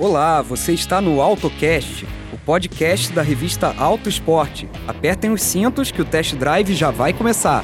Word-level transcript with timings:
Olá, 0.00 0.40
você 0.40 0.72
está 0.72 0.98
no 0.98 1.20
AutoCast, 1.20 2.06
o 2.32 2.38
podcast 2.38 3.12
da 3.12 3.20
revista 3.20 3.74
Auto 3.76 4.08
Esporte. 4.08 4.66
Apertem 4.88 5.30
os 5.30 5.42
cintos 5.42 5.90
que 5.90 6.00
o 6.00 6.06
test 6.06 6.34
drive 6.36 6.74
já 6.74 6.90
vai 6.90 7.12
começar. 7.12 7.62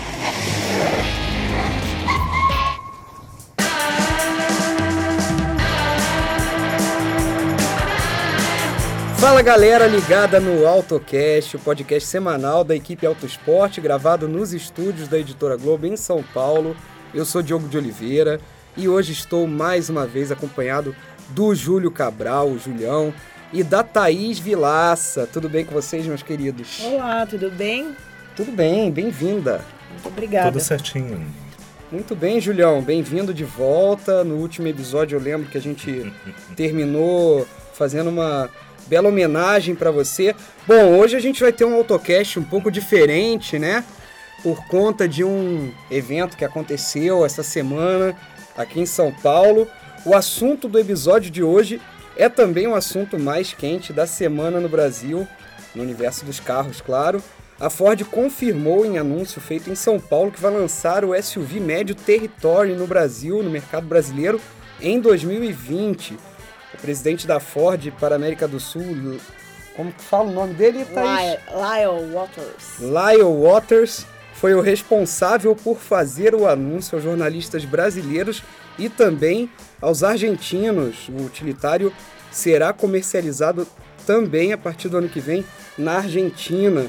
Fala 9.19 9.41
galera 9.41 9.87
ligada 9.87 10.39
no 10.39 10.67
AutoCast, 10.67 11.57
o 11.57 11.61
podcast 11.61 12.07
semanal 12.07 12.63
da 12.63 12.77
equipe 12.77 13.07
Auto 13.07 13.25
Esporte, 13.25 13.81
gravado 13.81 14.29
nos 14.29 14.53
estúdios 14.53 15.09
da 15.09 15.19
Editora 15.19 15.57
Globo 15.57 15.87
em 15.87 15.97
São 15.97 16.23
Paulo. 16.23 16.77
Eu 17.15 17.25
sou 17.25 17.41
Diogo 17.41 17.67
de 17.67 17.79
Oliveira 17.79 18.39
e 18.77 18.87
hoje 18.87 19.13
estou 19.13 19.47
mais 19.47 19.89
uma 19.89 20.07
vez 20.07 20.31
acompanhado 20.31 20.95
do 21.31 21.55
Júlio 21.55 21.91
Cabral, 21.91 22.49
o 22.49 22.59
Julião, 22.59 23.13
e 23.53 23.63
da 23.63 23.83
Thaís 23.83 24.39
Vilaça. 24.39 25.29
Tudo 25.33 25.49
bem 25.49 25.65
com 25.65 25.73
vocês, 25.73 26.07
meus 26.07 26.23
queridos? 26.23 26.81
Olá, 26.85 27.27
tudo 27.27 27.51
bem? 27.51 27.97
Tudo 28.35 28.53
bem, 28.53 28.91
bem-vinda. 28.91 29.65
Muito 29.91 30.09
obrigada. 30.09 30.53
Tudo 30.53 30.63
certinho. 30.63 31.25
Muito 31.91 32.17
bem, 32.17 32.41
Julião, 32.41 32.83
bem-vindo 32.83 33.33
de 33.33 33.45
volta. 33.45 34.25
No 34.25 34.37
último 34.37 34.67
episódio 34.67 35.17
eu 35.17 35.23
lembro 35.23 35.49
que 35.49 35.57
a 35.57 35.61
gente 35.61 36.13
terminou 36.57 37.47
fazendo 37.73 38.11
uma 38.11 38.51
bela 38.87 39.09
homenagem 39.09 39.75
para 39.75 39.91
você. 39.91 40.35
Bom, 40.67 40.99
hoje 40.99 41.17
a 41.17 41.21
gente 41.21 41.41
vai 41.41 41.53
ter 41.53 41.65
um 41.65 41.75
autocast 41.75 42.39
um 42.39 42.45
pouco 42.45 42.71
diferente, 42.71 43.59
né? 43.59 43.85
Por 44.43 44.67
conta 44.67 45.09
de 45.09 45.25
um 45.25 45.73
evento 45.91 46.37
que 46.37 46.45
aconteceu 46.45 47.25
essa 47.25 47.43
semana 47.43 48.17
aqui 48.57 48.81
em 48.81 48.87
São 48.87 49.13
Paulo. 49.13 49.69
O 50.07 50.15
assunto 50.15 50.69
do 50.69 50.79
episódio 50.79 51.33
de 51.33 51.43
hoje 51.43 51.83
é 52.17 52.29
também 52.29 52.65
um 52.69 52.77
assunto 52.77 53.19
mais 53.19 53.53
quente 53.53 53.93
da 53.93 54.07
semana 54.07 54.61
no 54.61 54.69
Brasil, 54.69 55.27
no 55.75 55.83
universo 55.83 56.25
dos 56.25 56.39
carros, 56.39 56.81
claro. 56.81 57.21
A 57.59 57.69
Ford 57.69 58.01
confirmou 58.05 58.87
em 58.87 58.99
anúncio 58.99 59.41
feito 59.41 59.69
em 59.69 59.75
São 59.75 59.99
Paulo 59.99 60.31
que 60.31 60.41
vai 60.41 60.53
lançar 60.53 61.05
o 61.05 61.21
SUV 61.21 61.59
médio 61.59 61.97
Territory 61.97 62.75
no 62.75 62.87
Brasil, 62.87 63.43
no 63.43 63.51
mercado 63.51 63.89
brasileiro, 63.89 64.41
em 64.81 65.01
2020. 65.01 66.17
O 66.75 66.79
presidente 66.81 67.27
da 67.27 67.41
Ford 67.41 67.91
para 67.99 68.15
a 68.15 68.17
América 68.17 68.47
do 68.47 68.61
Sul, 68.61 69.19
como 69.75 69.93
que 69.93 70.05
fala 70.05 70.31
o 70.31 70.33
nome 70.33 70.55
dele, 70.55 70.85
Thaís? 70.85 71.41
Lyle 71.51 72.15
Waters. 72.15 72.79
Lyle 72.79 73.25
Waters 73.25 74.07
foi 74.41 74.55
o 74.55 74.61
responsável 74.61 75.57
por 75.57 75.79
fazer 75.79 76.35
o 76.35 76.47
anúncio 76.47 76.97
aos 76.97 77.05
jornalistas 77.05 77.65
brasileiros 77.65 78.43
e 78.79 78.89
também 78.89 79.51
aos 79.81 80.03
argentinos. 80.03 81.09
O 81.09 81.25
utilitário 81.25 81.93
será 82.31 82.73
comercializado 82.73 83.67
também 84.07 84.53
a 84.53 84.59
partir 84.59 84.89
do 84.89 84.99
ano 84.99 85.09
que 85.09 85.21
vem 85.21 85.45
na 85.77 85.97
Argentina. 85.97 86.87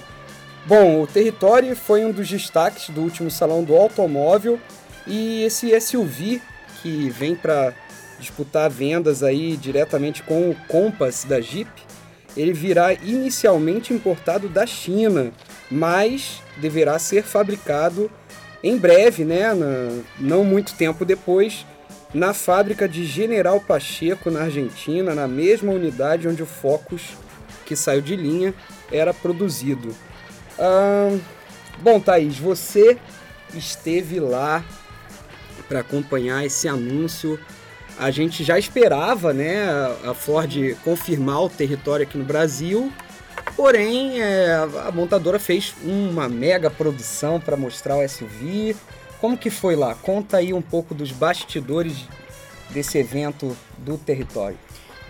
Bom, 0.66 1.02
o 1.02 1.08
Território 1.08 1.76
foi 1.76 2.04
um 2.04 2.12
dos 2.12 2.28
destaques 2.28 2.90
do 2.90 3.02
último 3.02 3.32
salão 3.32 3.64
do 3.64 3.76
automóvel 3.76 4.60
e 5.08 5.44
esse 5.44 5.80
SUV 5.80 6.42
que 6.82 7.10
vem 7.10 7.34
para 7.34 7.74
disputar 8.20 8.70
vendas 8.70 9.24
aí 9.24 9.56
diretamente 9.56 10.22
com 10.24 10.50
o 10.50 10.56
Compass 10.68 11.24
da 11.24 11.40
Jeep, 11.40 11.70
ele 12.36 12.52
virá 12.52 12.94
inicialmente 12.94 13.94
importado 13.94 14.50
da 14.50 14.66
China, 14.66 15.32
mas 15.70 16.42
deverá 16.58 16.98
ser 17.00 17.24
fabricado 17.24 18.10
em 18.64 18.78
breve, 18.78 19.24
né, 19.24 19.54
na, 19.54 20.02
não 20.20 20.44
muito 20.44 20.74
tempo 20.74 21.06
depois, 21.06 21.66
na 22.14 22.34
fábrica 22.34 22.88
de 22.88 23.06
General 23.06 23.60
Pacheco, 23.60 24.32
na 24.32 24.42
Argentina, 24.44 25.14
na 25.14 25.28
mesma 25.28 25.72
unidade 25.72 26.28
onde 26.28 26.42
o 26.42 26.46
Focus, 26.46 27.02
que 27.66 27.76
saiu 27.76 28.02
de 28.02 28.16
linha, 28.16 28.54
era 28.92 29.14
produzido. 29.14 29.94
Ah, 30.58 31.16
bom, 31.82 32.00
Thaís, 32.00 32.38
você 32.38 32.98
esteve 33.54 34.20
lá 34.20 34.64
para 35.68 35.82
acompanhar 35.82 36.46
esse 36.46 36.68
anúncio. 36.68 37.40
A 38.00 38.10
gente 38.10 38.44
já 38.44 38.58
esperava 38.58 39.34
né, 39.34 39.66
a 40.06 40.14
Ford 40.14 40.76
confirmar 40.84 41.44
o 41.44 41.50
território 41.50 42.06
aqui 42.06 42.18
no 42.18 42.24
Brasil, 42.24 42.92
porém 43.58 44.22
é, 44.22 44.54
a 44.86 44.92
montadora 44.92 45.40
fez 45.40 45.74
uma 45.84 46.30
mega 46.30 46.70
produção 46.70 47.40
para 47.40 47.58
mostrar 47.58 47.98
o 47.98 48.08
SUV, 48.08 48.76
como 49.20 49.36
que 49.36 49.50
foi 49.50 49.76
lá? 49.76 49.96
Conta 49.96 50.38
aí 50.38 50.54
um 50.54 50.62
pouco 50.62 50.94
dos 50.94 51.12
bastidores 51.12 52.06
desse 52.70 53.00
evento 53.00 53.58
do 53.80 53.98
território. 53.98 54.58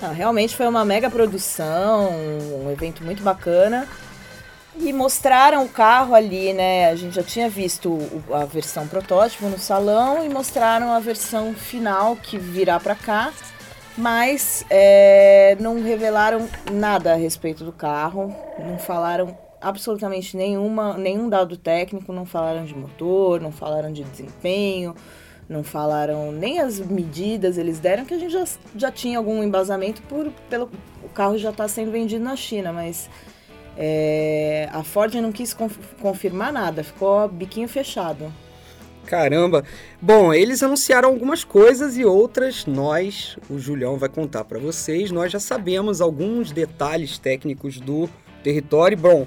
Não, 0.02 0.14
realmente 0.14 0.56
foi 0.56 0.68
uma 0.68 0.86
mega 0.86 1.10
produção, 1.10 2.12
um 2.64 2.72
evento 2.72 3.04
muito 3.04 3.22
bacana. 3.22 3.88
E 4.80 4.94
mostraram 4.94 5.66
o 5.66 5.70
carro 5.70 6.14
ali, 6.14 6.54
né? 6.54 6.90
A 6.92 6.96
gente 6.96 7.16
já 7.16 7.24
tinha 7.24 7.50
visto 7.50 8.00
a 8.32 8.46
versão 8.46 8.88
protótipo 8.88 9.48
no 9.48 9.58
salão 9.58 10.24
e 10.24 10.30
mostraram 10.30 10.94
a 10.94 11.00
versão 11.00 11.54
final 11.56 12.16
que 12.16 12.38
virá 12.38 12.80
para 12.80 12.94
cá, 12.94 13.34
mas 13.98 14.64
é, 14.70 15.58
não 15.60 15.82
revelaram 15.82 16.48
nada 16.72 17.14
a 17.14 17.16
respeito 17.16 17.64
do 17.64 17.72
carro, 17.72 18.34
não 18.60 18.78
falaram 18.78 19.36
absolutamente 19.60 20.38
nenhuma, 20.38 20.98
nenhum 20.98 21.28
dado 21.28 21.58
técnico, 21.58 22.14
não 22.14 22.26
falaram 22.26 22.64
de 22.64 22.76
motor, 22.76 23.42
não 23.42 23.52
falaram 23.52 23.92
de 23.92 24.04
desempenho, 24.04 24.96
não 25.50 25.64
falaram 25.64 26.32
nem 26.32 26.60
as 26.60 26.80
medidas 26.80 27.58
eles 27.58 27.80
deram, 27.80 28.06
que 28.06 28.14
a 28.14 28.20
gente 28.20 28.32
já, 28.32 28.46
já 28.76 28.92
tinha 28.92 29.18
algum 29.18 29.42
embasamento 29.44 30.02
por 30.04 30.32
pelo 30.50 30.70
o 31.04 31.10
carro 31.10 31.38
já 31.38 31.50
está 31.50 31.68
sendo 31.68 31.92
vendido 31.92 32.24
na 32.24 32.36
China, 32.36 32.72
mas 32.72 33.10
é, 33.78 34.70
a 34.72 34.84
Ford 34.84 35.14
não 35.16 35.32
quis 35.32 35.54
conf, 35.54 35.78
confirmar 36.00 36.52
nada, 36.52 36.84
ficou 36.84 37.28
biquinho 37.28 37.68
fechado. 37.68 38.32
Caramba! 39.08 39.64
Bom, 40.00 40.34
eles 40.34 40.62
anunciaram 40.62 41.10
algumas 41.10 41.44
coisas 41.44 41.98
e 41.98 42.06
outras 42.06 42.66
nós, 42.66 43.38
o 43.50 43.58
Julião 43.58 43.98
vai 43.98 44.10
contar 44.10 44.44
para 44.44 44.60
vocês. 44.60 45.10
Nós 45.12 45.32
já 45.32 45.40
sabemos 45.40 46.02
alguns 46.02 46.52
detalhes 46.52 47.18
técnicos 47.18 47.80
do 47.80 48.08
território. 48.44 48.98
Bom, 48.98 49.26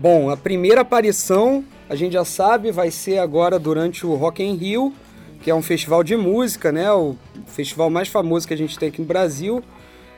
Bom, 0.00 0.30
a 0.30 0.36
primeira 0.36 0.82
aparição, 0.82 1.64
a 1.88 1.96
gente 1.96 2.12
já 2.12 2.24
sabe, 2.24 2.70
vai 2.70 2.88
ser 2.88 3.18
agora 3.18 3.58
durante 3.58 4.06
o 4.06 4.14
Rock 4.14 4.40
in 4.44 4.54
Rio, 4.54 4.94
que 5.42 5.50
é 5.50 5.54
um 5.54 5.60
festival 5.60 6.04
de 6.04 6.16
música, 6.16 6.70
né? 6.70 6.88
O 6.92 7.16
festival 7.48 7.90
mais 7.90 8.06
famoso 8.06 8.46
que 8.46 8.54
a 8.54 8.56
gente 8.56 8.78
tem 8.78 8.90
aqui 8.90 9.00
no 9.00 9.08
Brasil. 9.08 9.60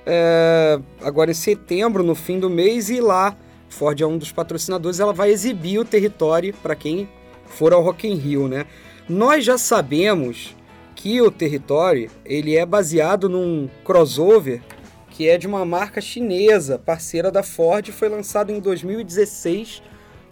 É, 0.04 0.78
agora 1.00 1.30
em 1.30 1.34
setembro, 1.34 2.02
no 2.02 2.14
fim 2.14 2.38
do 2.38 2.50
mês, 2.50 2.90
e 2.90 3.00
lá, 3.00 3.34
Ford 3.70 3.98
é 3.98 4.06
um 4.06 4.18
dos 4.18 4.30
patrocinadores, 4.30 5.00
ela 5.00 5.14
vai 5.14 5.30
exibir 5.30 5.78
o 5.78 5.84
território 5.84 6.52
para 6.62 6.74
quem 6.74 7.08
for 7.46 7.72
ao 7.72 7.80
Rock 7.80 8.06
in 8.06 8.16
Rio, 8.16 8.48
né? 8.48 8.66
Nós 9.10 9.44
já 9.44 9.58
sabemos 9.58 10.56
que 10.94 11.20
o 11.20 11.32
território 11.32 12.08
ele 12.24 12.56
é 12.56 12.64
baseado 12.64 13.28
num 13.28 13.68
crossover 13.84 14.62
que 15.10 15.28
é 15.28 15.36
de 15.36 15.48
uma 15.48 15.64
marca 15.64 16.00
chinesa, 16.00 16.78
parceira 16.78 17.28
da 17.28 17.42
Ford, 17.42 17.88
foi 17.88 18.08
lançado 18.08 18.52
em 18.52 18.60
2016. 18.60 19.82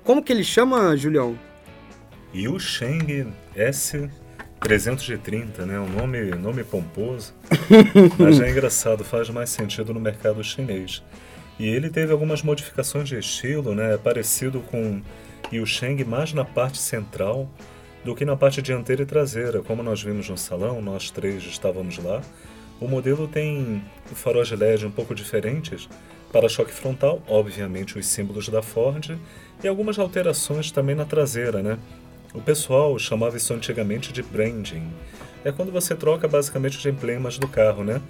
Como 0.05 0.23
que 0.23 0.33
ele 0.33 0.45
chama, 0.45 0.97
Julião? 0.97 1.37
Yusheng 2.33 3.27
S330, 3.57 5.67
né? 5.67 5.81
Um 5.81 5.89
nome, 5.89 6.31
nome 6.37 6.63
pomposo, 6.63 7.35
mas 8.17 8.41
é 8.41 8.49
engraçado, 8.49 9.03
faz 9.03 9.29
mais 9.29 9.51
sentido 9.51 9.93
no 9.93 9.99
mercado 9.99 10.45
chinês. 10.45 11.03
E 11.59 11.67
ele 11.67 11.91
teve 11.91 12.13
algumas 12.13 12.45
modificações 12.45 13.09
de 13.09 13.19
estilo, 13.19 13.75
né? 13.75 13.95
É 13.95 13.99
parecido 13.99 14.61
com 14.71 15.03
Yusheng 15.53 16.05
mais 16.05 16.33
na 16.33 16.45
parte 16.45 16.79
central 16.79 17.51
do 18.05 18.15
que 18.15 18.25
na 18.25 18.37
parte 18.37 18.63
dianteira 18.63 19.03
e 19.03 19.07
traseira. 19.07 19.63
Como 19.63 19.83
nós 19.83 20.03
vimos 20.03 20.29
no 20.29 20.37
salão, 20.37 20.81
nós 20.81 21.11
três 21.11 21.43
estávamos 21.45 21.99
lá, 21.99 22.23
o 22.81 22.87
modelo 22.87 23.27
tem 23.27 23.83
faróis 24.07 24.49
de 24.49 24.57
LED 24.57 24.87
um 24.87 24.91
pouco 24.91 25.15
diferentes, 25.15 25.89
para-choque 26.33 26.73
frontal, 26.73 27.21
obviamente 27.27 27.99
os 27.99 28.07
símbolos 28.07 28.49
da 28.49 28.63
Ford, 28.63 29.19
e 29.63 29.69
algumas 29.69 29.99
alterações 29.99 30.71
também 30.71 30.95
na 30.95 31.05
traseira, 31.05 31.63
né? 31.63 31.79
O 32.35 32.41
pessoal 32.41 32.99
chamava 32.99 33.37
isso 33.37 33.53
antigamente 33.55 34.13
de 34.13 34.23
branding. 34.23 34.87
É 35.45 35.51
quando 35.51 35.73
você 35.73 35.95
troca 35.95 36.29
basicamente 36.29 36.79
os 36.79 36.87
emblemas 36.87 37.39
do 37.39 37.49
carro, 37.49 37.83
né? 37.83 38.01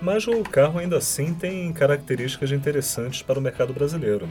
Mas 0.00 0.26
o 0.26 0.42
carro 0.42 0.78
ainda 0.78 0.98
assim 0.98 1.32
tem 1.32 1.72
características 1.72 2.52
interessantes 2.52 3.22
para 3.22 3.38
o 3.38 3.42
mercado 3.42 3.72
brasileiro. 3.72 4.28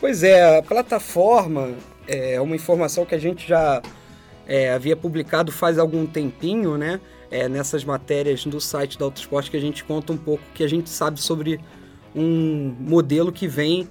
Pois 0.00 0.22
é, 0.22 0.58
a 0.58 0.62
plataforma 0.62 1.72
é 2.06 2.40
uma 2.40 2.54
informação 2.54 3.04
que 3.04 3.14
a 3.14 3.18
gente 3.18 3.46
já 3.46 3.82
é, 4.48 4.72
havia 4.72 4.96
publicado 4.96 5.52
faz 5.52 5.78
algum 5.78 6.06
tempinho, 6.06 6.76
né? 6.76 6.98
é, 7.30 7.48
nessas 7.48 7.84
matérias 7.84 8.44
do 8.44 8.60
site 8.60 8.98
da 8.98 9.04
Autosport 9.04 9.50
que 9.50 9.56
a 9.56 9.60
gente 9.60 9.84
conta 9.84 10.12
um 10.12 10.16
pouco 10.16 10.42
que 10.54 10.64
a 10.64 10.68
gente 10.68 10.88
sabe 10.88 11.20
sobre 11.20 11.60
um 12.14 12.74
modelo 12.80 13.30
que 13.30 13.46
vem, 13.46 13.88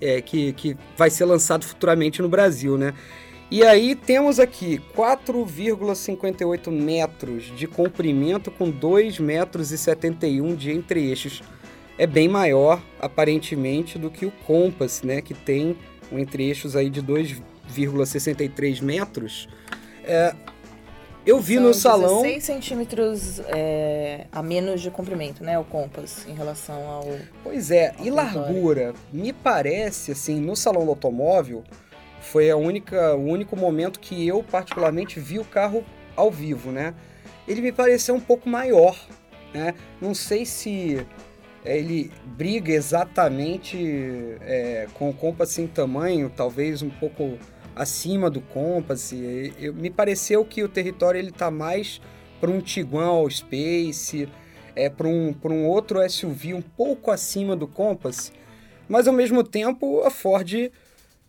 é, 0.00 0.20
que, 0.20 0.52
que 0.54 0.76
vai 0.96 1.08
ser 1.10 1.24
lançado 1.24 1.64
futuramente 1.64 2.20
no 2.20 2.28
Brasil, 2.28 2.76
né? 2.76 2.94
E 3.50 3.64
aí 3.64 3.96
temos 3.96 4.38
aqui 4.38 4.80
4,58 4.96 6.70
metros 6.70 7.52
de 7.56 7.66
comprimento 7.66 8.48
com 8.50 8.70
2,71 8.70 9.20
metros 9.20 9.68
de 10.58 10.70
entre-eixos. 10.70 11.42
é 11.98 12.06
bem 12.06 12.28
maior, 12.28 12.80
aparentemente, 13.00 13.98
do 13.98 14.08
que 14.08 14.24
o 14.24 14.30
Compass, 14.46 15.02
né, 15.02 15.20
que 15.20 15.34
tem 15.34 15.76
um 16.12 16.18
entre-eixos 16.18 16.76
aí 16.76 16.88
de 16.88 17.02
2,63 17.02 18.80
metros. 18.82 19.48
É, 20.10 20.34
eu 21.24 21.38
vi 21.38 21.54
São 21.54 21.62
no 21.62 21.74
salão... 21.74 22.22
16 22.22 22.44
centímetros 22.44 23.40
é, 23.46 24.26
a 24.32 24.42
menos 24.42 24.80
de 24.80 24.90
comprimento, 24.90 25.44
né, 25.44 25.58
o 25.58 25.64
Compass, 25.64 26.26
em 26.26 26.34
relação 26.34 26.88
ao... 26.88 27.06
Pois 27.44 27.70
é, 27.70 27.94
ao 27.96 28.04
e 28.04 28.10
largura? 28.10 28.92
Me 29.12 29.32
parece, 29.32 30.12
assim, 30.12 30.40
no 30.40 30.56
salão 30.56 30.84
do 30.84 30.90
automóvel, 30.90 31.62
foi 32.20 32.50
a 32.50 32.56
única, 32.56 33.14
o 33.14 33.24
único 33.24 33.56
momento 33.56 34.00
que 34.00 34.26
eu, 34.26 34.42
particularmente, 34.42 35.20
vi 35.20 35.38
o 35.38 35.44
carro 35.44 35.84
ao 36.16 36.30
vivo, 36.30 36.72
né? 36.72 36.94
Ele 37.46 37.60
me 37.60 37.70
pareceu 37.70 38.14
um 38.14 38.20
pouco 38.20 38.48
maior, 38.48 38.96
né? 39.54 39.74
Não 40.00 40.14
sei 40.14 40.44
se 40.44 41.06
é, 41.64 41.78
ele 41.78 42.10
briga 42.24 42.72
exatamente 42.72 44.36
é, 44.40 44.86
com 44.94 45.10
o 45.10 45.14
Compass 45.14 45.58
em 45.58 45.66
tamanho, 45.66 46.32
talvez 46.34 46.82
um 46.82 46.90
pouco 46.90 47.38
acima 47.80 48.28
do 48.28 48.42
Compass. 48.42 49.12
Eu- 49.58 49.72
me 49.72 49.88
pareceu 49.88 50.44
que 50.44 50.62
o 50.62 50.68
território 50.68 51.18
ele 51.18 51.32
tá 51.32 51.50
mais 51.50 52.00
para 52.38 52.50
um 52.50 52.60
Tiguan 52.60 53.06
All 53.06 53.30
Space, 53.30 54.28
é, 54.76 54.90
para 54.90 55.08
um, 55.08 55.34
um 55.44 55.66
outro 55.66 56.00
SUV 56.02 56.52
um 56.52 56.60
pouco 56.60 57.10
acima 57.10 57.56
do 57.56 57.66
Compass, 57.66 58.32
mas 58.86 59.08
ao 59.08 59.14
mesmo 59.14 59.42
tempo 59.42 60.02
a 60.02 60.10
Ford 60.10 60.70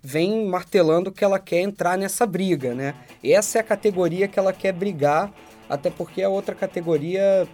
vem 0.03 0.45
martelando 0.45 1.11
que 1.11 1.23
ela 1.23 1.39
quer 1.39 1.61
entrar 1.61 1.97
nessa 1.97 2.25
briga, 2.25 2.73
né? 2.73 2.95
Essa 3.23 3.59
é 3.59 3.61
a 3.61 3.63
categoria 3.63 4.27
que 4.27 4.37
ela 4.37 4.51
quer 4.51 4.73
brigar, 4.73 5.31
até 5.69 5.89
porque 5.89 6.21
a 6.21 6.29
outra 6.29 6.53
categoria 6.53 7.47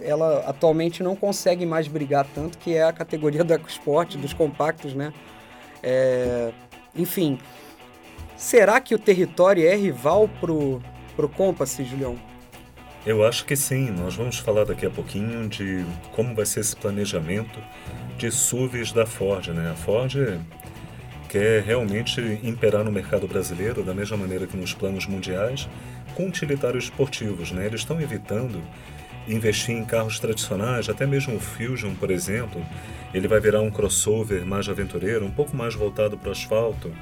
ela 0.00 0.44
atualmente 0.46 1.02
não 1.02 1.16
consegue 1.16 1.64
mais 1.66 1.88
brigar 1.88 2.26
tanto, 2.34 2.58
que 2.58 2.74
é 2.74 2.84
a 2.84 2.92
categoria 2.92 3.42
do 3.42 3.52
EcoSport, 3.52 4.16
dos 4.16 4.32
compactos, 4.32 4.94
né? 4.94 5.12
É, 5.82 6.52
enfim, 6.94 7.38
será 8.44 8.78
que 8.78 8.94
o 8.94 8.98
território 8.98 9.66
é 9.66 9.74
rival 9.74 10.28
pro, 10.38 10.82
pro 11.16 11.30
Compass, 11.30 11.78
Julião? 11.78 12.14
Eu 13.06 13.24
acho 13.24 13.46
que 13.46 13.56
sim. 13.56 13.90
Nós 13.90 14.14
vamos 14.16 14.38
falar 14.38 14.64
daqui 14.64 14.84
a 14.84 14.90
pouquinho 14.90 15.48
de 15.48 15.84
como 16.12 16.34
vai 16.34 16.44
ser 16.44 16.60
esse 16.60 16.76
planejamento 16.76 17.58
de 18.18 18.30
SUVs 18.30 18.92
da 18.92 19.06
Ford, 19.06 19.48
né? 19.48 19.70
A 19.70 19.74
Ford 19.74 20.14
quer 21.26 21.62
realmente 21.62 22.20
imperar 22.42 22.84
no 22.84 22.92
mercado 22.92 23.26
brasileiro 23.26 23.82
da 23.82 23.94
mesma 23.94 24.18
maneira 24.18 24.46
que 24.46 24.58
nos 24.58 24.74
planos 24.74 25.06
mundiais 25.06 25.66
com 26.14 26.28
utilitários 26.28 26.84
esportivos, 26.84 27.50
né? 27.50 27.64
Eles 27.64 27.80
estão 27.80 27.98
evitando 27.98 28.62
investir 29.26 29.74
em 29.74 29.86
carros 29.86 30.18
tradicionais, 30.18 30.90
até 30.90 31.06
mesmo 31.06 31.36
o 31.36 31.40
Fusion, 31.40 31.94
por 31.94 32.10
exemplo, 32.10 32.62
ele 33.14 33.26
vai 33.26 33.40
virar 33.40 33.62
um 33.62 33.70
crossover 33.70 34.44
mais 34.44 34.68
aventureiro, 34.68 35.24
um 35.24 35.30
pouco 35.30 35.56
mais 35.56 35.74
voltado 35.74 36.18
para 36.18 36.28
o 36.28 36.32
asfalto. 36.32 36.92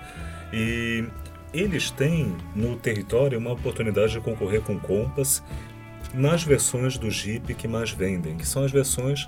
E 0.53 1.05
eles 1.53 1.91
têm 1.91 2.35
no 2.55 2.77
território 2.77 3.39
uma 3.39 3.53
oportunidade 3.53 4.13
de 4.13 4.21
concorrer 4.21 4.63
com 4.63 4.79
Compass 4.79 5.43
nas 6.15 6.43
versões 6.43 6.99
do 6.99 7.11
Jeep 7.11 7.55
que 7.55 7.69
mais 7.69 7.91
vendem, 7.91 8.37
que 8.37 8.47
são 8.47 8.65
as 8.65 8.71
versões 8.71 9.27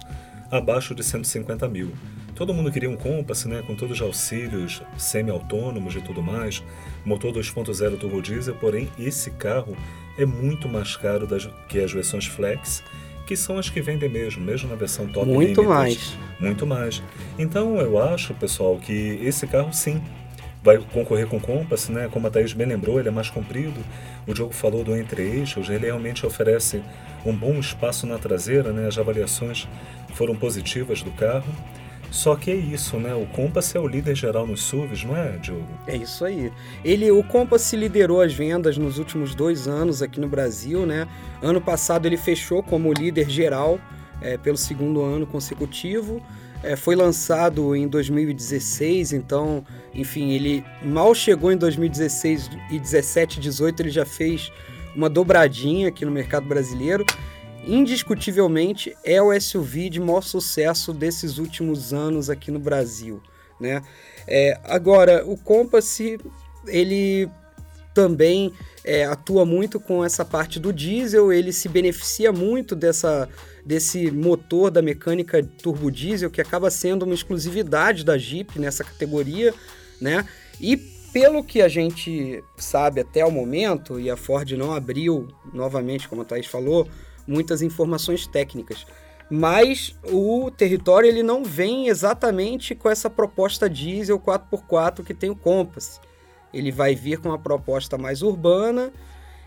abaixo 0.50 0.94
de 0.94 1.02
150 1.02 1.68
mil. 1.68 1.92
Todo 2.34 2.52
mundo 2.52 2.70
queria 2.70 2.90
um 2.90 2.96
Compass, 2.96 3.44
né, 3.44 3.62
com 3.66 3.74
todos 3.74 4.00
os 4.00 4.02
auxílios 4.02 4.82
semi-autônomos 4.96 5.94
e 5.94 6.00
tudo 6.00 6.22
mais, 6.22 6.62
motor 7.04 7.32
2.0 7.32 7.98
turbo 7.98 8.20
diesel, 8.20 8.54
porém 8.56 8.88
esse 8.98 9.30
carro 9.30 9.76
é 10.18 10.26
muito 10.26 10.68
mais 10.68 10.96
caro 10.96 11.26
das, 11.26 11.48
que 11.68 11.78
as 11.78 11.92
versões 11.92 12.26
Flex, 12.26 12.82
que 13.26 13.36
são 13.36 13.56
as 13.56 13.70
que 13.70 13.80
vendem 13.80 14.08
mesmo, 14.08 14.44
mesmo 14.44 14.68
na 14.68 14.74
versão 14.74 15.06
Top 15.06 15.26
Muito 15.26 15.62
Limited. 15.62 15.68
mais. 15.68 16.18
Muito 16.40 16.66
mais. 16.66 17.02
Então 17.38 17.80
eu 17.80 17.98
acho, 17.98 18.34
pessoal, 18.34 18.78
que 18.78 19.18
esse 19.22 19.46
carro 19.46 19.72
sim 19.72 20.02
vai 20.64 20.78
concorrer 20.78 21.26
com 21.26 21.36
o 21.36 21.40
Compass, 21.40 21.90
né? 21.90 22.08
Como 22.10 22.26
a 22.26 22.30
Thaís 22.30 22.54
bem 22.54 22.66
lembrou, 22.66 22.98
ele 22.98 23.08
é 23.08 23.12
mais 23.12 23.28
comprido. 23.28 23.78
O 24.26 24.32
Diogo 24.32 24.54
falou 24.54 24.82
do 24.82 24.96
entre-eixos, 24.96 25.68
ele 25.68 25.84
realmente 25.84 26.24
oferece 26.24 26.82
um 27.24 27.36
bom 27.36 27.60
espaço 27.60 28.06
na 28.06 28.16
traseira, 28.16 28.72
né? 28.72 28.88
As 28.88 28.96
avaliações 28.96 29.68
foram 30.14 30.34
positivas 30.34 31.02
do 31.02 31.10
carro. 31.10 31.52
Só 32.10 32.34
que 32.34 32.50
é 32.50 32.54
isso, 32.54 32.96
né? 32.96 33.14
O 33.14 33.26
Compass 33.26 33.74
é 33.74 33.78
o 33.78 33.86
líder 33.86 34.14
geral 34.14 34.46
nos 34.46 34.62
SUVs, 34.62 35.04
não 35.04 35.14
é, 35.14 35.32
Diogo? 35.36 35.68
É 35.86 35.96
isso 35.96 36.24
aí. 36.24 36.50
Ele, 36.82 37.10
o 37.10 37.22
Compass 37.22 37.74
liderou 37.74 38.22
as 38.22 38.32
vendas 38.32 38.78
nos 38.78 38.98
últimos 38.98 39.34
dois 39.34 39.68
anos 39.68 40.00
aqui 40.00 40.18
no 40.18 40.28
Brasil, 40.28 40.86
né? 40.86 41.06
Ano 41.42 41.60
passado 41.60 42.06
ele 42.06 42.16
fechou 42.16 42.62
como 42.62 42.90
líder 42.90 43.28
geral 43.28 43.78
é, 44.22 44.38
pelo 44.38 44.56
segundo 44.56 45.02
ano 45.02 45.26
consecutivo. 45.26 46.22
É, 46.64 46.76
foi 46.76 46.96
lançado 46.96 47.76
em 47.76 47.86
2016, 47.86 49.12
então, 49.12 49.62
enfim, 49.94 50.30
ele 50.30 50.64
mal 50.82 51.14
chegou 51.14 51.52
em 51.52 51.58
2016 51.58 52.50
e 52.70 52.78
17, 52.78 53.38
18 53.38 53.82
ele 53.82 53.90
já 53.90 54.06
fez 54.06 54.50
uma 54.96 55.10
dobradinha 55.10 55.88
aqui 55.88 56.06
no 56.06 56.10
mercado 56.10 56.46
brasileiro. 56.46 57.04
Indiscutivelmente 57.66 58.96
é 59.04 59.20
o 59.20 59.38
SUV 59.38 59.90
de 59.90 60.00
maior 60.00 60.22
sucesso 60.22 60.92
desses 60.94 61.36
últimos 61.36 61.92
anos 61.92 62.30
aqui 62.30 62.50
no 62.50 62.58
Brasil, 62.58 63.22
né? 63.60 63.82
É, 64.26 64.58
agora, 64.64 65.22
o 65.26 65.36
Compass, 65.36 66.00
ele 66.66 67.28
também 67.92 68.52
é, 68.82 69.04
atua 69.04 69.44
muito 69.44 69.78
com 69.78 70.02
essa 70.02 70.24
parte 70.24 70.58
do 70.58 70.72
diesel, 70.72 71.30
ele 71.32 71.52
se 71.52 71.68
beneficia 71.68 72.32
muito 72.32 72.74
dessa, 72.74 73.28
desse 73.64 74.10
motor 74.10 74.70
da 74.70 74.82
mecânica 74.82 75.42
turbo 75.42 75.90
diesel, 75.90 76.30
que 76.30 76.40
acaba 76.40 76.70
sendo 76.70 77.04
uma 77.04 77.14
exclusividade 77.14 78.04
da 78.04 78.18
Jeep 78.18 78.58
nessa 78.58 78.84
categoria, 78.84 79.54
né? 80.00 80.26
E 80.60 80.76
pelo 80.76 81.44
que 81.44 81.62
a 81.62 81.68
gente 81.68 82.42
sabe 82.56 83.00
até 83.00 83.24
o 83.24 83.30
momento, 83.30 84.00
e 84.00 84.10
a 84.10 84.16
Ford 84.16 84.50
não 84.52 84.72
abriu, 84.72 85.28
novamente, 85.52 86.08
como 86.08 86.22
a 86.22 86.24
Thaís 86.24 86.46
falou, 86.46 86.88
muitas 87.26 87.62
informações 87.62 88.26
técnicas, 88.26 88.84
mas 89.30 89.94
o 90.04 90.50
território 90.50 91.08
ele 91.08 91.22
não 91.22 91.44
vem 91.44 91.88
exatamente 91.88 92.74
com 92.74 92.90
essa 92.90 93.08
proposta 93.08 93.70
diesel 93.70 94.18
4x4 94.18 95.04
que 95.04 95.14
tem 95.14 95.30
o 95.30 95.36
Compass. 95.36 96.00
Ele 96.52 96.70
vai 96.70 96.94
vir 96.94 97.18
com 97.18 97.30
uma 97.30 97.38
proposta 97.38 97.96
mais 97.96 98.22
urbana 98.22 98.92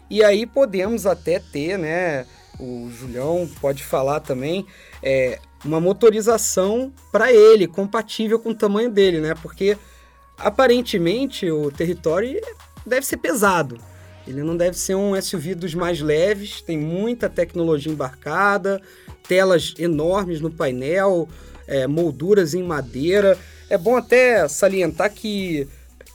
e 0.09 0.23
aí 0.23 0.45
podemos 0.45 1.05
até 1.05 1.39
ter, 1.39 1.77
né? 1.77 2.25
O 2.59 2.89
Julião 2.89 3.47
pode 3.61 3.83
falar 3.83 4.19
também 4.19 4.65
é, 5.01 5.39
uma 5.63 5.79
motorização 5.79 6.91
para 7.11 7.31
ele 7.31 7.67
compatível 7.67 8.39
com 8.39 8.49
o 8.49 8.55
tamanho 8.55 8.89
dele, 8.89 9.19
né? 9.19 9.33
Porque 9.35 9.77
aparentemente 10.37 11.49
o 11.51 11.71
território 11.71 12.41
deve 12.85 13.05
ser 13.05 13.17
pesado. 13.17 13.77
Ele 14.27 14.43
não 14.43 14.57
deve 14.57 14.77
ser 14.77 14.95
um 14.95 15.19
SUV 15.19 15.55
dos 15.55 15.73
mais 15.73 16.01
leves, 16.01 16.61
tem 16.61 16.77
muita 16.77 17.29
tecnologia 17.29 17.91
embarcada, 17.91 18.81
telas 19.27 19.73
enormes 19.77 20.41
no 20.41 20.51
painel, 20.51 21.29
é, 21.65 21.87
molduras 21.87 22.53
em 22.53 22.61
madeira. 22.61 23.37
É 23.69 23.77
bom 23.77 23.95
até 23.95 24.47
salientar 24.47 25.13
que 25.13 25.67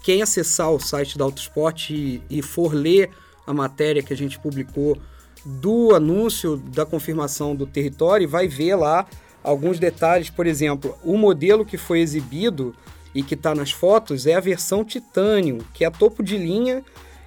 quem 0.04 0.22
acessar 0.22 0.70
o 0.70 0.80
site 0.80 1.16
da 1.16 1.24
Autosport 1.24 1.90
e, 1.90 2.22
e 2.28 2.42
for 2.42 2.74
ler 2.74 3.10
a 3.46 3.52
matéria 3.52 4.02
que 4.02 4.12
a 4.12 4.16
gente 4.16 4.38
publicou 4.38 4.98
do 5.44 5.94
anúncio 5.94 6.56
da 6.56 6.86
confirmação 6.86 7.54
do 7.54 7.66
território, 7.66 8.28
vai 8.28 8.46
ver 8.46 8.76
lá 8.76 9.06
alguns 9.42 9.78
detalhes. 9.78 10.30
Por 10.30 10.46
exemplo, 10.46 10.96
o 11.04 11.16
modelo 11.16 11.64
que 11.64 11.76
foi 11.76 12.00
exibido 12.00 12.74
e 13.14 13.22
que 13.22 13.34
está 13.34 13.54
nas 13.54 13.70
fotos 13.70 14.26
é 14.26 14.34
a 14.34 14.40
versão 14.40 14.84
Titanium, 14.84 15.58
que 15.74 15.84
é 15.84 15.90
topo 15.90 16.22
de 16.22 16.36
linha. 16.36 16.82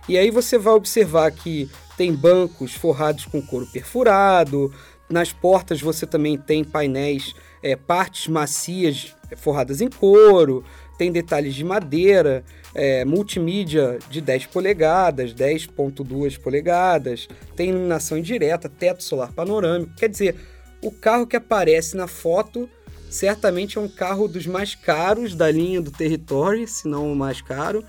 E 0.08 0.18
aí 0.18 0.32
você 0.32 0.58
vai 0.58 0.74
observar 0.74 1.32
que 1.32 1.70
tem 1.98 2.14
bancos 2.14 2.74
forrados 2.74 3.26
com 3.26 3.42
couro 3.42 3.66
perfurado, 3.68 4.74
nas 5.10 5.32
portas 5.32 5.82
você 5.82 6.06
também 6.06 6.38
tem 6.38 6.64
painéis, 6.64 7.36
é, 7.62 7.76
partes 7.76 8.28
macias 8.28 9.16
forradas 9.38 9.82
em 9.82 9.90
couro, 9.90 10.64
tem 10.98 11.12
detalhes 11.12 11.54
de 11.56 11.64
madeira, 11.64 12.44
é, 12.74 13.06
multimídia 13.06 14.00
de 14.10 14.22
10 14.22 14.48
polegadas, 14.48 15.34
10.2 15.34 16.40
polegadas, 16.40 17.28
tem 17.56 17.70
iluminação 17.70 18.18
indireta, 18.18 18.70
teto 18.70 19.04
solar 19.04 19.32
panorâmico. 19.32 19.96
Quer 19.96 20.10
dizer, 20.10 20.36
o 20.82 20.92
carro 20.92 21.25
que 21.25 21.36
aparece 21.36 21.96
na 21.96 22.08
foto 22.08 22.70
certamente 23.10 23.78
é 23.78 23.82
um 23.82 23.88
carro 23.88 24.28
dos 24.28 24.46
mais 24.46 24.75
caros 24.75 25.36
da 25.36 25.50
linha 25.50 25.82
do 25.82 25.92
território, 25.92 26.68
se 26.68 26.88
não 26.88 27.12
o 27.12 27.16
mais 27.16 27.42
caro. 27.42 27.84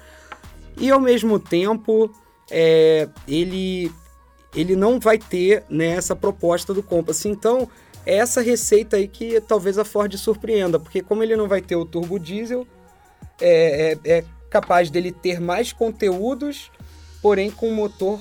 E 0.78 0.90
ao 0.90 1.00
mesmo 1.00 1.38
tempo, 1.38 2.10
é, 2.50 3.08
ele, 3.26 3.90
ele 4.54 4.76
não 4.76 5.00
vai 5.00 5.18
ter 5.18 5.64
né, 5.68 5.88
essa 5.88 6.14
proposta 6.14 6.72
do 6.72 6.82
Compass. 6.82 7.24
Então, 7.24 7.68
é 8.04 8.16
essa 8.16 8.40
receita 8.40 8.96
aí 8.96 9.08
que 9.08 9.40
talvez 9.40 9.78
a 9.78 9.84
Ford 9.84 10.14
surpreenda, 10.16 10.78
porque 10.78 11.02
como 11.02 11.22
ele 11.22 11.34
não 11.34 11.48
vai 11.48 11.60
ter 11.60 11.74
o 11.74 11.84
turbo 11.84 12.18
diesel, 12.18 12.66
é, 13.40 13.98
é, 14.04 14.18
é 14.18 14.24
capaz 14.50 14.90
dele 14.90 15.12
ter 15.12 15.40
mais 15.40 15.72
conteúdos, 15.72 16.70
porém 17.20 17.50
com 17.50 17.68
um 17.68 17.74
motor 17.74 18.20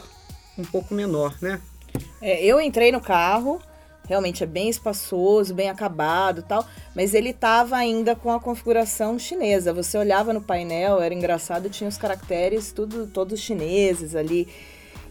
um 0.57 0.63
pouco 0.63 0.93
menor, 0.93 1.35
né? 1.41 1.61
É, 2.21 2.43
eu 2.43 2.59
entrei 2.59 2.91
no 2.91 2.99
carro, 3.01 3.61
realmente 4.07 4.43
é 4.43 4.47
bem 4.47 4.69
espaçoso, 4.69 5.53
bem 5.53 5.69
acabado 5.69 6.43
tal, 6.43 6.65
mas 6.95 7.13
ele 7.13 7.29
estava 7.29 7.75
ainda 7.75 8.15
com 8.15 8.31
a 8.31 8.39
configuração 8.39 9.17
chinesa. 9.19 9.73
Você 9.73 9.97
olhava 9.97 10.33
no 10.33 10.41
painel, 10.41 11.01
era 11.01 11.13
engraçado, 11.13 11.69
tinha 11.69 11.89
os 11.89 11.97
caracteres 11.97 12.71
tudo, 12.71 13.07
todos 13.07 13.39
chineses 13.39 14.15
ali. 14.15 14.47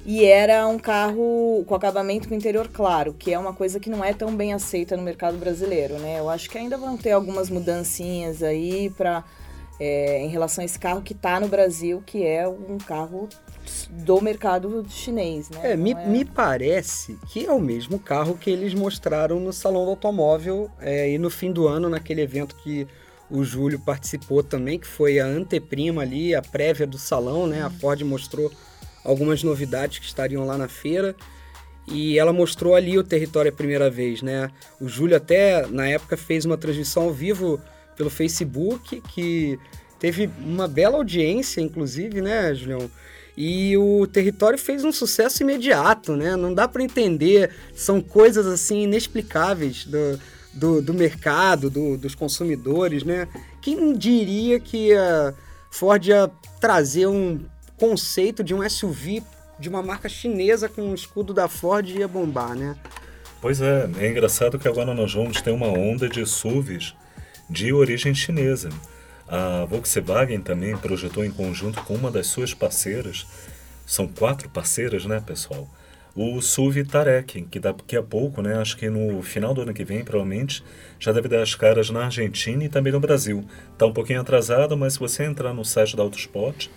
E 0.06 0.22
era 0.24 0.66
um 0.68 0.78
carro 0.78 1.64
com 1.66 1.74
acabamento 1.74 2.28
com 2.28 2.34
interior 2.34 2.68
claro, 2.68 3.14
que 3.14 3.32
é 3.32 3.38
uma 3.38 3.54
coisa 3.54 3.80
que 3.80 3.88
não 3.88 4.04
é 4.04 4.12
tão 4.12 4.36
bem 4.36 4.52
aceita 4.52 4.98
no 4.98 5.02
mercado 5.02 5.38
brasileiro, 5.38 5.98
né? 5.98 6.18
Eu 6.18 6.28
acho 6.28 6.50
que 6.50 6.58
ainda 6.58 6.76
vão 6.76 6.98
ter 6.98 7.12
algumas 7.12 7.48
mudancinhas 7.48 8.42
aí 8.42 8.90
para 8.90 9.24
é, 9.78 10.20
em 10.20 10.28
relação 10.28 10.62
a 10.62 10.64
esse 10.64 10.78
carro 10.78 11.02
que 11.02 11.12
está 11.12 11.40
no 11.40 11.48
Brasil, 11.48 12.02
que 12.06 12.24
é 12.24 12.46
um 12.46 12.78
carro 12.78 13.28
do 13.90 14.20
mercado 14.20 14.84
chinês, 14.88 15.50
né? 15.50 15.72
É, 15.72 15.76
me, 15.76 15.92
é... 15.92 16.06
me 16.06 16.24
parece 16.24 17.18
que 17.28 17.46
é 17.46 17.50
o 17.50 17.60
mesmo 17.60 17.98
carro 17.98 18.36
que 18.36 18.50
eles 18.50 18.74
mostraram 18.74 19.40
no 19.40 19.52
Salão 19.52 19.84
do 19.84 19.90
Automóvel 19.90 20.70
é, 20.80 21.10
e 21.10 21.18
no 21.18 21.30
fim 21.30 21.52
do 21.52 21.66
ano, 21.66 21.88
naquele 21.88 22.20
evento 22.20 22.54
que 22.56 22.86
o 23.30 23.42
Júlio 23.42 23.80
participou 23.80 24.42
também, 24.42 24.78
que 24.78 24.86
foi 24.86 25.18
a 25.18 25.26
anteprima 25.26 26.02
ali, 26.02 26.34
a 26.34 26.42
prévia 26.42 26.86
do 26.86 26.98
salão, 26.98 27.46
né? 27.46 27.62
A 27.62 27.70
Ford 27.70 28.00
mostrou 28.02 28.52
algumas 29.02 29.42
novidades 29.42 29.98
que 29.98 30.06
estariam 30.06 30.46
lá 30.46 30.56
na 30.56 30.68
feira. 30.68 31.16
E 31.86 32.18
ela 32.18 32.32
mostrou 32.32 32.74
ali 32.74 32.96
o 32.98 33.04
território 33.04 33.50
a 33.50 33.54
primeira 33.54 33.90
vez, 33.90 34.22
né? 34.22 34.50
O 34.80 34.88
Júlio 34.88 35.16
até 35.16 35.66
na 35.66 35.86
época 35.86 36.16
fez 36.16 36.44
uma 36.44 36.56
transmissão 36.56 37.04
ao 37.04 37.12
vivo 37.12 37.60
pelo 37.96 38.10
Facebook, 38.10 39.00
que 39.12 39.58
teve 39.98 40.30
uma 40.38 40.68
bela 40.68 40.96
audiência, 40.96 41.60
inclusive, 41.60 42.20
né, 42.20 42.54
Julião? 42.54 42.90
E 43.36 43.76
o 43.76 44.06
território 44.06 44.58
fez 44.58 44.84
um 44.84 44.92
sucesso 44.92 45.42
imediato, 45.42 46.14
né? 46.14 46.36
Não 46.36 46.54
dá 46.54 46.68
para 46.68 46.82
entender, 46.82 47.50
são 47.74 48.00
coisas 48.00 48.46
assim 48.46 48.82
inexplicáveis 48.82 49.84
do, 49.84 50.20
do, 50.52 50.82
do 50.82 50.94
mercado, 50.94 51.68
do, 51.68 51.96
dos 51.96 52.14
consumidores, 52.14 53.02
né? 53.02 53.26
Quem 53.60 53.92
diria 53.96 54.60
que 54.60 54.94
a 54.94 55.34
Ford 55.70 56.06
ia 56.06 56.30
trazer 56.60 57.08
um 57.08 57.40
conceito 57.76 58.44
de 58.44 58.54
um 58.54 58.68
SUV 58.68 59.22
de 59.58 59.68
uma 59.68 59.82
marca 59.82 60.08
chinesa 60.08 60.68
com 60.68 60.90
o 60.90 60.94
escudo 60.94 61.34
da 61.34 61.48
Ford 61.48 61.88
ia 61.88 62.06
bombar, 62.06 62.54
né? 62.54 62.76
Pois 63.40 63.60
é, 63.60 63.90
é 63.98 64.08
engraçado 64.08 64.58
que 64.58 64.68
agora 64.68 64.94
nós 64.94 65.12
vamos 65.12 65.40
ter 65.40 65.50
uma 65.50 65.66
onda 65.66 66.08
de 66.08 66.24
SUVs 66.24 66.94
de 67.48 67.72
origem 67.72 68.14
chinesa. 68.14 68.70
A 69.26 69.64
Volkswagen 69.64 70.40
também 70.40 70.76
projetou 70.76 71.24
em 71.24 71.30
conjunto 71.30 71.82
com 71.82 71.94
uma 71.94 72.10
das 72.10 72.26
suas 72.26 72.52
parceiras, 72.52 73.26
são 73.86 74.06
quatro 74.06 74.48
parceiras, 74.48 75.04
né, 75.04 75.22
pessoal? 75.24 75.68
O 76.16 76.40
SUV 76.40 76.84
Tarek, 76.84 77.42
que 77.50 77.58
daqui 77.58 77.96
a 77.96 78.02
pouco, 78.02 78.40
né, 78.40 78.54
acho 78.56 78.76
que 78.76 78.88
no 78.88 79.20
final 79.22 79.52
do 79.52 79.62
ano 79.62 79.74
que 79.74 79.84
vem, 79.84 80.04
provavelmente, 80.04 80.62
já 80.98 81.10
deve 81.10 81.26
dar 81.26 81.42
as 81.42 81.54
caras 81.56 81.90
na 81.90 82.04
Argentina 82.04 82.64
e 82.64 82.68
também 82.68 82.92
no 82.92 83.00
Brasil. 83.00 83.44
Está 83.72 83.86
um 83.86 83.92
pouquinho 83.92 84.20
atrasado, 84.20 84.76
mas 84.76 84.92
se 84.92 85.00
você 85.00 85.24
entrar 85.24 85.52
no 85.52 85.64
site 85.64 85.96
da 85.96 86.04
Autosport, 86.04 86.68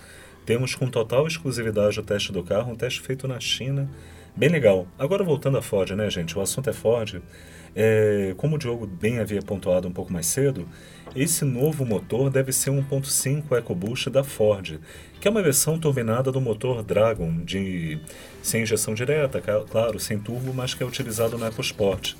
temos 0.44 0.74
com 0.74 0.88
total 0.88 1.28
exclusividade 1.28 2.00
o 2.00 2.04
teste 2.04 2.32
do 2.32 2.44
carro, 2.44 2.72
um 2.72 2.76
teste 2.76 3.02
feito 3.02 3.28
na 3.28 3.40
China, 3.40 3.88
bem 4.36 4.50
legal. 4.50 4.88
Agora 4.98 5.24
voltando 5.24 5.58
à 5.58 5.62
Ford, 5.62 5.92
né, 5.92 6.10
gente? 6.10 6.36
O 6.36 6.42
assunto 6.42 6.70
é 6.70 6.74
Ford. 6.74 7.22
É, 7.80 8.34
como 8.38 8.56
o 8.56 8.58
Diogo 8.58 8.88
bem 8.88 9.20
havia 9.20 9.40
pontuado 9.40 9.88
um 9.88 9.92
pouco 9.92 10.12
mais 10.12 10.26
cedo, 10.26 10.68
esse 11.16 11.46
novo 11.46 11.86
motor 11.86 12.32
deve 12.32 12.52
ser 12.52 12.72
um 12.72 12.82
1.5 12.82 13.56
EcoBoost 13.56 14.10
da 14.10 14.24
Ford, 14.24 14.80
que 15.22 15.28
é 15.28 15.32
uma 15.32 15.44
versão 15.44 15.78
turbinada 15.78 16.32
do 16.32 16.42
motor 16.42 16.82
Dragon, 16.82 17.38
de, 17.46 18.00
sem 18.42 18.64
injeção 18.64 18.96
direta, 18.96 19.40
claro, 19.70 20.00
sem 20.00 20.18
turbo, 20.18 20.52
mas 20.56 20.74
que 20.74 20.82
é 20.82 20.86
utilizado 20.88 21.38
na 21.38 21.50
EcoSport. 21.50 22.16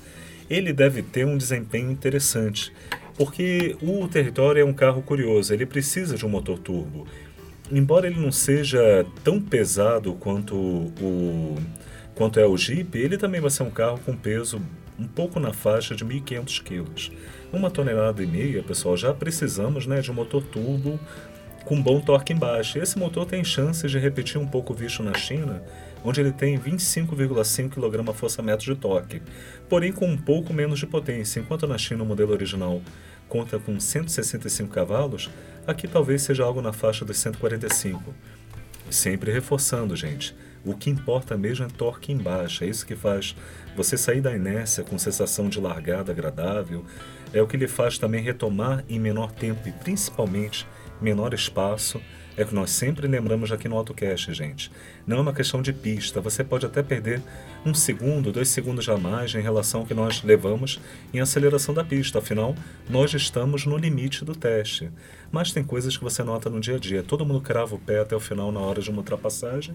Ele 0.48 0.72
deve 0.72 1.02
ter 1.02 1.26
um 1.26 1.36
desempenho 1.36 1.90
interessante, 1.90 2.72
porque 3.16 3.76
o 3.82 4.06
Território 4.06 4.62
é 4.62 4.64
um 4.64 4.72
carro 4.72 5.02
curioso, 5.02 5.52
ele 5.52 5.66
precisa 5.66 6.16
de 6.16 6.24
um 6.24 6.28
motor 6.28 6.56
turbo. 6.60 7.04
Embora 7.68 8.06
ele 8.06 8.20
não 8.20 8.30
seja 8.30 9.04
tão 9.24 9.40
pesado 9.40 10.14
quanto 10.14 10.54
o 10.54 11.56
quanto 12.14 12.38
é 12.38 12.46
o 12.46 12.56
Jeep, 12.56 12.96
ele 12.96 13.16
também 13.16 13.40
vai 13.40 13.50
ser 13.50 13.64
um 13.64 13.70
carro 13.70 14.00
com 14.04 14.16
peso 14.16 14.60
um 14.98 15.06
pouco 15.06 15.38
na 15.38 15.52
faixa 15.52 15.94
de 15.94 16.04
1.500 16.04 16.62
kg. 16.62 17.12
Uma 17.52 17.70
tonelada 17.70 18.22
e 18.22 18.26
meia, 18.26 18.62
pessoal, 18.62 18.96
já 18.96 19.14
precisamos 19.14 19.86
né, 19.86 20.00
de 20.00 20.10
um 20.10 20.14
motor 20.14 20.42
turbo 20.42 20.98
com 21.64 21.80
bom 21.80 22.00
torque 22.00 22.32
embaixo. 22.32 22.78
Esse 22.78 22.98
motor 22.98 23.26
tem 23.26 23.44
chances 23.44 23.90
de 23.90 23.98
repetir 23.98 24.40
um 24.40 24.46
pouco 24.46 24.72
o 24.72 24.76
visto 24.76 25.02
na 25.02 25.14
China, 25.14 25.62
onde 26.02 26.20
ele 26.20 26.32
tem 26.32 26.58
25,5 26.58 27.68
kg 27.70 28.12
força-metros 28.14 28.66
de 28.66 28.74
torque, 28.74 29.22
porém 29.68 29.92
com 29.92 30.06
um 30.06 30.16
pouco 30.16 30.52
menos 30.52 30.78
de 30.78 30.86
potência. 30.86 31.40
Enquanto 31.40 31.66
na 31.66 31.78
China 31.78 32.02
o 32.02 32.06
modelo 32.06 32.32
original 32.32 32.80
conta 33.28 33.58
com 33.58 33.78
165 33.78 34.72
cavalos, 34.72 35.30
aqui 35.66 35.86
talvez 35.86 36.22
seja 36.22 36.42
algo 36.42 36.62
na 36.62 36.72
faixa 36.72 37.04
dos 37.04 37.18
145. 37.18 38.14
Sempre 38.90 39.30
reforçando, 39.30 39.94
gente. 39.94 40.34
O 40.64 40.74
que 40.74 40.90
importa 40.90 41.36
mesmo 41.36 41.66
é 41.66 41.68
torque 41.68 42.12
embaixo, 42.12 42.64
é 42.64 42.66
isso 42.66 42.86
que 42.86 42.96
faz 42.96 43.34
você 43.76 43.96
sair 43.96 44.20
da 44.20 44.34
inércia 44.34 44.84
com 44.84 44.98
sensação 44.98 45.48
de 45.48 45.60
largada 45.60 46.12
agradável, 46.12 46.84
é 47.32 47.40
o 47.40 47.46
que 47.46 47.56
lhe 47.56 47.68
faz 47.68 47.98
também 47.98 48.22
retomar 48.22 48.84
em 48.88 48.98
menor 48.98 49.32
tempo 49.32 49.68
e 49.68 49.72
principalmente 49.72 50.66
menor 51.00 51.32
espaço 51.32 52.00
é 52.38 52.44
o 52.44 52.46
que 52.46 52.54
nós 52.54 52.70
sempre 52.70 53.08
lembramos 53.08 53.50
aqui 53.50 53.68
no 53.68 53.76
AutoCast, 53.76 54.32
gente. 54.32 54.70
Não 55.04 55.18
é 55.18 55.20
uma 55.20 55.32
questão 55.32 55.60
de 55.60 55.72
pista. 55.72 56.20
Você 56.20 56.44
pode 56.44 56.64
até 56.64 56.84
perder 56.84 57.20
um 57.66 57.74
segundo, 57.74 58.30
dois 58.30 58.48
segundos 58.48 58.88
a 58.88 58.96
mais 58.96 59.34
em 59.34 59.40
relação 59.40 59.80
ao 59.80 59.86
que 59.86 59.92
nós 59.92 60.22
levamos 60.22 60.80
em 61.12 61.18
aceleração 61.18 61.74
da 61.74 61.82
pista. 61.82 62.20
Afinal, 62.20 62.54
nós 62.88 63.12
estamos 63.12 63.66
no 63.66 63.76
limite 63.76 64.24
do 64.24 64.36
teste. 64.36 64.88
Mas 65.32 65.50
tem 65.50 65.64
coisas 65.64 65.96
que 65.96 66.04
você 66.04 66.22
nota 66.22 66.48
no 66.48 66.60
dia 66.60 66.76
a 66.76 66.78
dia. 66.78 67.02
Todo 67.02 67.26
mundo 67.26 67.40
crava 67.40 67.74
o 67.74 67.78
pé 67.78 67.98
até 67.98 68.14
o 68.14 68.20
final 68.20 68.52
na 68.52 68.60
hora 68.60 68.80
de 68.80 68.88
uma 68.88 69.00
ultrapassagem 69.00 69.74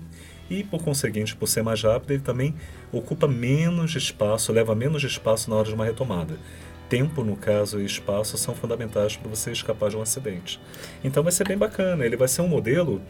e, 0.49 0.63
por 0.63 0.81
conseguinte, 0.81 1.35
por 1.35 1.47
ser 1.47 1.63
mais 1.63 1.83
rápido, 1.83 2.11
ele 2.11 2.23
também 2.23 2.55
ocupa 2.93 3.27
menos 3.27 3.93
espaço, 3.93 4.53
leva 4.53 4.73
menos 4.73 5.03
espaço 5.03 5.49
na 5.49 5.57
hora 5.57 5.67
de 5.67 5.73
uma 5.75 5.83
retomada 5.83 6.37
tempo, 6.93 7.23
no 7.23 7.35
caso, 7.35 7.81
e 7.81 7.85
espaço 7.85 8.37
são 8.37 8.53
fundamentais 8.53 9.17
para 9.17 9.27
você 9.27 9.51
escapar 9.51 9.89
de 9.89 9.97
um 9.97 10.01
acidente. 10.03 10.59
Então 11.03 11.23
vai 11.23 11.31
ser 11.31 11.47
bem 11.47 11.57
bacana. 11.57 12.05
Ele 12.05 12.15
vai 12.15 12.27
ser 12.27 12.43
um 12.43 12.47
modelo 12.47 13.01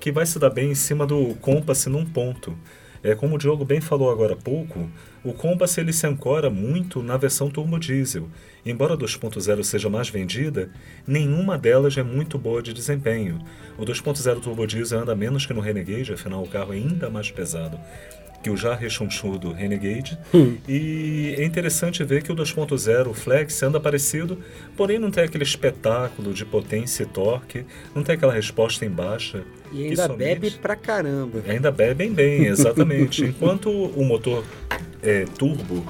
que 0.00 0.10
vai 0.10 0.24
se 0.24 0.38
dar 0.38 0.48
bem 0.48 0.70
em 0.70 0.74
cima 0.74 1.06
do 1.06 1.34
Compass 1.34 1.84
num 1.84 2.06
ponto. 2.06 2.56
É, 3.02 3.14
como 3.14 3.34
o 3.34 3.38
Diogo 3.38 3.62
bem 3.62 3.78
falou 3.78 4.10
agora 4.10 4.32
há 4.32 4.36
pouco, 4.36 4.90
o 5.22 5.34
Compass 5.34 5.76
ele 5.76 5.92
se 5.92 6.06
ancora 6.06 6.48
muito 6.48 7.02
na 7.02 7.18
versão 7.18 7.50
turbo 7.50 7.78
diesel. 7.78 8.26
Embora 8.64 8.94
a 8.94 8.96
2.0 8.96 9.62
seja 9.64 9.90
mais 9.90 10.08
vendida, 10.08 10.70
nenhuma 11.06 11.58
delas 11.58 11.94
é 11.98 12.02
muito 12.02 12.38
boa 12.38 12.62
de 12.62 12.72
desempenho. 12.72 13.38
O 13.76 13.84
2.0 13.84 14.40
turbo 14.40 14.66
diesel 14.66 15.00
anda 15.00 15.14
menos 15.14 15.44
que 15.44 15.52
no 15.52 15.60
Renegade, 15.60 16.14
afinal 16.14 16.42
o 16.42 16.48
carro 16.48 16.72
é 16.72 16.76
ainda 16.76 17.10
mais 17.10 17.30
pesado 17.30 17.78
que 18.46 18.50
o 18.50 18.56
já 18.56 18.76
rechonchudo 18.76 19.50
Renegade. 19.50 20.16
Hum. 20.32 20.56
E 20.68 21.34
é 21.36 21.44
interessante 21.44 22.04
ver 22.04 22.22
que 22.22 22.30
o 22.30 22.36
2.0 22.36 23.12
Flex 23.12 23.60
anda 23.64 23.80
parecido, 23.80 24.38
porém 24.76 25.00
não 25.00 25.10
tem 25.10 25.24
aquele 25.24 25.42
espetáculo 25.42 26.32
de 26.32 26.44
potência 26.44 27.02
e 27.02 27.06
torque, 27.06 27.66
não 27.92 28.04
tem 28.04 28.14
aquela 28.14 28.32
resposta 28.32 28.84
em 28.84 28.88
baixa. 28.88 29.42
E 29.72 29.86
ainda 29.86 30.06
somente... 30.06 30.18
bebe 30.18 30.50
pra 30.62 30.76
caramba. 30.76 31.42
Ainda 31.48 31.72
bebem 31.72 32.12
bem, 32.12 32.46
exatamente. 32.46 33.24
Enquanto 33.26 33.68
o 33.68 34.04
motor 34.04 34.44
é, 35.02 35.24
turbo, 35.36 35.84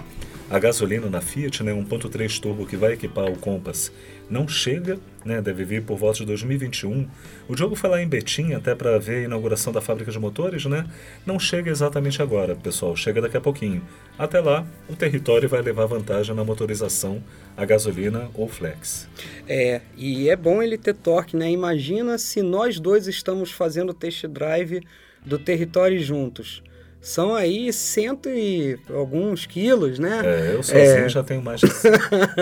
a 0.48 0.58
gasolina 0.58 1.10
na 1.10 1.20
Fiat, 1.20 1.62
né, 1.62 1.74
1.3 1.74 2.40
turbo 2.40 2.64
que 2.64 2.76
vai 2.76 2.94
equipar 2.94 3.26
o 3.26 3.36
Compass, 3.36 3.92
não 4.28 4.48
chega, 4.48 4.98
né, 5.24 5.40
deve 5.40 5.64
vir 5.64 5.82
por 5.82 5.96
volta 5.96 6.18
de 6.18 6.26
2021. 6.26 7.08
O 7.48 7.54
Diogo 7.54 7.76
foi 7.76 7.90
lá 7.90 8.02
em 8.02 8.08
Betim 8.08 8.52
até 8.52 8.74
para 8.74 8.98
ver 8.98 9.18
a 9.18 9.22
inauguração 9.22 9.72
da 9.72 9.80
fábrica 9.80 10.10
de 10.10 10.18
motores, 10.18 10.64
né? 10.66 10.86
Não 11.24 11.38
chega 11.38 11.70
exatamente 11.70 12.20
agora, 12.20 12.56
pessoal, 12.56 12.96
chega 12.96 13.20
daqui 13.20 13.36
a 13.36 13.40
pouquinho. 13.40 13.82
Até 14.18 14.40
lá, 14.40 14.66
o 14.88 14.96
território 14.96 15.48
vai 15.48 15.62
levar 15.62 15.86
vantagem 15.86 16.34
na 16.34 16.44
motorização 16.44 17.22
a 17.56 17.64
gasolina 17.64 18.28
ou 18.34 18.48
flex. 18.48 19.08
É, 19.48 19.80
e 19.96 20.28
é 20.28 20.36
bom 20.36 20.62
ele 20.62 20.76
ter 20.76 20.94
torque, 20.94 21.36
né? 21.36 21.50
Imagina 21.50 22.18
se 22.18 22.42
nós 22.42 22.80
dois 22.80 23.06
estamos 23.06 23.50
fazendo 23.52 23.94
test 23.94 24.26
drive 24.26 24.82
do 25.24 25.38
território 25.38 25.98
juntos 26.00 26.62
são 27.06 27.36
aí 27.36 27.72
cento 27.72 28.28
e 28.28 28.76
alguns 28.92 29.46
quilos, 29.46 29.96
né? 29.96 30.22
É, 30.24 30.54
eu 30.56 30.62
sozinho 30.64 31.04
é... 31.04 31.08
já 31.08 31.22
tenho 31.22 31.40
mais. 31.40 31.60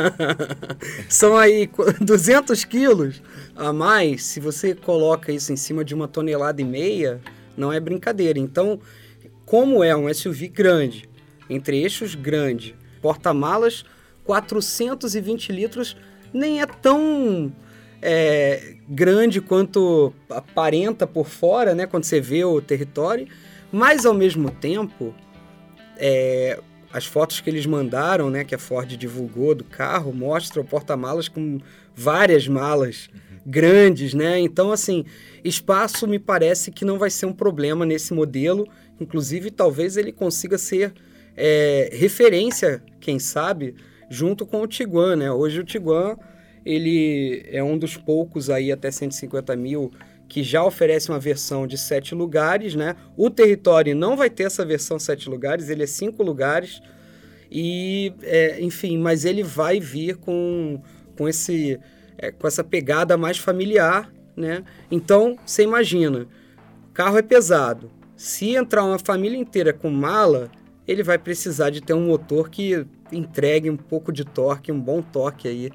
são 1.07 1.37
aí 1.37 1.69
200 2.01 2.65
quilos 2.65 3.23
a 3.55 3.75
mais. 3.75 4.25
Se 4.25 4.41
você 4.41 4.75
coloca 4.75 5.31
isso 5.31 5.53
em 5.53 5.57
cima 5.57 5.85
de 5.85 5.95
uma 5.95 6.09
tonelada 6.09 6.63
e 6.63 6.65
meia, 6.65 7.21
não 7.55 7.71
é 7.71 7.79
brincadeira. 7.79 8.39
Então, 8.39 8.81
como 9.45 9.85
é 9.85 9.95
um 9.95 10.13
SUV 10.13 10.49
grande, 10.49 11.11
entre 11.51 11.83
eixos 11.83 12.15
grande, 12.15 12.75
porta-malas 13.03 13.85
420 14.25 15.53
litros, 15.53 15.95
nem 16.33 16.63
é 16.63 16.67
tão 16.67 17.53
é, 18.01 18.77
grande 18.89 19.43
quanto 19.43 20.15
aparenta 20.31 21.07
por 21.07 21.29
fora, 21.29 21.75
né? 21.75 21.87
Quando 21.87 22.05
você 22.05 22.19
vê 22.19 22.47
o 22.47 22.63
território 22.63 23.29
mas, 23.75 24.07
ao 24.07 24.15
mesmo 24.15 24.53
tempo, 24.53 25.13
é, 25.97 26.61
as 26.93 27.07
fotos 27.07 27.41
que 27.41 27.51
eles 27.51 27.67
mandaram, 27.67 28.31
né, 28.31 28.45
que 28.45 28.55
a 28.55 28.59
Ford 28.59 28.97
divulgou 28.97 29.53
do 29.53 29.65
carro, 29.65 30.13
mostra 30.13 30.61
o 30.61 30.65
porta-malas 30.65 31.27
com 31.27 31.59
várias 31.93 32.47
malas 32.47 33.11
grandes, 33.45 34.15
né? 34.15 34.39
Então, 34.39 34.71
assim, 34.71 35.05
espaço 35.43 36.07
me 36.07 36.21
parece 36.21 36.71
que 36.71 36.85
não 36.85 36.99
vai 36.99 37.11
ser 37.11 37.27
um 37.27 37.33
problema 37.33 37.85
nesse 37.85 38.15
modelo. 38.15 38.69
Inclusive, 39.01 39.51
talvez 39.51 39.97
ele 39.97 40.13
consiga 40.13 40.57
ser 40.57 40.95
é, 41.37 41.91
referência, 41.93 42.81
quem 43.01 43.19
sabe, 43.19 43.75
junto 44.09 44.47
com 44.47 44.63
o 44.63 44.69
Tiguan, 44.69 45.17
né? 45.17 45.33
Hoje 45.33 45.59
o 45.59 45.65
Tiguan, 45.65 46.17
ele 46.65 47.45
é 47.51 47.63
um 47.63 47.77
dos 47.77 47.97
poucos 47.97 48.49
aí 48.49 48.71
até 48.71 48.89
150 48.91 49.57
mil 49.57 49.91
que 50.29 50.43
já 50.43 50.65
oferece 50.65 51.11
uma 51.11 51.19
versão 51.19 51.67
de 51.67 51.77
sete 51.77 52.15
lugares, 52.15 52.75
né? 52.75 52.97
O 53.17 53.31
território 53.31 53.95
não 53.95 54.17
vai 54.17 54.31
ter 54.31 54.45
essa 54.45 54.65
versão 54.65 54.99
sete 54.99 55.29
lugares, 55.29 55.69
ele 55.69 55.83
é 55.83 55.87
cinco 55.87 56.23
lugares. 56.23 56.81
E, 57.51 58.13
é, 58.23 58.61
enfim, 58.61 58.99
mas 58.99 59.25
ele 59.25 59.43
vai 59.43 59.79
vir 59.79 60.17
com, 60.17 60.83
com, 61.17 61.29
esse, 61.29 61.79
é, 62.19 62.33
com 62.33 62.47
essa 62.47 62.65
pegada 62.65 63.17
mais 63.17 63.39
familiar, 63.39 64.13
né? 64.37 64.65
Então, 64.91 65.39
você 65.45 65.63
imagina, 65.63 66.27
carro 66.93 67.19
é 67.19 67.23
pesado. 67.23 67.91
Se 68.17 68.57
entrar 68.57 68.85
uma 68.85 68.99
família 68.99 69.39
inteira 69.39 69.73
com 69.73 69.91
mala, 69.91 70.51
ele 70.87 71.03
vai 71.03 71.19
precisar 71.19 71.71
de 71.71 71.81
ter 71.81 71.95
um 71.95 72.07
motor 72.07 72.49
que 72.51 72.85
entregue 73.13 73.71
um 73.71 73.77
pouco 73.77 74.13
de 74.13 74.25
torque, 74.25 74.73
um 74.73 74.81
bom 74.81 75.01
torque 75.01 75.47
aí, 75.47 75.71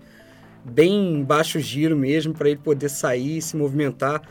bem 0.65 1.24
baixo 1.24 1.60
giro 1.60 1.96
mesmo, 1.96 2.34
para 2.34 2.50
ele 2.50 2.60
poder 2.60 2.89
sair 2.89 3.38
e 3.38 3.41
se 3.41 3.56
movimentar 3.56 4.22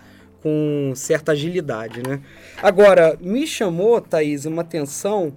com 0.42 0.92
certa 0.94 1.32
agilidade, 1.32 2.02
né? 2.06 2.20
Agora, 2.62 3.16
me 3.20 3.46
chamou, 3.46 4.00
Thaís, 4.00 4.44
uma 4.44 4.62
atenção 4.62 5.32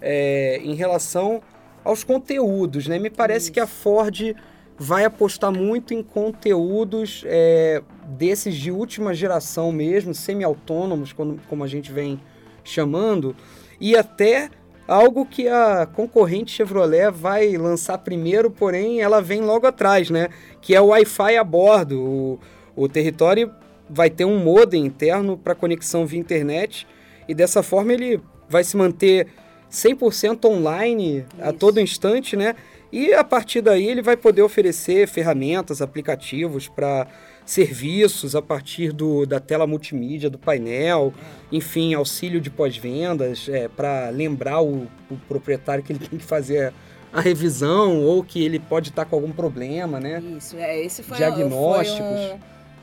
é, 0.00 0.60
em 0.62 0.74
relação 0.74 1.42
aos 1.84 2.04
conteúdos, 2.04 2.86
né? 2.86 2.98
Me 2.98 3.10
parece 3.10 3.46
Isso. 3.46 3.52
que 3.52 3.60
a 3.60 3.66
Ford 3.66 4.34
vai 4.78 5.04
apostar 5.04 5.52
muito 5.52 5.94
em 5.94 6.02
conteúdos 6.02 7.22
é, 7.26 7.82
desses 8.06 8.54
de 8.54 8.70
última 8.70 9.14
geração 9.14 9.70
mesmo, 9.70 10.14
semi-autônomos, 10.14 11.12
como 11.12 11.64
a 11.64 11.66
gente 11.66 11.92
vem 11.92 12.20
chamando, 12.64 13.34
e 13.80 13.96
até 13.96 14.50
algo 14.86 15.24
que 15.24 15.48
a 15.48 15.86
concorrente 15.86 16.52
Chevrolet 16.52 17.10
vai 17.10 17.56
lançar 17.56 17.98
primeiro, 17.98 18.50
porém 18.50 19.00
ela 19.00 19.20
vem 19.20 19.40
logo 19.40 19.66
atrás, 19.66 20.10
né? 20.10 20.28
Que 20.60 20.74
é 20.74 20.80
o 20.80 20.86
Wi-Fi 20.86 21.36
a 21.36 21.44
bordo. 21.44 22.00
O, 22.00 22.40
o 22.74 22.88
território 22.88 23.52
vai 23.92 24.08
ter 24.08 24.24
um 24.24 24.38
modem 24.38 24.86
interno 24.86 25.36
para 25.36 25.54
conexão 25.54 26.06
via 26.06 26.18
internet 26.18 26.86
e 27.28 27.34
dessa 27.34 27.62
forma 27.62 27.92
ele 27.92 28.20
vai 28.48 28.64
se 28.64 28.76
manter 28.76 29.28
100% 29.70 30.44
online 30.46 31.18
Isso. 31.18 31.26
a 31.40 31.52
todo 31.52 31.80
instante, 31.80 32.36
né? 32.36 32.54
E 32.90 33.14
a 33.14 33.24
partir 33.24 33.62
daí 33.62 33.86
ele 33.86 34.02
vai 34.02 34.16
poder 34.16 34.42
oferecer 34.42 35.08
ferramentas, 35.08 35.80
aplicativos 35.80 36.68
para 36.68 37.06
serviços 37.44 38.36
a 38.36 38.42
partir 38.42 38.92
do, 38.92 39.26
da 39.26 39.40
tela 39.40 39.66
multimídia, 39.66 40.28
do 40.28 40.38
painel, 40.38 41.12
enfim, 41.50 41.94
auxílio 41.94 42.40
de 42.40 42.50
pós-vendas, 42.50 43.48
é, 43.48 43.66
para 43.66 44.10
lembrar 44.10 44.62
o, 44.62 44.86
o, 45.10 45.16
proprietário 45.26 45.82
que 45.82 45.92
ele 45.92 46.06
tem 46.06 46.18
que 46.18 46.24
fazer 46.24 46.72
a 47.12 47.20
revisão 47.20 48.02
ou 48.02 48.22
que 48.22 48.44
ele 48.44 48.58
pode 48.58 48.90
estar 48.90 49.04
com 49.06 49.16
algum 49.16 49.32
problema, 49.32 49.98
né? 49.98 50.22
Isso, 50.36 50.56
é, 50.56 50.80
esse 50.82 51.02
foi, 51.02 51.16
Diagnósticos. 51.16 51.98
Foi 51.98 52.34
um, 52.34 52.38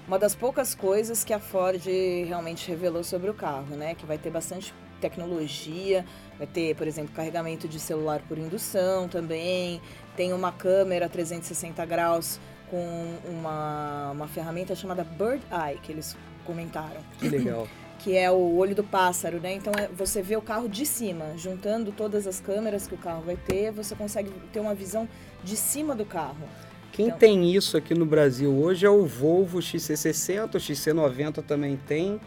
uma 0.10 0.18
das 0.18 0.34
poucas 0.34 0.74
coisas 0.74 1.24
que 1.24 1.32
a 1.32 1.40
Ford 1.40 1.84
realmente 2.28 2.68
revelou 2.68 3.04
sobre 3.04 3.30
o 3.30 3.34
carro, 3.34 3.76
né? 3.76 3.94
Que 3.94 4.08
vai 4.08 4.18
ter 4.18 4.32
bastante 4.32 4.74
tecnologia, 5.00 6.04
vai 6.36 6.48
ter, 6.48 6.76
por 6.76 6.88
exemplo, 6.88 7.14
carregamento 7.14 7.68
de 7.68 7.80
celular 7.80 8.20
por 8.28 8.36
indução 8.40 9.08
também, 9.08 9.80
tem 10.18 10.34
uma 10.34 10.52
câmera 10.52 11.08
360 11.08 11.86
graus 11.86 12.40
com 12.72 13.20
uma, 13.30 14.10
uma 14.10 14.28
ferramenta 14.28 14.74
chamada 14.74 15.04
Bird 15.04 15.44
Eye, 15.52 15.78
que 15.78 15.92
eles 15.92 16.18
comentaram. 16.44 17.02
Que 17.20 17.30
legal. 17.30 17.68
que 18.00 18.18
é 18.18 18.32
o 18.32 18.56
olho 18.56 18.74
do 18.74 18.84
pássaro, 18.84 19.40
né? 19.40 19.54
Então 19.54 19.72
é, 19.78 19.88
você 19.90 20.24
vê 20.24 20.36
o 20.36 20.42
carro 20.42 20.68
de 20.68 20.88
cima, 20.88 21.38
juntando 21.38 21.92
todas 21.92 22.26
as 22.26 22.40
câmeras 22.40 22.88
que 22.88 22.96
o 22.96 22.98
carro 22.98 23.22
vai 23.22 23.38
ter, 23.38 23.72
você 23.72 23.94
consegue 23.94 24.32
ter 24.52 24.60
uma 24.60 24.74
visão 24.74 25.08
de 25.44 25.56
cima 25.56 25.94
do 25.94 26.04
carro. 26.04 26.50
Quem 26.92 27.08
então... 27.08 27.20
tem 27.20 27.56
isso 27.56 27.78
aqui 27.78 27.94
no 27.94 28.06
Brasil 28.06 28.52
hoje 28.52 28.86
é 28.86 28.90
o 28.90 29.06
Volvo 29.06 29.60
XC60, 29.60 30.56
o 30.56 30.58
XC90 30.58 31.44
também 31.44 31.80
tem. 31.88 32.20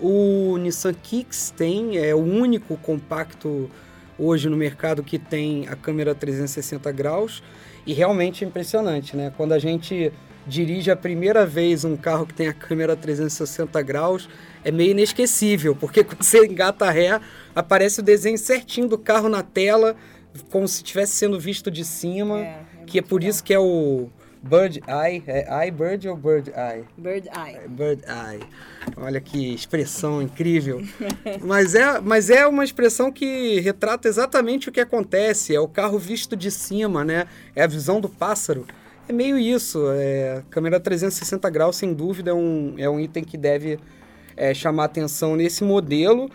O 0.00 0.56
Nissan 0.58 0.94
Kicks 0.94 1.52
tem, 1.56 1.96
é 1.96 2.14
o 2.14 2.18
único 2.18 2.76
compacto 2.76 3.70
hoje 4.18 4.48
no 4.48 4.56
mercado 4.56 5.02
que 5.02 5.18
tem 5.18 5.66
a 5.68 5.76
câmera 5.76 6.14
360 6.14 6.90
graus. 6.92 7.42
E 7.86 7.92
realmente 7.92 8.44
é 8.44 8.48
impressionante, 8.48 9.16
né? 9.16 9.32
Quando 9.36 9.52
a 9.52 9.58
gente 9.58 10.12
dirige 10.46 10.90
a 10.90 10.96
primeira 10.96 11.44
vez 11.44 11.84
um 11.84 11.96
carro 11.96 12.26
que 12.26 12.34
tem 12.34 12.48
a 12.48 12.52
câmera 12.52 12.96
360 12.96 13.80
graus, 13.82 14.28
é 14.64 14.70
meio 14.70 14.92
inesquecível, 14.92 15.74
porque 15.74 16.02
quando 16.04 16.22
você 16.22 16.44
engata 16.46 16.90
ré, 16.90 17.20
aparece 17.54 18.00
o 18.00 18.02
desenho 18.02 18.38
certinho 18.38 18.88
do 18.88 18.98
carro 18.98 19.28
na 19.28 19.42
tela, 19.42 19.96
como 20.50 20.68
se 20.68 20.76
estivesse 20.76 21.12
sendo 21.12 21.38
visto 21.38 21.70
de 21.70 21.84
cima, 21.84 22.40
é 22.40 22.65
que 22.86 22.98
é 22.98 23.02
por 23.02 23.22
isso 23.22 23.42
que 23.42 23.52
é 23.52 23.58
o 23.58 24.08
Bird 24.42 24.80
Eye, 24.86 25.22
é 25.26 25.64
Eye 25.64 25.70
Bird 25.70 26.08
ou 26.08 26.16
Bird 26.16 26.50
Eye? 26.50 26.84
Bird 26.96 27.28
Eye. 27.28 27.56
É, 27.56 27.68
bird 27.68 28.02
Eye. 28.04 28.40
Olha 28.96 29.20
que 29.20 29.52
expressão 29.52 30.22
incrível. 30.22 30.82
mas, 31.42 31.74
é, 31.74 32.00
mas 32.00 32.30
é 32.30 32.46
uma 32.46 32.62
expressão 32.62 33.10
que 33.10 33.58
retrata 33.60 34.06
exatamente 34.06 34.68
o 34.68 34.72
que 34.72 34.80
acontece. 34.80 35.54
É 35.54 35.60
o 35.60 35.66
carro 35.66 35.98
visto 35.98 36.36
de 36.36 36.50
cima, 36.50 37.04
né? 37.04 37.26
É 37.54 37.64
a 37.64 37.66
visão 37.66 38.00
do 38.00 38.08
pássaro. 38.08 38.64
É 39.08 39.12
meio 39.12 39.36
isso. 39.36 39.84
É, 39.92 40.42
câmera 40.48 40.78
360 40.78 41.50
graus, 41.50 41.76
sem 41.76 41.92
dúvida, 41.92 42.30
é 42.30 42.34
um, 42.34 42.74
é 42.78 42.88
um 42.88 43.00
item 43.00 43.24
que 43.24 43.36
deve 43.36 43.80
é, 44.36 44.54
chamar 44.54 44.84
atenção 44.84 45.34
nesse 45.34 45.64
modelo. 45.64 46.30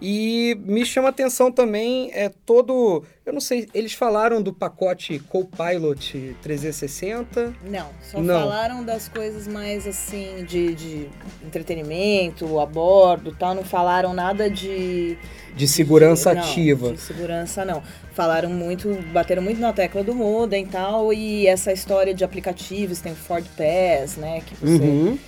E 0.00 0.58
me 0.60 0.84
chama 0.84 1.08
atenção 1.08 1.50
também 1.50 2.10
é 2.12 2.28
todo. 2.28 3.02
Eu 3.24 3.32
não 3.32 3.40
sei, 3.40 3.66
eles 3.72 3.94
falaram 3.94 4.42
do 4.42 4.52
pacote 4.52 5.18
Copilot 5.18 6.36
360? 6.42 7.54
Não, 7.64 7.88
só 8.02 8.20
não. 8.20 8.40
falaram 8.40 8.84
das 8.84 9.08
coisas 9.08 9.48
mais 9.48 9.86
assim 9.86 10.44
de, 10.44 10.74
de 10.74 11.08
entretenimento, 11.44 12.60
a 12.60 12.66
bordo 12.66 13.34
tal. 13.38 13.54
Não 13.54 13.64
falaram 13.64 14.12
nada 14.12 14.50
de. 14.50 15.16
De 15.56 15.66
segurança 15.66 16.34
de, 16.34 16.40
ativa. 16.40 16.88
Não, 16.88 16.94
de 16.94 17.00
segurança 17.00 17.64
não. 17.64 17.82
Falaram 18.12 18.50
muito, 18.50 18.92
bateram 19.12 19.42
muito 19.42 19.58
na 19.58 19.72
tecla 19.72 20.04
do 20.04 20.14
modem 20.14 20.64
e 20.64 20.68
tal. 20.68 21.10
E 21.10 21.46
essa 21.46 21.72
história 21.72 22.12
de 22.12 22.22
aplicativos, 22.22 23.00
tem 23.00 23.12
o 23.12 23.16
Ford 23.16 23.46
Pass, 23.56 24.18
né? 24.18 24.42
Que 24.44 24.54
você 24.56 24.82
uhum. 24.82 25.18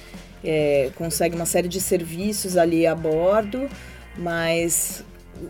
é, 0.44 0.90
consegue 0.94 1.35
uma 1.35 1.46
série 1.46 1.68
de 1.68 1.81
serviços 1.81 2.59
ali 2.59 2.87
a 2.87 2.94
bordo. 2.94 3.66
Mas 4.18 5.04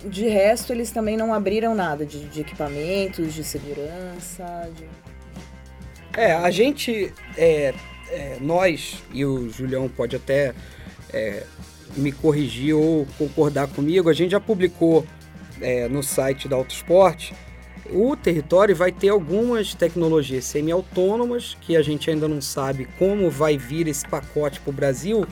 de 0.04 0.28
resto 0.28 0.72
eles 0.72 0.90
também 0.90 1.16
não 1.16 1.32
abriram 1.32 1.74
nada 1.74 2.04
de, 2.04 2.26
de 2.26 2.40
equipamentos, 2.40 3.32
de 3.32 3.42
segurança. 3.42 4.70
De... 4.76 4.84
É, 6.20 6.32
a 6.34 6.50
gente, 6.50 7.12
é, 7.36 7.74
é, 8.10 8.36
nós, 8.40 9.02
e 9.12 9.24
o 9.24 9.48
Julião 9.48 9.88
pode 9.88 10.14
até 10.14 10.54
é, 11.12 11.44
me 11.96 12.12
corrigir 12.12 12.74
ou 12.74 13.06
concordar 13.16 13.68
comigo, 13.68 14.10
a 14.10 14.12
gente 14.12 14.32
já 14.32 14.40
publicou 14.40 15.06
é, 15.60 15.88
no 15.88 16.02
site 16.02 16.48
da 16.48 16.56
Autosport. 16.56 17.32
O 17.90 18.14
território 18.14 18.76
vai 18.76 18.92
ter 18.92 19.08
algumas 19.08 19.74
tecnologias 19.74 20.44
semi-autônomas 20.44 21.56
que 21.62 21.74
a 21.74 21.80
gente 21.80 22.10
ainda 22.10 22.28
não 22.28 22.40
sabe 22.40 22.86
como 22.98 23.30
vai 23.30 23.56
vir 23.56 23.88
esse 23.88 24.06
pacote 24.06 24.60
para 24.60 24.70
o 24.70 24.74
Brasil, 24.74 25.26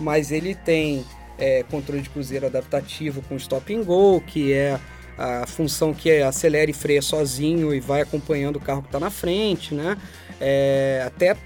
mas 0.00 0.32
ele 0.32 0.54
tem 0.54 1.04
é, 1.38 1.64
controle 1.70 2.02
de 2.02 2.10
cruzeiro 2.10 2.46
adaptativo 2.46 3.22
com 3.22 3.36
stop 3.36 3.74
and 3.74 3.84
go, 3.84 4.20
que 4.20 4.52
é 4.52 4.78
a 5.16 5.46
função 5.46 5.92
que 5.92 6.22
acelera 6.22 6.70
e 6.70 6.74
freia 6.74 7.02
sozinho 7.02 7.74
e 7.74 7.80
vai 7.80 8.00
acompanhando 8.02 8.56
o 8.56 8.60
carro 8.60 8.82
que 8.82 8.88
está 8.88 9.00
na 9.00 9.10
frente, 9.10 9.74
né? 9.74 9.96
É, 10.40 11.02
até 11.04 11.36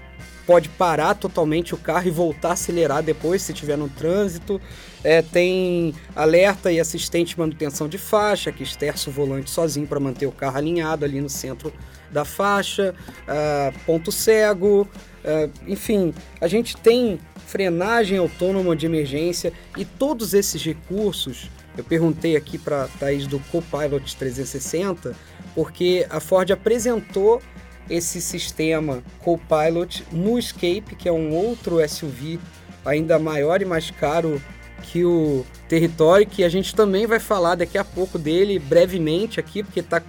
pode 0.45 0.69
parar 0.69 1.15
totalmente 1.15 1.73
o 1.73 1.77
carro 1.77 2.07
e 2.07 2.11
voltar 2.11 2.49
a 2.49 2.53
acelerar 2.53 3.01
depois 3.01 3.41
se 3.41 3.51
estiver 3.51 3.77
no 3.77 3.89
trânsito. 3.89 4.61
É, 5.03 5.21
tem 5.21 5.93
alerta 6.15 6.71
e 6.71 6.79
assistente 6.79 7.29
de 7.29 7.39
manutenção 7.39 7.87
de 7.87 7.97
faixa, 7.97 8.51
que 8.51 8.63
esterça 8.63 9.09
o 9.09 9.13
volante 9.13 9.49
sozinho 9.49 9.87
para 9.87 9.99
manter 9.99 10.27
o 10.27 10.31
carro 10.31 10.57
alinhado 10.57 11.03
ali 11.03 11.19
no 11.19 11.29
centro 11.29 11.73
da 12.11 12.23
faixa, 12.23 12.93
uh, 13.23 13.79
ponto 13.85 14.11
cego, 14.11 14.87
uh, 15.23 15.51
enfim, 15.67 16.13
a 16.39 16.47
gente 16.47 16.77
tem 16.77 17.19
frenagem 17.45 18.17
autônoma 18.17 18.75
de 18.75 18.85
emergência 18.85 19.53
e 19.77 19.85
todos 19.85 20.33
esses 20.33 20.63
recursos. 20.63 21.49
Eu 21.77 21.83
perguntei 21.83 22.35
aqui 22.35 22.57
para 22.57 22.87
Thaís 22.99 23.27
do 23.27 23.39
Copilot 23.51 24.15
360, 24.15 25.15
porque 25.55 26.05
a 26.09 26.19
Ford 26.19 26.49
apresentou 26.51 27.41
esse 27.89 28.21
sistema 28.21 29.03
Copilot 29.19 30.05
no 30.11 30.39
Escape, 30.39 30.95
que 30.97 31.09
é 31.09 31.11
um 31.11 31.33
outro 31.33 31.77
SUV 31.87 32.39
ainda 32.85 33.19
maior 33.19 33.61
e 33.61 33.65
mais 33.65 33.91
caro 33.91 34.41
que 34.83 35.03
o 35.03 35.45
Território, 35.67 36.27
que 36.27 36.43
a 36.43 36.49
gente 36.49 36.75
também 36.75 37.07
vai 37.07 37.19
falar 37.19 37.55
daqui 37.55 37.77
a 37.77 37.83
pouco 37.83 38.19
dele 38.19 38.59
brevemente 38.59 39.39
aqui, 39.39 39.63
porque 39.63 39.79
está 39.79 40.01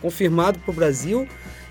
confirmado 0.00 0.58
para 0.58 0.70
o 0.70 0.74
Brasil 0.74 1.28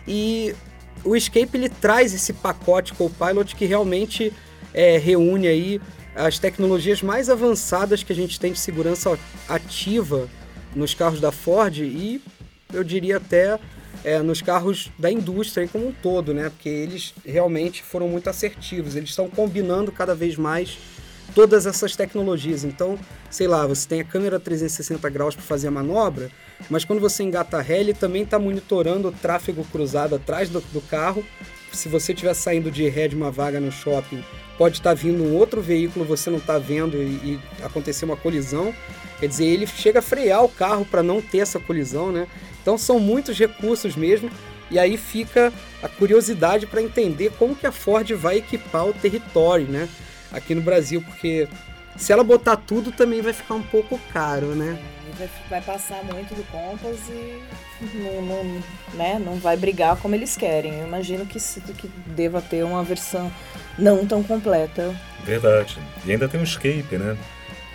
e 0.08 0.56
o 1.04 1.16
Escape 1.16 1.50
ele 1.54 1.70
traz 1.70 2.14
esse 2.14 2.34
pacote 2.34 2.94
Copilot 2.94 3.56
que 3.56 3.66
realmente 3.66 4.32
é, 4.74 4.98
reúne 4.98 5.48
aí 5.48 5.82
as 6.16 6.38
tecnologias 6.38 7.02
mais 7.02 7.30
avançadas 7.30 8.04
que 8.04 8.14
a 8.14 8.16
gente 8.16 8.40
tem 8.40 8.54
de 8.54 8.60
segurança 8.60 9.18
ativa 9.48 10.30
nos 10.76 10.94
carros 10.94 11.20
da 11.20 11.32
Ford 11.32 11.78
e 11.78 12.22
eu 12.72 12.84
diria 12.84 13.18
até 13.18 13.60
é, 14.04 14.20
nos 14.20 14.42
carros 14.42 14.92
da 14.98 15.12
indústria 15.12 15.68
como 15.68 15.88
um 15.88 15.92
todo, 15.92 16.34
né? 16.34 16.50
Porque 16.50 16.70
eles 16.70 17.14
realmente 17.26 17.82
foram 17.82 18.08
muito 18.08 18.30
assertivos, 18.30 18.96
eles 18.96 19.10
estão 19.10 19.30
combinando 19.30 19.92
cada 19.92 20.14
vez 20.14 20.36
mais 20.36 20.78
todas 21.34 21.66
essas 21.66 21.96
tecnologias. 21.96 22.64
Então, 22.64 22.98
sei 23.30 23.48
lá, 23.48 23.66
você 23.66 23.88
tem 23.88 24.02
a 24.02 24.04
câmera 24.04 24.40
360 24.40 25.10
graus 25.10 25.36
para 25.36 25.44
fazer 25.44 25.68
a 25.68 25.72
manobra, 25.72 26.30
mas 26.70 26.86
quando 26.86 27.00
você 27.00 27.24
engata 27.24 27.58
a 27.58 27.62
ré, 27.62 27.80
ele 27.80 27.94
também 27.94 28.24
está 28.24 28.40
monitorando 28.40 29.08
o 29.08 29.12
tráfego 29.12 29.66
cruzado 29.66 30.16
atrás 30.16 30.50
do, 30.50 30.62
do 30.72 30.82
carro. 30.82 31.24
Se 31.72 31.90
você 31.90 32.14
estiver 32.14 32.34
saindo 32.34 32.70
de 32.70 32.88
ré 32.88 33.08
de 33.08 33.16
uma 33.16 33.32
vaga 33.32 33.60
no 33.60 33.72
shopping, 33.72 34.24
pode 34.58 34.78
estar 34.78 34.92
tá 34.92 34.94
vindo 34.94 35.24
um 35.24 35.36
outro 35.36 35.62
veículo, 35.62 36.06
você 36.06 36.30
não 36.30 36.38
está 36.38 36.58
vendo 36.58 36.98
e, 36.98 37.08
e 37.08 37.40
acontecer 37.64 38.06
uma 38.06 38.18
colisão. 38.18 38.74
Quer 39.20 39.28
dizer, 39.28 39.46
ele 39.46 39.66
chega 39.66 40.00
a 40.00 40.02
frear 40.02 40.44
o 40.44 40.50
carro 40.50 40.86
para 40.86 41.02
não 41.02 41.22
ter 41.22 41.40
essa 41.40 41.60
colisão, 41.60 42.12
né? 42.12 42.28
Então 42.62 42.78
são 42.78 43.00
muitos 43.00 43.38
recursos 43.38 43.96
mesmo. 43.96 44.30
E 44.70 44.80
aí 44.80 44.98
fica 44.98 45.54
a 45.82 45.90
curiosidade 45.90 46.66
para 46.66 46.82
entender 46.82 47.32
como 47.38 47.56
que 47.56 47.68
a 47.68 47.72
Ford 47.72 48.10
vai 48.14 48.38
equipar 48.38 48.88
o 48.88 48.94
território, 48.94 49.68
né? 49.68 49.88
Aqui 50.34 50.56
no 50.56 50.62
Brasil, 50.62 51.02
porque 51.02 51.48
se 51.96 52.12
ela 52.12 52.24
botar 52.24 52.58
tudo 52.58 52.92
também 52.92 53.22
vai 53.22 53.34
ficar 53.34 53.54
um 53.54 53.62
pouco 53.62 54.00
caro, 54.12 54.48
né? 54.56 54.78
Vai, 55.18 55.30
vai 55.50 55.62
passar 55.62 56.04
muito 56.04 56.34
do 56.34 56.44
Compass 56.46 57.00
e 57.10 57.40
não, 57.96 58.22
não, 58.22 58.64
né, 58.94 59.22
não 59.24 59.36
vai 59.36 59.56
brigar 59.56 59.96
como 59.98 60.16
eles 60.16 60.36
querem. 60.36 60.80
Eu 60.80 60.88
imagino 60.88 61.26
que, 61.26 61.40
que 61.40 61.88
deva 62.08 62.42
ter 62.42 62.64
uma 62.64 62.84
versão 62.84 63.32
não 63.78 64.06
tão 64.06 64.24
completa. 64.24 64.96
Verdade. 65.24 65.78
E 66.06 66.12
ainda 66.12 66.28
tem 66.28 66.40
o 66.40 66.44
Escape, 66.44 66.98
né? 66.98 67.16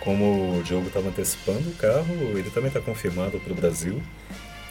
Como 0.01 0.57
o 0.57 0.63
Diogo 0.63 0.87
estava 0.87 1.09
antecipando, 1.09 1.69
o 1.69 1.75
carro 1.75 2.13
ele 2.37 2.49
também 2.49 2.67
está 2.67 2.79
confirmado 2.81 3.39
para 3.39 3.53
o 3.53 3.55
Brasil. 3.55 4.01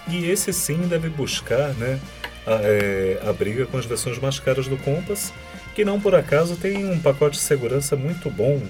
E 0.09 0.31
esse 0.31 0.53
sim 0.53 0.89
deve 0.89 1.09
buscar 1.09 1.75
né, 1.75 2.01
a, 2.47 2.61
é, 2.63 3.21
a 3.29 3.33
briga 3.33 3.67
com 3.67 3.77
as 3.77 3.85
versões 3.85 4.19
mais 4.19 4.39
caras 4.39 4.67
do 4.67 4.77
Compass, 4.79 5.33
que 5.79 5.85
não 5.85 6.01
por 6.01 6.13
acaso 6.13 6.57
tem 6.57 6.91
um 6.91 6.99
pacote 6.99 7.37
de 7.37 7.45
segurança 7.45 7.95
muito 7.95 8.29
bom. 8.29 8.61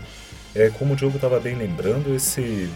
É, 0.54 0.68
como 0.68 0.92
o 0.92 0.96
Diogo 0.96 1.16
estava 1.16 1.40
bem 1.40 1.56
lembrando, 1.56 2.14
esse 2.14 2.68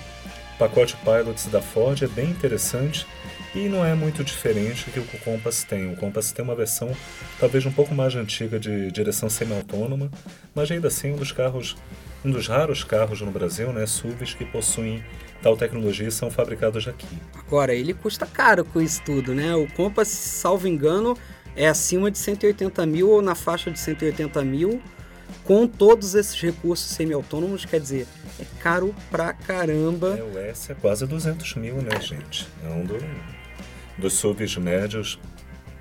pacote 0.59 0.97
Pilots 1.05 1.49
da 1.49 1.61
Ford 1.61 2.01
é 2.01 2.07
bem 2.07 2.31
interessante 2.31 3.07
e 3.55 3.68
não 3.68 3.85
é 3.85 3.95
muito 3.95 4.25
diferente 4.25 4.87
do 4.87 5.03
que 5.07 5.16
o 5.18 5.21
Compass 5.21 5.64
tem. 5.64 5.92
O 5.92 5.97
Compass 5.97 6.33
tem 6.33 6.42
uma 6.42 6.55
versão 6.55 6.97
talvez 7.38 7.66
um 7.66 7.71
pouco 7.71 7.95
mais 7.95 8.14
antiga 8.14 8.59
de 8.59 8.90
direção 8.90 9.29
semi-autônoma, 9.29 10.11
mas 10.55 10.71
ainda 10.71 10.88
assim 10.88 11.12
um 11.12 11.16
dos 11.16 11.31
carros, 11.31 11.77
um 12.25 12.31
dos 12.31 12.49
raros 12.49 12.83
carros 12.83 13.21
no 13.21 13.31
Brasil, 13.31 13.71
né, 13.71 13.85
SUVs 13.85 14.33
que 14.33 14.47
possuem 14.47 15.05
tal 15.42 15.59
tecnologia 15.59 16.11
são 16.11 16.31
fabricados 16.31 16.88
aqui. 16.88 17.07
Agora, 17.35 17.75
ele 17.75 17.92
custa 17.92 18.25
caro 18.25 18.64
com 18.64 18.81
isso 18.81 19.03
tudo, 19.05 19.35
né? 19.35 19.55
O 19.55 19.66
Compass, 19.73 20.09
salvo 20.09 20.66
engano, 20.66 21.18
é 21.56 21.68
acima 21.68 22.10
de 22.10 22.18
180 22.18 22.84
mil 22.86 23.10
ou 23.10 23.22
na 23.22 23.34
faixa 23.34 23.70
de 23.70 23.78
180 23.78 24.42
mil, 24.44 24.82
com 25.44 25.66
todos 25.66 26.14
esses 26.14 26.40
recursos 26.40 26.90
semi-autônomos, 26.90 27.64
quer 27.64 27.80
dizer, 27.80 28.06
é 28.38 28.44
caro 28.60 28.94
pra 29.10 29.32
caramba. 29.32 30.16
É, 30.18 30.22
o 30.22 30.38
S 30.38 30.70
é 30.70 30.74
quase 30.74 31.06
200 31.06 31.54
mil, 31.56 31.76
né, 31.76 32.00
gente? 32.00 32.46
É 32.64 32.68
um 32.68 32.84
do, 32.84 32.96
dos 33.98 34.14
SUVs 34.14 34.56
médios 34.56 35.18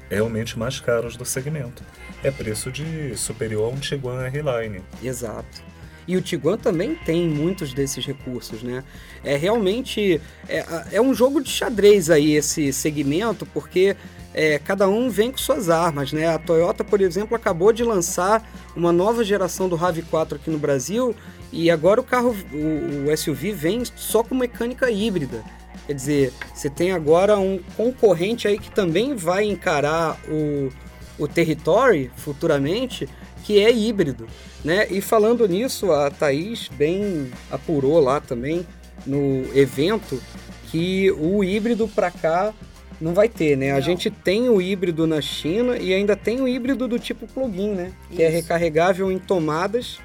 realmente 0.09 0.59
mais 0.59 0.79
caros 0.79 1.15
do 1.15 1.23
segmento. 1.23 1.83
É 2.23 2.29
preço 2.29 2.71
de 2.71 3.15
superior 3.15 3.71
a 3.71 3.75
um 3.75 3.79
Tiguan 3.79 4.25
R-Line. 4.25 4.81
Exato. 5.01 5.71
E 6.07 6.17
o 6.17 6.21
Tiguan 6.21 6.57
também 6.57 6.95
tem 6.95 7.27
muitos 7.27 7.73
desses 7.73 8.05
recursos, 8.05 8.61
né? 8.61 8.83
É 9.23 9.37
realmente 9.37 10.19
é, 10.49 10.65
é 10.91 11.01
um 11.01 11.13
jogo 11.13 11.41
de 11.41 11.49
xadrez 11.49 12.09
aí 12.09 12.33
esse 12.33 12.73
segmento, 12.73 13.45
porque 13.45 13.95
é, 14.33 14.59
cada 14.59 14.87
um 14.87 15.09
vem 15.09 15.31
com 15.31 15.37
suas 15.37 15.69
armas, 15.69 16.13
né? 16.13 16.27
A 16.27 16.39
Toyota, 16.39 16.83
por 16.83 17.01
exemplo, 17.01 17.35
acabou 17.35 17.73
de 17.73 17.83
lançar 17.83 18.49
uma 18.75 18.91
nova 18.91 19.23
geração 19.23 19.67
do 19.67 19.77
RAV4 19.77 20.35
aqui 20.35 20.49
no 20.49 20.57
Brasil 20.57 21.15
e 21.51 21.69
agora 21.69 21.99
o 21.99 22.03
carro, 22.03 22.35
o, 22.53 23.09
o 23.09 23.17
SUV 23.17 23.51
vem 23.51 23.83
só 23.95 24.23
com 24.23 24.33
mecânica 24.33 24.89
híbrida. 24.89 25.43
Quer 25.85 25.93
dizer, 25.93 26.33
você 26.53 26.69
tem 26.69 26.91
agora 26.91 27.37
um 27.37 27.59
concorrente 27.75 28.47
aí 28.47 28.57
que 28.57 28.71
também 28.71 29.15
vai 29.15 29.43
encarar 29.43 30.17
o, 30.29 30.71
o 31.19 31.27
Territory 31.27 32.09
futuramente, 32.15 33.09
que 33.43 33.59
é 33.59 33.71
híbrido. 33.71 34.27
Né? 34.63 34.87
E 34.89 35.01
falando 35.01 35.47
nisso, 35.47 35.91
a 35.91 36.09
Thaís 36.09 36.69
bem 36.69 37.31
apurou 37.49 37.99
lá 37.99 38.21
também 38.21 38.65
no 39.05 39.45
evento 39.57 40.21
que 40.69 41.11
o 41.11 41.43
híbrido 41.43 41.87
para 41.87 42.09
cá 42.09 42.53
não 43.01 43.13
vai 43.13 43.27
ter, 43.27 43.57
né? 43.57 43.71
Não. 43.71 43.77
A 43.77 43.79
gente 43.81 44.09
tem 44.09 44.47
o 44.47 44.61
híbrido 44.61 45.07
na 45.07 45.19
China 45.19 45.77
e 45.77 45.93
ainda 45.93 46.15
tem 46.15 46.39
o 46.39 46.47
híbrido 46.47 46.87
do 46.87 46.99
tipo 46.99 47.27
plug-in, 47.27 47.71
né? 47.71 47.91
Isso. 48.09 48.17
Que 48.17 48.23
é 48.23 48.29
recarregável 48.29 49.11
em 49.11 49.17
tomadas, 49.17 49.99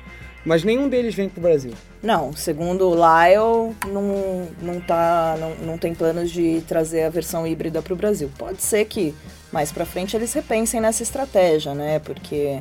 mas 0.45 0.65
nenhum 0.65 0.89
deles 0.89 1.15
vem 1.15 1.29
para 1.29 1.39
o 1.39 1.43
Brasil. 1.43 1.73
Não, 2.03 2.35
segundo 2.35 2.89
o 2.89 2.95
Lyle, 2.95 3.75
não, 3.93 4.49
não, 4.63 4.81
tá, 4.81 5.37
não, 5.39 5.55
não 5.67 5.79
tem 5.79 5.95
planos 5.95 6.31
de 6.31 6.63
trazer 6.67 7.03
a 7.03 7.11
versão 7.11 7.47
híbrida 7.47 7.83
para 7.83 7.93
o 7.93 7.97
Brasil. 7.97 8.31
Pode 8.39 8.63
ser 8.63 8.87
que 8.87 9.15
mais 9.53 9.71
para 9.71 9.85
frente 9.85 10.17
eles 10.17 10.33
repensem 10.33 10.81
nessa 10.81 11.03
estratégia, 11.03 11.75
né? 11.75 11.99
Porque 11.99 12.61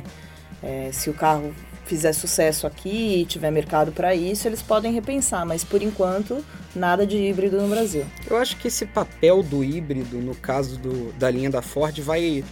é, 0.62 0.90
se 0.92 1.08
o 1.08 1.14
carro 1.14 1.54
fizer 1.86 2.12
sucesso 2.12 2.66
aqui 2.66 3.24
tiver 3.28 3.50
mercado 3.50 3.92
para 3.92 4.14
isso, 4.14 4.46
eles 4.46 4.60
podem 4.60 4.92
repensar, 4.92 5.46
mas 5.46 5.64
por 5.64 5.80
enquanto, 5.82 6.44
nada 6.74 7.06
de 7.06 7.16
híbrido 7.16 7.60
no 7.60 7.68
Brasil. 7.68 8.04
Eu 8.28 8.36
acho 8.36 8.56
que 8.56 8.68
esse 8.68 8.84
papel 8.84 9.42
do 9.42 9.64
híbrido, 9.64 10.18
no 10.18 10.34
caso 10.34 10.78
do, 10.78 11.12
da 11.12 11.30
linha 11.30 11.48
da 11.48 11.62
Ford, 11.62 11.98
vai, 12.00 12.44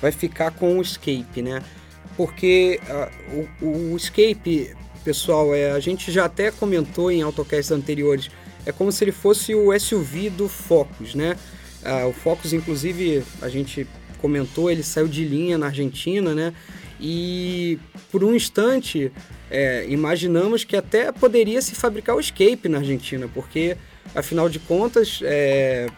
vai 0.00 0.12
ficar 0.12 0.52
com 0.52 0.78
o 0.78 0.82
Escape, 0.82 1.42
né? 1.42 1.62
Porque 2.16 2.80
uh, 3.32 3.48
o, 3.62 3.92
o, 3.92 3.96
Escape, 3.96 4.74
pessoal, 5.02 5.54
é, 5.54 5.72
a 5.72 5.80
gente 5.80 6.12
já 6.12 6.26
até 6.26 6.50
comentou 6.50 7.10
em 7.10 7.22
autocasts 7.22 7.72
anteriores, 7.72 8.30
é 8.66 8.70
como 8.70 8.92
se 8.92 9.02
ele 9.02 9.12
fosse 9.12 9.54
o 9.54 9.78
SUV 9.78 10.30
do 10.30 10.48
Focus, 10.48 11.14
né? 11.14 11.36
Uh, 11.82 12.08
o 12.08 12.12
Focus, 12.12 12.52
inclusive, 12.52 13.24
a 13.40 13.48
gente 13.48 13.86
comentou, 14.20 14.70
ele 14.70 14.84
saiu 14.84 15.08
de 15.08 15.24
linha 15.24 15.58
na 15.58 15.66
Argentina, 15.66 16.34
né? 16.34 16.52
E 17.04 17.80
por 18.12 18.22
um 18.22 18.32
instante 18.32 19.10
é, 19.50 19.84
imaginamos 19.88 20.62
que 20.62 20.76
até 20.76 21.10
poderia 21.10 21.60
se 21.60 21.74
fabricar 21.74 22.14
o 22.14 22.20
escape 22.20 22.68
na 22.68 22.78
Argentina, 22.78 23.28
porque 23.34 23.76
afinal 24.14 24.48
de 24.48 24.60
contas 24.60 25.18
é, 25.24 25.88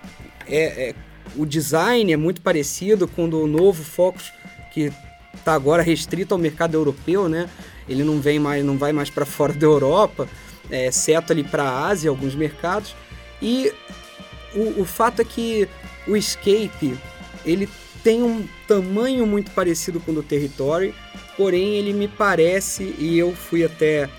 é, 0.49 0.88
é 0.88 0.95
o 1.37 1.45
design 1.45 2.11
é 2.11 2.17
muito 2.17 2.40
parecido 2.40 3.07
com 3.07 3.27
o 3.27 3.29
do 3.29 3.47
novo 3.47 3.85
Focus 3.85 4.33
que 4.73 4.90
está 5.35 5.53
agora 5.53 5.83
restrito 5.83 6.33
ao 6.33 6.40
mercado 6.40 6.75
europeu, 6.75 7.29
né? 7.29 7.51
Ele 7.87 8.03
não 8.03 8.19
vem 8.19 8.38
mais, 8.38 8.64
não 8.64 8.79
vai 8.79 8.93
mais 8.93 9.11
para 9.11 9.27
fora 9.27 9.53
da 9.53 9.67
Europa, 9.67 10.27
é, 10.71 10.87
exceto 10.87 11.33
ali 11.33 11.45
para 11.45 11.64
a 11.64 11.87
Ásia, 11.87 12.09
alguns 12.09 12.35
mercados. 12.35 12.97
E 13.43 13.71
o, 14.55 14.81
o 14.81 14.85
fato 14.87 15.21
é 15.21 15.25
que 15.25 15.69
o 16.07 16.17
Escape 16.17 16.97
ele 17.45 17.69
tem 18.05 18.23
um 18.23 18.47
tamanho 18.69 19.27
muito 19.27 19.51
parecido 19.53 19.99
com 19.99 20.12
o 20.12 20.17
do 20.17 20.23
Territory, 20.23 20.95
porém 21.38 21.77
ele 21.77 21.95
me 21.95 22.07
parece, 22.07 22.95
e 22.99 23.19
eu 23.19 23.35
fui 23.35 23.64
até 23.64 24.11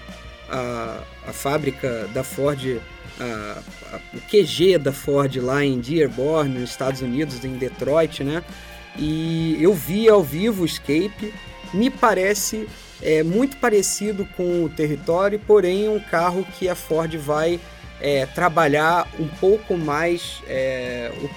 a, 0.49 1.03
a 1.27 1.31
fábrica 1.31 2.09
da 2.11 2.23
Ford, 2.23 2.81
a, 3.19 3.61
a, 3.93 3.99
o 4.15 4.21
QG 4.21 4.79
da 4.79 4.91
Ford 4.91 5.37
lá 5.37 5.63
em 5.63 5.79
Dearborn, 5.79 6.59
nos 6.59 6.71
Estados 6.71 7.01
Unidos, 7.01 7.45
em 7.45 7.57
Detroit, 7.57 8.23
né? 8.23 8.43
E 8.97 9.55
eu 9.61 9.73
vi 9.73 10.09
ao 10.09 10.23
vivo 10.23 10.63
o 10.63 10.65
Escape, 10.65 11.31
me 11.71 11.91
parece 11.91 12.67
é, 13.03 13.21
muito 13.21 13.55
parecido 13.57 14.27
com 14.35 14.63
o 14.63 14.69
Territory, 14.69 15.37
porém 15.37 15.87
um 15.89 15.99
carro 15.99 16.43
que 16.57 16.67
a 16.67 16.73
Ford 16.73 17.15
vai 17.17 17.59
é, 18.01 18.25
trabalhar 18.25 19.07
um 19.19 19.27
pouco 19.27 19.77
mais 19.77 20.41
é, 20.47 21.11
o 21.21 21.29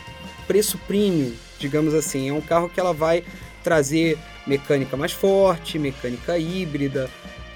preço 0.46 0.78
premium 0.86 1.34
digamos 1.58 1.94
assim. 1.94 2.28
É 2.28 2.32
um 2.32 2.40
carro 2.40 2.68
que 2.68 2.80
ela 2.80 2.92
vai 2.92 3.24
trazer 3.62 4.18
mecânica 4.46 4.96
mais 4.96 5.12
forte, 5.12 5.78
mecânica 5.78 6.38
híbrida, 6.38 7.10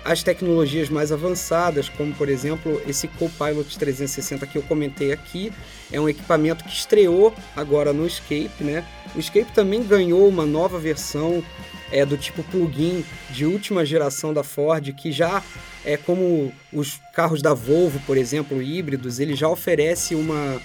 as 0.05 0.23
tecnologias 0.23 0.89
mais 0.89 1.13
avançadas, 1.13 1.89
como 1.89 2.13
por 2.15 2.29
exemplo 2.29 2.81
esse 2.87 3.07
Copilot 3.07 3.79
360 3.79 4.47
que 4.47 4.59
eu 4.59 4.63
comentei 4.63 5.13
aqui, 5.13 5.53
é 5.93 6.01
um 6.01 6.09
equipamento 6.09 6.65
que 6.65 6.73
estreou 6.73 7.33
agora 7.57 7.93
no 7.93 8.07
Escape, 8.07 8.51
né? 8.61 8.85
O 9.15 9.21
Escape 9.21 9.53
também 9.53 9.83
ganhou 9.83 10.29
uma 10.29 10.45
nova 10.45 10.79
versão 10.79 11.43
é, 11.91 12.05
do 12.05 12.17
tipo 12.17 12.43
plug-in 12.45 13.05
de 13.31 13.47
última 13.47 13.85
geração 13.85 14.33
da 14.33 14.43
Ford, 14.43 14.93
que 14.95 15.13
já 15.13 15.43
é 15.85 15.97
como 15.97 16.53
os 16.73 17.01
carros 17.13 17.43
da 17.43 17.55
Volvo, 17.55 18.01
por 18.01 18.17
exemplo, 18.17 18.63
híbridos, 18.63 19.21
ele 19.21 19.37
já 19.37 19.49
oferece 19.49 20.15
uma 20.15 20.61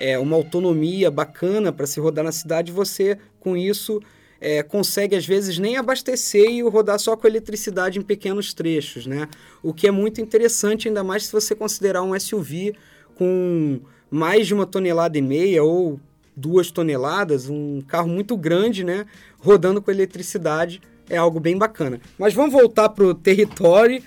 é, 0.00 0.18
uma 0.18 0.34
autonomia 0.34 1.10
bacana 1.10 1.70
para 1.70 1.86
se 1.86 2.00
rodar 2.00 2.24
na 2.24 2.32
cidade, 2.32 2.72
você 2.72 3.18
com 3.38 3.56
isso 3.56 4.00
é, 4.40 4.62
consegue 4.62 5.14
às 5.14 5.26
vezes 5.26 5.58
nem 5.58 5.76
abastecer 5.76 6.50
e 6.50 6.62
rodar 6.62 6.98
só 6.98 7.14
com 7.14 7.26
eletricidade 7.26 7.98
em 7.98 8.02
pequenos 8.02 8.54
trechos, 8.54 9.06
né? 9.06 9.28
O 9.62 9.74
que 9.74 9.86
é 9.86 9.90
muito 9.90 10.20
interessante, 10.20 10.88
ainda 10.88 11.04
mais 11.04 11.26
se 11.26 11.32
você 11.32 11.54
considerar 11.54 12.02
um 12.02 12.18
SUV 12.18 12.74
com 13.14 13.80
mais 14.10 14.46
de 14.46 14.54
uma 14.54 14.64
tonelada 14.64 15.18
e 15.18 15.22
meia 15.22 15.62
ou 15.62 16.00
duas 16.34 16.70
toneladas, 16.70 17.50
um 17.50 17.82
carro 17.82 18.08
muito 18.08 18.34
grande, 18.36 18.82
né? 18.82 19.04
Rodando 19.38 19.82
com 19.82 19.90
eletricidade 19.90 20.80
é 21.08 21.18
algo 21.18 21.38
bem 21.38 21.58
bacana. 21.58 22.00
Mas 22.18 22.32
vamos 22.32 22.52
voltar 22.52 22.88
para 22.88 23.04
o 23.04 23.14
território. 23.14 24.02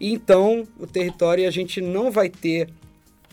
Então, 0.00 0.66
o 0.80 0.86
território 0.86 1.46
a 1.46 1.50
gente 1.50 1.80
não 1.80 2.10
vai 2.10 2.28
ter 2.28 2.68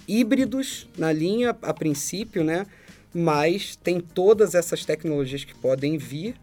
híbridos 0.08 0.88
na 0.98 1.12
linha 1.12 1.56
a 1.62 1.74
princípio, 1.74 2.44
né? 2.44 2.66
Mas 3.14 3.76
tem 3.76 4.00
todas 4.00 4.56
essas 4.56 4.86
tecnologias 4.86 5.44
que 5.44 5.54
podem 5.54 5.98
vir 5.98 6.36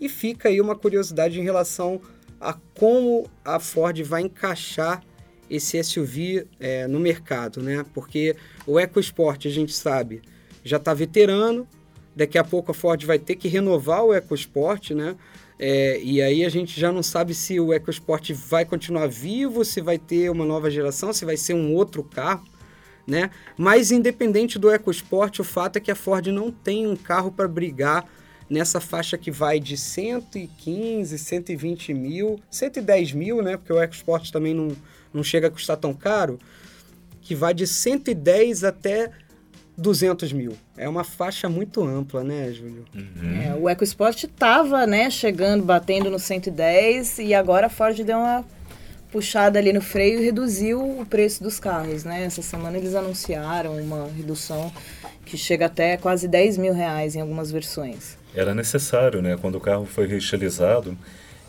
e 0.00 0.08
fica 0.08 0.48
aí 0.48 0.60
uma 0.60 0.74
curiosidade 0.74 1.38
em 1.38 1.42
relação 1.42 2.00
a 2.40 2.52
como 2.74 3.28
a 3.44 3.58
Ford 3.58 4.00
vai 4.02 4.22
encaixar 4.22 5.02
esse 5.48 5.82
SUV 5.82 6.46
é, 6.58 6.86
no 6.86 6.98
mercado, 6.98 7.62
né? 7.62 7.84
Porque 7.94 8.34
o 8.66 8.78
EcoSport, 8.78 9.46
a 9.46 9.50
gente 9.50 9.72
sabe, 9.72 10.22
já 10.64 10.78
está 10.78 10.94
veterano, 10.94 11.68
daqui 12.14 12.38
a 12.38 12.44
pouco 12.44 12.70
a 12.70 12.74
Ford 12.74 13.02
vai 13.04 13.18
ter 13.18 13.36
que 13.36 13.48
renovar 13.48 14.04
o 14.04 14.14
EcoSport, 14.14 14.90
né? 14.90 15.16
É, 15.58 16.00
e 16.02 16.20
aí 16.20 16.44
a 16.44 16.48
gente 16.48 16.78
já 16.78 16.90
não 16.90 17.02
sabe 17.02 17.32
se 17.32 17.60
o 17.60 17.72
EcoSport 17.72 18.32
vai 18.32 18.64
continuar 18.64 19.06
vivo, 19.06 19.64
se 19.64 19.80
vai 19.80 19.98
ter 19.98 20.30
uma 20.30 20.44
nova 20.44 20.70
geração, 20.70 21.12
se 21.12 21.24
vai 21.24 21.36
ser 21.36 21.54
um 21.54 21.72
outro 21.74 22.02
carro, 22.02 22.44
né? 23.06 23.30
Mas 23.56 23.90
independente 23.90 24.58
do 24.58 24.70
EcoSport, 24.70 25.38
o 25.40 25.44
fato 25.44 25.76
é 25.76 25.80
que 25.80 25.90
a 25.90 25.94
Ford 25.94 26.26
não 26.28 26.50
tem 26.50 26.86
um 26.86 26.96
carro 26.96 27.30
para 27.30 27.46
brigar 27.46 28.06
nessa 28.48 28.80
faixa 28.80 29.16
que 29.16 29.30
vai 29.30 29.58
de 29.58 29.76
115, 29.76 31.18
120 31.18 31.94
mil, 31.94 32.40
110 32.50 33.12
mil, 33.12 33.42
né? 33.42 33.56
Porque 33.56 33.72
o 33.72 33.80
EcoSport 33.80 34.30
também 34.30 34.54
não, 34.54 34.68
não 35.12 35.22
chega 35.22 35.48
a 35.48 35.50
custar 35.50 35.76
tão 35.76 35.94
caro, 35.94 36.38
que 37.20 37.34
vai 37.34 37.54
de 37.54 37.66
110 37.66 38.64
até 38.64 39.10
200 39.76 40.32
mil. 40.32 40.56
É 40.76 40.88
uma 40.88 41.04
faixa 41.04 41.48
muito 41.48 41.82
ampla, 41.82 42.22
né, 42.22 42.52
Júlio? 42.52 42.84
Uhum. 42.94 43.42
É, 43.42 43.54
o 43.54 43.68
EcoSport 43.68 44.24
estava, 44.24 44.86
né, 44.86 45.10
chegando, 45.10 45.64
batendo 45.64 46.10
no 46.10 46.18
110 46.18 47.18
e 47.18 47.34
agora 47.34 47.66
a 47.66 47.70
Ford 47.70 47.98
deu 48.02 48.18
uma 48.18 48.44
puxada 49.14 49.60
ali 49.60 49.72
no 49.72 49.80
freio 49.80 50.20
reduziu 50.20 51.00
o 51.00 51.06
preço 51.06 51.40
dos 51.40 51.60
carros, 51.60 52.02
né? 52.02 52.24
Essa 52.24 52.42
semana 52.42 52.76
eles 52.76 52.96
anunciaram 52.96 53.76
uma 53.76 54.08
redução 54.08 54.72
que 55.24 55.38
chega 55.38 55.66
até 55.66 55.96
quase 55.96 56.26
10 56.26 56.58
mil 56.58 56.74
reais 56.74 57.14
em 57.14 57.20
algumas 57.20 57.48
versões. 57.48 58.18
Era 58.34 58.52
necessário, 58.52 59.22
né? 59.22 59.38
Quando 59.40 59.54
o 59.54 59.60
carro 59.60 59.86
foi 59.86 60.08
reestilizado, 60.08 60.98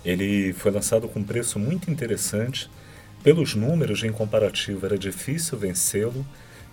ele 0.06 0.54
foi 0.54 0.70
lançado 0.70 1.08
com 1.08 1.22
um 1.22 1.24
preço 1.24 1.58
muito 1.58 1.90
interessante. 1.90 2.70
Pelos 3.24 3.56
números, 3.56 4.04
em 4.04 4.12
comparativo, 4.12 4.86
era 4.86 4.96
difícil 4.96 5.58
vencê-lo, 5.58 6.24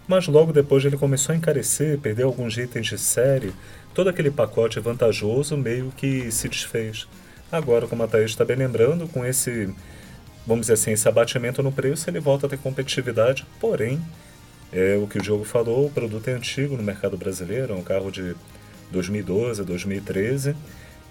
mas 0.07 0.29
logo 0.29 0.53
depois 0.53 0.85
ele 0.85 0.99
começou 0.99 1.33
a 1.33 1.37
encarecer, 1.39 1.99
perder 2.01 2.25
alguns 2.25 2.59
itens 2.59 2.87
de 2.89 2.99
série, 2.99 3.55
todo 3.95 4.11
aquele 4.11 4.31
pacote 4.31 4.79
vantajoso 4.79 5.57
meio 5.57 5.91
que 5.97 6.31
se 6.31 6.51
desfez. 6.51 7.09
Agora, 7.51 7.87
como 7.87 8.03
a 8.03 8.07
Thaís 8.07 8.33
está 8.33 8.45
bem 8.45 8.57
lembrando, 8.57 9.09
com 9.09 9.25
esse 9.25 9.75
vamos 10.47 10.63
dizer 10.63 10.75
assim, 10.75 10.93
esse 10.93 11.09
abatimento 11.09 11.63
no 11.63 11.73
preço, 11.73 12.09
ele 12.09 12.21
volta 12.21 12.47
a 12.47 12.49
ter 12.49 12.59
competitividade, 12.59 13.47
porém, 13.61 14.01
é 14.73 14.97
o 14.97 15.07
que 15.07 15.19
o 15.19 15.23
Diogo 15.23 15.45
falou, 15.45 15.87
o 15.87 15.91
produto 15.91 16.29
é 16.29 16.33
antigo 16.33 16.77
no 16.77 16.83
mercado 16.83 17.17
brasileiro, 17.17 17.73
é 17.73 17.77
um 17.77 17.83
carro 17.83 18.11
de 18.11 18.35
2012, 18.91 19.65
2013, 19.65 20.57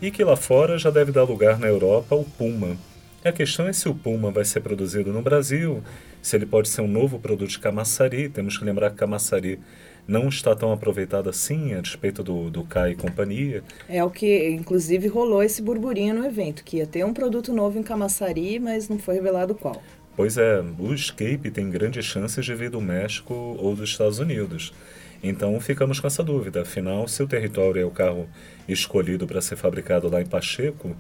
e 0.02 0.10
que 0.10 0.24
lá 0.24 0.36
fora 0.36 0.78
já 0.78 0.90
deve 0.90 1.12
dar 1.12 1.24
lugar 1.24 1.60
na 1.60 1.68
Europa 1.68 2.16
ao 2.16 2.24
Puma. 2.24 2.76
A 3.24 3.32
questão 3.32 3.68
é 3.68 3.74
se 3.74 3.88
o 3.88 3.94
Puma 3.94 4.32
vai 4.32 4.44
ser 4.44 4.62
produzido 4.62 5.14
no 5.14 5.22
Brasil, 5.22 5.84
se 6.24 6.36
ele 6.36 6.46
pode 6.48 6.70
ser 6.70 6.82
um 6.82 6.88
novo 6.88 7.20
produto 7.20 7.52
de 7.52 7.60
Camaçari. 7.60 8.30
Temos 8.30 8.58
que 8.58 8.66
lembrar 8.66 8.90
que 8.90 8.96
Camaçari 8.96 9.60
não 10.08 10.28
está 10.28 10.56
tão 10.56 10.72
aproveitado 10.72 11.30
assim, 11.30 11.74
a 11.74 11.82
despeito 11.82 12.24
do, 12.24 12.50
do 12.50 12.64
CAI 12.64 12.92
e 12.92 12.96
companhia. 12.96 13.64
É 13.88 14.04
o 14.04 14.10
que, 14.10 14.50
inclusive, 14.50 15.08
rolou 15.08 15.42
esse 15.44 15.62
burburinho 15.62 16.16
no 16.16 16.26
evento, 16.26 16.64
que 16.64 16.78
ia 16.78 16.88
ter 16.88 17.06
um 17.06 17.14
produto 17.14 17.54
novo 17.54 17.80
em 17.80 17.84
Camaçari, 17.84 18.60
mas 18.60 18.90
não 18.90 19.00
foi 19.00 19.16
revelado 19.16 19.56
qual. 19.56 19.82
Pois 20.16 20.38
é, 20.38 20.64
o 20.78 20.94
Escape 20.94 21.50
tem 21.50 21.70
grandes 21.70 22.06
chances 22.06 22.44
de 22.44 22.54
vir 22.54 22.70
do 22.70 22.82
México 22.82 23.34
ou 23.34 23.76
dos 23.76 23.90
Estados 23.90 24.20
Unidos. 24.20 24.74
Então 25.24 25.60
ficamos 25.60 26.00
com 26.00 26.08
essa 26.08 26.24
dúvida. 26.24 26.64
Afinal, 26.64 27.08
se 27.08 27.22
o 27.22 27.28
território 27.28 27.82
é 27.82 27.86
o 27.86 27.92
carro 27.92 28.28
escolhido 28.68 29.28
para 29.28 29.42
ser 29.42 29.56
fabricado 29.56 30.10
lá 30.10 30.22
em 30.22 30.26
Pacheco, 30.26 30.96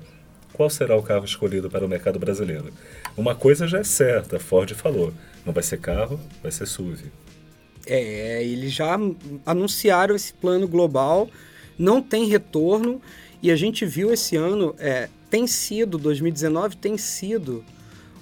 qual 0.53 0.69
será 0.69 0.95
o 0.95 1.03
carro 1.03 1.25
escolhido 1.25 1.69
para 1.69 1.85
o 1.85 1.89
mercado 1.89 2.19
brasileiro? 2.19 2.71
Uma 3.17 3.33
coisa 3.33 3.67
já 3.67 3.79
é 3.79 3.83
certa, 3.83 4.39
Ford 4.39 4.71
falou: 4.73 5.13
não 5.45 5.53
vai 5.53 5.63
ser 5.63 5.79
carro, 5.79 6.19
vai 6.41 6.51
ser 6.51 6.65
SUV. 6.65 7.11
É, 7.85 8.43
eles 8.43 8.71
já 8.71 8.97
anunciaram 9.45 10.15
esse 10.15 10.33
plano 10.33 10.67
global, 10.67 11.29
não 11.77 12.01
tem 12.01 12.27
retorno, 12.27 13.01
e 13.41 13.49
a 13.49 13.55
gente 13.55 13.85
viu 13.85 14.13
esse 14.13 14.35
ano, 14.35 14.75
é, 14.77 15.09
tem 15.29 15.47
sido, 15.47 15.97
2019 15.97 16.75
tem 16.75 16.97
sido 16.97 17.63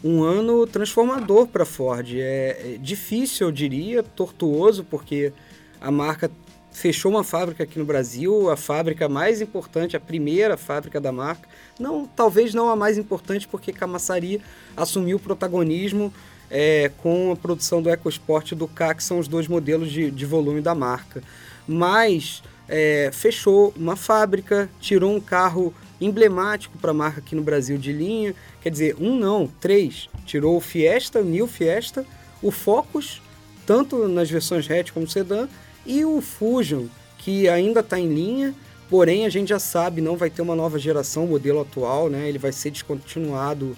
um 0.04 0.24
ano 0.24 0.66
transformador 0.66 1.48
para 1.48 1.64
a 1.64 1.66
Ford. 1.66 2.08
É, 2.14 2.76
é, 2.76 2.78
difícil, 2.80 3.48
eu 3.48 3.52
diria, 3.52 4.02
tortuoso, 4.02 4.84
porque 4.84 5.34
a 5.82 5.92
marca 5.92 6.32
fechou 6.72 7.12
uma 7.12 7.24
fábrica 7.24 7.64
aqui 7.64 7.78
no 7.78 7.86
Brasil, 7.86 8.50
a 8.50 8.56
fábrica 8.56 9.10
mais 9.10 9.42
importante, 9.42 9.98
a 9.98 10.00
primeira 10.00 10.56
fábrica 10.56 11.02
da 11.02 11.12
marca. 11.12 11.50
Não, 11.78 12.06
talvez 12.06 12.54
não 12.54 12.70
a 12.70 12.76
mais 12.76 12.98
importante, 12.98 13.48
porque 13.48 13.74
Camaçari 13.74 14.42
assumiu 14.78 15.18
o 15.18 15.20
protagonismo 15.20 16.14
é, 16.50 16.92
com 16.98 17.32
a 17.32 17.36
produção 17.36 17.82
do 17.82 17.90
EcoSport 17.90 18.52
e 18.52 18.56
do 18.56 18.68
K, 18.68 18.96
que 18.96 19.04
são 19.04 19.20
os 19.20 19.28
dois 19.28 19.48
modelos 19.48 19.92
de, 19.92 20.10
de 20.10 20.26
volume 20.26 20.62
da 20.62 20.74
marca. 20.74 21.22
Mas 21.68 22.42
é, 22.68 23.10
fechou 23.14 23.74
uma 23.76 23.96
fábrica, 23.96 24.70
tirou 24.80 25.14
um 25.14 25.20
carro 25.20 25.74
emblemático 26.02 26.78
para 26.78 26.92
a 26.92 26.94
marca 26.94 27.20
aqui 27.20 27.36
no 27.36 27.44
Brasil 27.44 27.78
de 27.78 27.92
linha, 27.92 28.34
quer 28.62 28.70
dizer, 28.70 28.96
um 29.00 29.16
não, 29.16 29.48
três. 29.48 30.10
Tirou 30.26 30.56
o 30.56 30.62
Fiesta, 30.62 31.20
o 31.20 31.26
New 31.26 31.48
Fiesta, 31.48 32.06
o 32.42 32.52
Focus, 32.52 33.22
tanto 33.66 34.08
nas 34.08 34.30
versões 34.30 34.70
hatch 34.70 34.92
como 34.92 35.08
sedã, 35.08 35.48
e 35.86 36.06
o 36.06 36.22
Fusion, 36.22 36.86
que 37.18 37.50
ainda 37.50 37.82
está 37.82 38.00
em 38.00 38.08
linha, 38.08 38.54
porém 38.90 39.26
a 39.26 39.30
gente 39.30 39.50
já 39.50 39.60
sabe, 39.60 40.02
não 40.02 40.16
vai 40.16 40.30
ter 40.30 40.42
uma 40.42 40.56
nova 40.56 40.80
geração, 40.80 41.26
o 41.26 41.28
modelo 41.28 41.62
atual, 41.62 42.10
né? 42.10 42.28
ele 42.28 42.38
vai 42.38 42.52
ser 42.52 42.72
descontinuado 42.72 43.76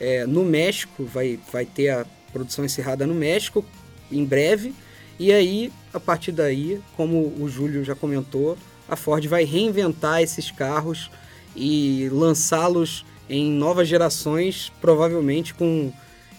é, 0.00 0.26
no 0.26 0.44
México, 0.44 1.04
vai, 1.04 1.38
vai 1.52 1.64
ter 1.64 1.90
a 1.90 2.06
produção 2.32 2.64
encerrada 2.64 3.06
no 3.06 3.14
México 3.14 3.64
em 4.10 4.24
breve. 4.24 4.74
E 5.18 5.32
aí, 5.32 5.72
a 5.92 6.00
partir 6.00 6.32
daí, 6.32 6.80
como 6.96 7.32
o 7.38 7.48
Júlio 7.48 7.84
já 7.84 7.94
comentou, 7.94 8.58
a 8.88 8.96
Ford 8.96 9.24
vai 9.26 9.44
reinventar 9.44 10.20
esses 10.22 10.50
carros 10.50 11.10
e 11.54 12.08
lançá-los 12.10 13.04
em 13.28 13.50
novas 13.50 13.88
gerações, 13.88 14.72
provavelmente 14.80 15.54
com 15.54 15.92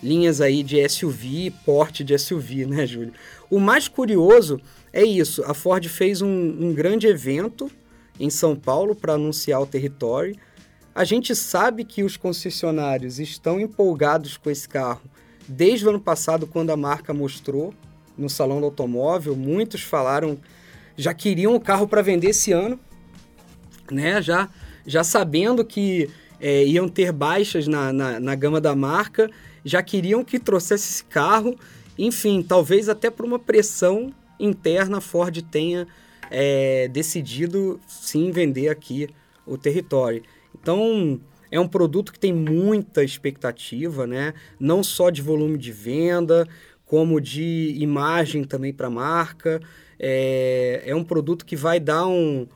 linhas 0.04 0.42
aí 0.42 0.62
de 0.62 0.88
SUV, 0.88 1.52
porte 1.66 2.04
de 2.04 2.18
SUV, 2.18 2.66
né, 2.68 2.86
Júlio? 2.86 3.14
O 3.50 3.60
mais 3.60 3.88
curioso 3.88 4.60
é 4.92 5.04
isso: 5.04 5.44
a 5.46 5.54
Ford 5.54 5.88
fez 5.88 6.22
um, 6.22 6.28
um 6.28 6.74
grande 6.74 7.08
evento 7.08 7.72
em 8.20 8.30
São 8.30 8.56
Paulo 8.56 8.96
para 8.96 9.14
anunciar 9.14 9.62
o 9.62 9.66
território 9.66 10.36
a 10.96 11.04
gente 11.04 11.36
sabe 11.36 11.84
que 11.84 12.04
os 12.04 12.16
concessionários 12.16 13.20
estão 13.20 13.60
empolgados 13.60 14.38
com 14.38 14.50
esse 14.50 14.68
carro 14.68 15.02
desde 15.46 15.86
o 15.86 15.90
ano 15.90 16.00
passado, 16.00 16.48
quando 16.48 16.70
a 16.70 16.78
marca 16.78 17.14
mostrou 17.14 17.74
no 18.18 18.30
Salão 18.30 18.62
do 18.62 18.66
Automóvel. 18.68 19.36
Muitos 19.36 19.82
falaram, 19.82 20.40
já 20.96 21.14
queriam 21.14 21.54
o 21.54 21.60
carro 21.60 21.86
para 21.86 22.02
vender 22.02 22.30
esse 22.30 22.54
ano, 22.54 22.80
né? 23.92 24.22
já, 24.22 24.48
já 24.88 25.04
sabendo 25.04 25.66
que 25.66 26.10
é, 26.40 26.66
iam 26.66 26.88
ter 26.88 27.12
baixas 27.12 27.68
na, 27.68 27.92
na, 27.92 28.18
na 28.18 28.34
gama 28.34 28.62
da 28.62 28.74
marca, 28.74 29.30
já 29.66 29.84
queriam 29.84 30.24
que 30.24 30.40
trouxesse 30.40 30.90
esse 30.90 31.04
carro. 31.04 31.58
Enfim, 31.98 32.42
talvez 32.42 32.88
até 32.88 33.10
por 33.10 33.26
uma 33.26 33.38
pressão 33.38 34.14
interna, 34.40 35.00
a 35.00 35.02
Ford 35.02 35.42
tenha 35.52 35.86
é, 36.32 36.88
decidido 36.88 37.82
sim 37.86 38.32
vender 38.32 38.70
aqui 38.70 39.10
o 39.46 39.58
território. 39.58 40.24
Então, 40.66 41.22
é 41.52 41.60
um 41.60 41.68
produto 41.68 42.12
que 42.12 42.18
tem 42.18 42.34
muita 42.34 43.04
expectativa, 43.04 44.08
né? 44.08 44.34
Não 44.60 44.84
só 44.84 45.12
de 45.12 45.22
volume 45.22 45.60
de 45.60 45.72
venda, 45.72 46.48
como 46.88 47.22
de 47.22 47.76
imagem 47.78 48.44
também 48.44 48.74
para 48.74 48.88
a 48.88 48.90
marca. 48.90 49.62
É, 50.00 50.82
é 50.84 50.96
um 50.96 51.04
produto 51.04 51.46
que 51.46 51.56
vai 51.56 51.80
dar 51.80 52.08
um, 52.08 52.48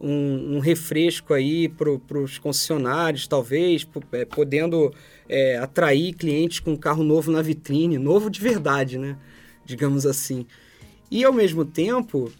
um, 0.00 0.54
um 0.54 0.58
refresco 0.60 1.34
aí 1.34 1.68
para 1.68 1.90
os 1.90 2.38
concessionários, 2.38 3.26
talvez, 3.26 3.84
é, 4.12 4.24
podendo 4.24 4.94
é, 5.28 5.58
atrair 5.58 6.14
clientes 6.14 6.60
com 6.60 6.74
um 6.74 6.76
carro 6.76 7.02
novo 7.02 7.32
na 7.32 7.42
vitrine, 7.42 7.98
novo 7.98 8.30
de 8.30 8.40
verdade, 8.40 8.96
né? 8.96 9.16
Digamos 9.64 10.06
assim. 10.06 10.46
E 11.10 11.24
ao 11.24 11.32
mesmo 11.32 11.64
tempo, 11.64 12.30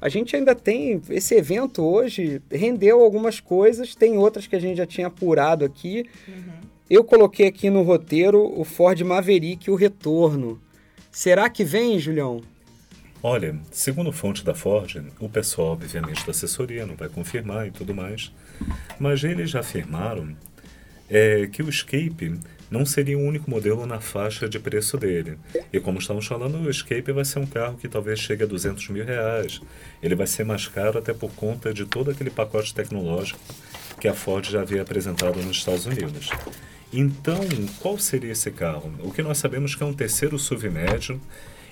a 0.00 0.08
gente 0.08 0.36
ainda 0.36 0.54
tem 0.54 1.00
esse 1.10 1.34
evento 1.34 1.82
hoje 1.82 2.42
rendeu 2.50 3.00
algumas 3.00 3.40
coisas, 3.40 3.94
tem 3.94 4.16
outras 4.18 4.46
que 4.46 4.54
a 4.56 4.60
gente 4.60 4.76
já 4.76 4.86
tinha 4.86 5.06
apurado 5.06 5.64
aqui. 5.64 6.04
Uhum. 6.28 6.52
Eu 6.88 7.02
coloquei 7.02 7.46
aqui 7.46 7.70
no 7.70 7.82
roteiro 7.82 8.40
o 8.58 8.64
Ford 8.64 9.00
Maverick, 9.00 9.70
o 9.70 9.74
retorno. 9.74 10.60
Será 11.10 11.48
que 11.48 11.64
vem, 11.64 11.98
Julião? 11.98 12.42
Olha, 13.22 13.58
segundo 13.72 14.12
fonte 14.12 14.44
da 14.44 14.54
Ford, 14.54 15.02
o 15.18 15.28
pessoal, 15.28 15.72
obviamente, 15.72 16.24
da 16.24 16.30
assessoria 16.30 16.86
não 16.86 16.94
vai 16.94 17.08
confirmar 17.08 17.66
e 17.66 17.70
tudo 17.70 17.94
mais, 17.94 18.32
mas 19.00 19.24
eles 19.24 19.50
já 19.50 19.60
afirmaram 19.60 20.36
é, 21.08 21.46
que 21.46 21.62
o 21.62 21.68
Escape 21.68 22.38
não 22.70 22.84
seria 22.84 23.18
o 23.18 23.22
único 23.22 23.50
modelo 23.50 23.86
na 23.86 24.00
faixa 24.00 24.48
de 24.48 24.58
preço 24.58 24.96
dele. 24.96 25.38
E 25.72 25.80
como 25.80 25.98
estamos 25.98 26.26
falando, 26.26 26.58
o 26.58 26.70
Escape 26.70 27.12
vai 27.12 27.24
ser 27.24 27.38
um 27.38 27.46
carro 27.46 27.76
que 27.76 27.88
talvez 27.88 28.18
chegue 28.18 28.42
a 28.42 28.46
200 28.46 28.88
mil 28.88 29.04
reais. 29.04 29.60
Ele 30.02 30.14
vai 30.14 30.26
ser 30.26 30.44
mais 30.44 30.66
caro 30.66 30.98
até 30.98 31.12
por 31.12 31.30
conta 31.32 31.72
de 31.72 31.84
todo 31.84 32.10
aquele 32.10 32.30
pacote 32.30 32.74
tecnológico 32.74 33.38
que 34.00 34.08
a 34.08 34.14
Ford 34.14 34.44
já 34.44 34.60
havia 34.60 34.82
apresentado 34.82 35.40
nos 35.42 35.56
Estados 35.56 35.86
Unidos. 35.86 36.30
Então, 36.92 37.40
qual 37.80 37.98
seria 37.98 38.32
esse 38.32 38.50
carro? 38.50 38.92
O 39.00 39.10
que 39.10 39.22
nós 39.22 39.38
sabemos 39.38 39.74
que 39.74 39.82
é 39.82 39.86
um 39.86 39.92
terceiro 39.92 40.38
SUV 40.38 40.70
médio 40.70 41.20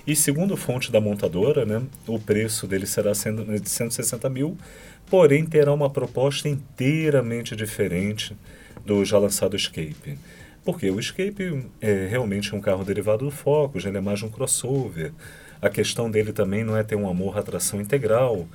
e 0.05 0.15
segundo 0.15 0.55
fonte 0.55 0.91
da 0.91 1.01
montadora, 1.01 1.65
né, 1.65 1.81
o 2.05 2.19
preço 2.19 2.67
dele 2.67 2.85
será 2.85 3.11
de 3.11 3.69
160 3.69 4.29
mil, 4.29 4.55
porém 5.09 5.45
terá 5.45 5.73
uma 5.73 5.89
proposta 5.89 6.47
inteiramente 6.47 7.55
diferente 7.55 8.35
do 8.85 9.03
já 9.03 9.17
lançado 9.17 9.55
Escape. 9.55 10.17
Porque 10.65 10.89
o 10.89 10.99
Escape 10.99 11.63
é 11.79 12.07
realmente 12.07 12.55
um 12.55 12.59
carro 12.59 12.83
derivado 12.83 13.23
do 13.23 13.31
Focus, 13.31 13.85
ele 13.85 13.97
é 13.97 14.01
mais 14.01 14.23
um 14.23 14.29
crossover. 14.29 15.13
A 15.61 15.69
questão 15.69 16.09
dele 16.09 16.33
também 16.33 16.63
não 16.63 16.75
é 16.75 16.83
ter 16.83 16.95
um 16.95 17.07
amor 17.07 17.37
à 17.37 17.43
tração 17.43 17.79
integral 17.79 18.47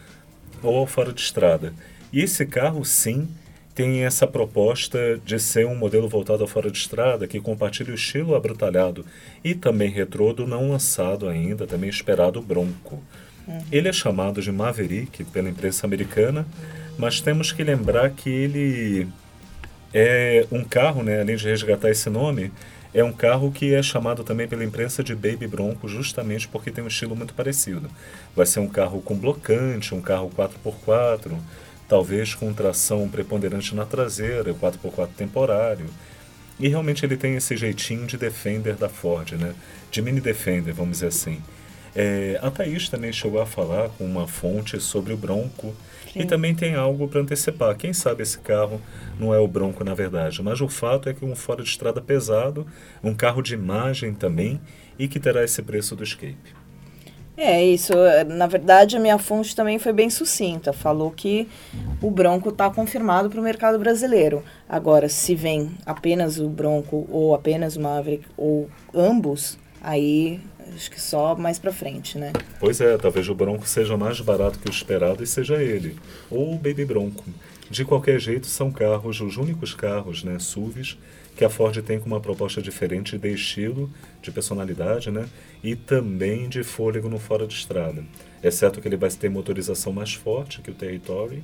ou 0.61 0.77
ao 0.77 0.87
fora 0.89 1.13
de 1.13 1.21
estrada. 1.21 1.73
E 2.13 2.21
esse 2.21 2.45
carro, 2.45 2.85
sim, 2.85 3.29
tem 3.77 4.05
essa 4.05 4.27
proposta 4.27 5.21
de 5.25 5.39
ser 5.39 5.67
um 5.67 5.77
modelo 5.77 6.09
voltado 6.09 6.43
a 6.43 6.49
fora 6.49 6.69
de 6.69 6.79
estrada, 6.79 7.29
que 7.29 7.41
compartilha 7.41 7.93
o 7.93 7.95
estilo 7.95 8.35
abrutalhado 8.35 9.07
e 9.45 9.55
também 9.55 9.89
retrô 9.89 10.33
do 10.33 10.49
não 10.49 10.69
lançado 10.71 11.29
ainda, 11.29 11.65
também 11.65 11.89
esperado 11.89 12.43
Bronco. 12.43 13.01
Uhum. 13.47 13.63
Ele 13.71 13.89
é 13.89 13.93
chamado 13.93 14.43
de 14.43 14.51
Maverick 14.51 15.23
pela 15.25 15.49
imprensa 15.49 15.87
americana, 15.87 16.45
mas 16.99 17.21
temos 17.21 17.53
que 17.53 17.63
lembrar 17.63 18.11
que 18.11 18.29
ele 18.29 19.09
é 19.93 20.47
um 20.51 20.65
carro, 20.65 21.03
né, 21.03 21.21
além 21.21 21.37
de 21.37 21.49
resgatar 21.49 21.91
esse 21.91 22.09
nome, 22.09 22.53
é 22.93 23.05
um 23.05 23.13
carro 23.13 23.53
que 23.53 23.73
é 23.73 23.83
chamado 23.83 24.25
também 24.25 24.49
pela 24.49 24.65
imprensa 24.65 25.03
de 25.03 25.15
Baby 25.15 25.47
Bronco, 25.47 25.87
justamente 25.89 26.49
porque 26.49 26.71
tem 26.71 26.83
um 26.83 26.89
estilo 26.89 27.15
muito 27.15 27.35
parecido. 27.35 27.89
Vai 28.35 28.47
ser 28.47 28.61
um 28.61 28.69
carro 28.69 29.01
com 29.01 29.17
blocante, 29.17 29.95
um 29.95 30.01
carro 30.01 30.31
4x4, 30.37 31.33
talvez 31.89 32.35
com 32.35 32.53
tração 32.53 33.09
preponderante 33.09 33.75
na 33.75 33.87
traseira, 33.87 34.53
4x4 34.53 35.09
temporário. 35.17 35.87
E 36.59 36.69
realmente 36.69 37.07
ele 37.07 37.17
tem 37.17 37.37
esse 37.37 37.57
jeitinho 37.57 38.07
de 38.07 38.19
Defender 38.19 38.75
da 38.75 38.89
Ford, 38.89 39.33
né? 39.33 39.55
De 39.91 40.03
mini 40.03 40.21
Defender, 40.21 40.75
vamos 40.75 40.99
dizer 40.99 41.07
assim. 41.07 41.41
É, 41.95 42.39
a 42.41 42.51
Thaís 42.51 42.89
também 42.89 43.13
chegou 43.13 43.41
a 43.41 43.47
falar 43.47 43.89
com 43.91 44.05
uma 44.05 44.27
fonte 44.27 44.81
sobre 44.81 45.13
o 45.13 45.17
Bronco 45.17 45.75
Sim. 46.13 46.21
e 46.21 46.25
também 46.25 46.55
tem 46.55 46.75
algo 46.75 47.09
para 47.09 47.21
antecipar. 47.21 47.77
Quem 47.77 47.93
sabe 47.93 48.23
esse 48.23 48.39
carro 48.39 48.81
não 49.19 49.35
é 49.35 49.39
o 49.39 49.49
Bronco 49.49 49.83
na 49.83 49.95
verdade, 49.95 50.43
mas 50.43 50.61
o 50.61 50.69
fato 50.69 51.09
é 51.09 51.15
que 51.15 51.25
um 51.25 51.35
fora 51.35 51.63
de 51.63 51.69
estrada 51.69 52.01
pesado, 52.01 52.67
um 53.03 53.15
carro 53.15 53.43
de 53.43 53.55
imagem 53.55 54.15
também 54.15 54.61
e 54.99 55.09
que 55.09 55.19
terá 55.19 55.43
esse 55.43 55.63
preço 55.63 55.97
do 55.97 56.05
Escape. 56.05 56.61
É, 57.37 57.65
isso. 57.65 57.95
Na 58.29 58.47
verdade, 58.47 58.99
a 58.99 59.01
minha 59.01 59.17
fonte 59.17 59.57
também 59.57 59.79
foi 59.79 59.95
bem 59.95 60.11
sucinta. 60.11 60.75
Falou 60.75 61.11
que 61.11 61.49
o 62.03 62.11
Bronco 62.11 62.51
está 62.51 62.69
confirmado 62.69 63.31
para 63.31 63.41
o 63.41 63.43
mercado 63.43 63.79
brasileiro. 63.79 64.45
Agora, 64.69 65.09
se 65.09 65.35
vem 65.35 65.71
apenas 65.87 66.39
o 66.39 66.51
Bronco 66.51 67.09
ou 67.11 67.35
apenas 67.35 67.77
o 67.77 67.81
Maverick 67.81 68.27
ou 68.37 68.69
ambos, 68.95 69.59
aí 69.81 70.39
acho 70.75 70.91
que 70.91 71.01
só 71.01 71.35
mais 71.35 71.59
para 71.59 71.73
frente, 71.73 72.19
né? 72.19 72.33
Pois 72.59 72.81
é, 72.81 72.97
talvez 72.97 73.29
o 73.29 73.35
Bronco 73.35 73.67
seja 73.67 73.97
mais 73.97 74.21
barato 74.21 74.59
que 74.59 74.69
o 74.69 74.71
esperado 74.71 75.23
e 75.23 75.27
seja 75.27 75.63
ele. 75.63 75.97
Ou 76.31 76.55
o 76.55 76.57
Baby 76.57 76.85
Bronco. 76.85 77.25
De 77.71 77.85
qualquer 77.85 78.19
jeito, 78.19 78.47
são 78.47 78.73
carros, 78.73 79.21
os 79.21 79.37
únicos 79.37 79.75
carros, 79.75 80.25
né, 80.25 80.39
SUVs, 80.39 80.99
que 81.37 81.45
a 81.45 81.49
Ford 81.49 81.81
tem 81.83 81.99
com 82.01 82.07
uma 82.07 82.21
proposta 82.21 82.61
diferente 82.61 83.17
de 83.17 83.33
estilo, 83.33 83.91
de 84.21 84.31
personalidade, 84.31 85.11
né? 85.11 85.27
E 85.63 85.77
também 85.77 86.49
de 86.49 86.63
fôlego 86.63 87.09
no 87.09 87.19
fora 87.19 87.47
de 87.47 87.55
estrada. 87.55 88.05
Exceto 88.43 88.81
que 88.81 88.89
ele 88.89 88.97
vai 88.97 89.09
ter 89.11 89.31
motorização 89.31 89.93
mais 89.93 90.13
forte 90.13 90.61
que 90.61 90.71
o 90.71 90.75
Territory 90.75 91.43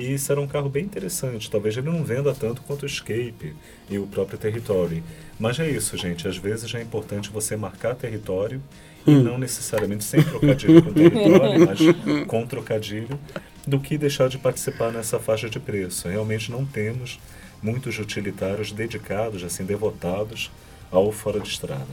e 0.00 0.18
será 0.18 0.40
um 0.40 0.46
carro 0.46 0.68
bem 0.68 0.84
interessante. 0.84 1.50
Talvez 1.50 1.76
ele 1.76 1.90
não 1.90 2.02
venda 2.02 2.34
tanto 2.34 2.62
quanto 2.62 2.84
o 2.84 2.86
Escape 2.86 3.54
e 3.88 3.98
o 3.98 4.06
próprio 4.06 4.38
Territory. 4.38 5.02
Mas 5.38 5.58
é 5.58 5.68
isso, 5.68 5.96
gente. 5.96 6.26
Às 6.26 6.38
vezes 6.38 6.74
é 6.74 6.80
importante 6.80 7.30
você 7.30 7.56
marcar 7.56 7.94
território 7.94 8.62
e 9.06 9.10
hum. 9.10 9.22
não 9.22 9.38
necessariamente 9.38 10.04
sem 10.04 10.22
trocadilho 10.22 10.82
com 10.82 10.92
território, 10.92 11.60
mas 11.66 12.26
com 12.26 12.46
trocadilho, 12.46 13.18
do 13.66 13.78
que 13.78 13.98
deixar 13.98 14.28
de 14.28 14.38
participar 14.38 14.90
nessa 14.90 15.18
faixa 15.18 15.48
de 15.48 15.60
preço. 15.60 16.08
Realmente 16.08 16.50
não 16.50 16.64
temos 16.64 17.18
muitos 17.62 17.98
utilitários 17.98 18.72
dedicados, 18.72 19.44
assim, 19.44 19.64
devotados 19.64 20.50
ao 20.90 21.12
fora 21.12 21.40
de 21.40 21.48
estrada. 21.48 21.86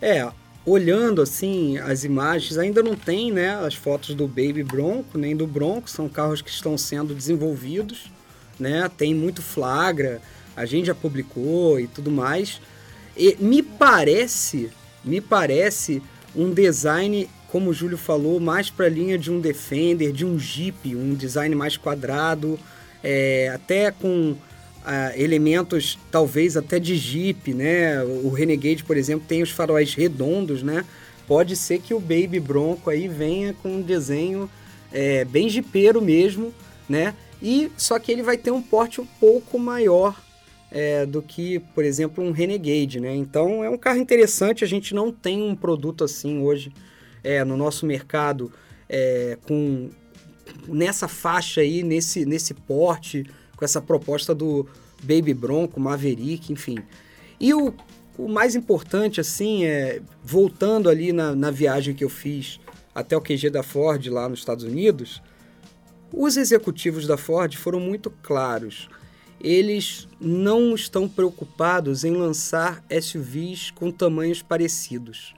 É, 0.00 0.28
olhando 0.66 1.22
assim 1.22 1.78
as 1.78 2.02
imagens, 2.02 2.58
ainda 2.58 2.82
não 2.82 2.96
tem 2.96 3.30
né, 3.30 3.54
as 3.64 3.74
fotos 3.74 4.14
do 4.14 4.26
Baby 4.26 4.64
Bronco, 4.64 5.16
nem 5.16 5.36
do 5.36 5.46
Bronco, 5.46 5.88
são 5.88 6.08
carros 6.08 6.42
que 6.42 6.50
estão 6.50 6.76
sendo 6.76 7.14
desenvolvidos, 7.14 8.10
né? 8.58 8.90
Tem 8.96 9.14
muito 9.14 9.40
flagra, 9.40 10.20
a 10.56 10.66
gente 10.66 10.86
já 10.86 10.94
publicou 10.94 11.78
e 11.78 11.86
tudo 11.86 12.10
mais. 12.10 12.60
E 13.16 13.36
me 13.38 13.62
parece, 13.62 14.70
me 15.04 15.20
parece 15.20 16.02
um 16.34 16.52
design, 16.52 17.30
como 17.48 17.70
o 17.70 17.72
Júlio 17.72 17.96
falou, 17.96 18.40
mais 18.40 18.68
para 18.68 18.86
a 18.86 18.90
linha 18.90 19.16
de 19.16 19.30
um 19.30 19.40
Defender, 19.40 20.12
de 20.12 20.26
um 20.26 20.38
Jeep, 20.38 20.94
um 20.96 21.14
design 21.14 21.54
mais 21.54 21.76
quadrado, 21.76 22.58
é, 23.02 23.50
até 23.54 23.90
com 23.90 24.36
uh, 24.86 25.20
elementos 25.20 25.98
talvez 26.10 26.56
até 26.56 26.78
de 26.78 26.96
Jeep, 26.96 27.52
né? 27.52 28.02
O 28.02 28.30
Renegade, 28.30 28.84
por 28.84 28.96
exemplo, 28.96 29.26
tem 29.26 29.42
os 29.42 29.50
faróis 29.50 29.94
redondos, 29.94 30.62
né? 30.62 30.84
Pode 31.26 31.56
ser 31.56 31.80
que 31.80 31.92
o 31.92 31.98
Baby 31.98 32.38
Bronco 32.38 32.88
aí 32.88 33.08
venha 33.08 33.52
com 33.54 33.68
um 33.68 33.82
desenho 33.82 34.48
é, 34.92 35.24
bem 35.24 35.48
jipeiro 35.48 36.00
mesmo, 36.00 36.54
né? 36.88 37.14
E 37.42 37.70
só 37.76 37.98
que 37.98 38.12
ele 38.12 38.22
vai 38.22 38.38
ter 38.38 38.52
um 38.52 38.62
porte 38.62 39.00
um 39.00 39.06
pouco 39.06 39.58
maior 39.58 40.18
é, 40.70 41.04
do 41.04 41.20
que, 41.20 41.58
por 41.74 41.84
exemplo, 41.84 42.24
um 42.24 42.30
Renegade, 42.30 43.00
né? 43.00 43.14
Então 43.14 43.64
é 43.64 43.68
um 43.68 43.76
carro 43.76 43.98
interessante. 43.98 44.64
A 44.64 44.68
gente 44.68 44.94
não 44.94 45.10
tem 45.10 45.42
um 45.42 45.54
produto 45.54 46.04
assim 46.04 46.40
hoje 46.40 46.72
é, 47.24 47.44
no 47.44 47.56
nosso 47.56 47.84
mercado 47.84 48.52
é, 48.88 49.36
com 49.46 49.90
nessa 50.68 51.08
faixa 51.08 51.60
aí, 51.60 51.82
nesse, 51.82 52.24
nesse 52.24 52.54
porte, 52.54 53.26
com 53.56 53.64
essa 53.64 53.80
proposta 53.80 54.34
do 54.34 54.66
Baby 55.02 55.34
Bronco, 55.34 55.80
Maverick, 55.80 56.52
enfim. 56.52 56.78
E 57.40 57.54
o, 57.54 57.74
o 58.18 58.28
mais 58.28 58.54
importante, 58.54 59.20
assim, 59.20 59.64
é 59.64 60.00
voltando 60.22 60.88
ali 60.88 61.12
na, 61.12 61.34
na 61.34 61.50
viagem 61.50 61.94
que 61.94 62.04
eu 62.04 62.10
fiz 62.10 62.60
até 62.94 63.16
o 63.16 63.20
QG 63.20 63.50
da 63.50 63.62
Ford 63.62 64.06
lá 64.08 64.28
nos 64.28 64.38
Estados 64.38 64.64
Unidos, 64.64 65.22
os 66.12 66.36
executivos 66.36 67.06
da 67.06 67.16
Ford 67.16 67.54
foram 67.56 67.80
muito 67.80 68.10
claros. 68.10 68.88
Eles 69.38 70.08
não 70.20 70.74
estão 70.74 71.08
preocupados 71.08 72.04
em 72.04 72.12
lançar 72.12 72.82
SUVs 73.02 73.70
com 73.70 73.90
tamanhos 73.90 74.40
parecidos. 74.40 75.34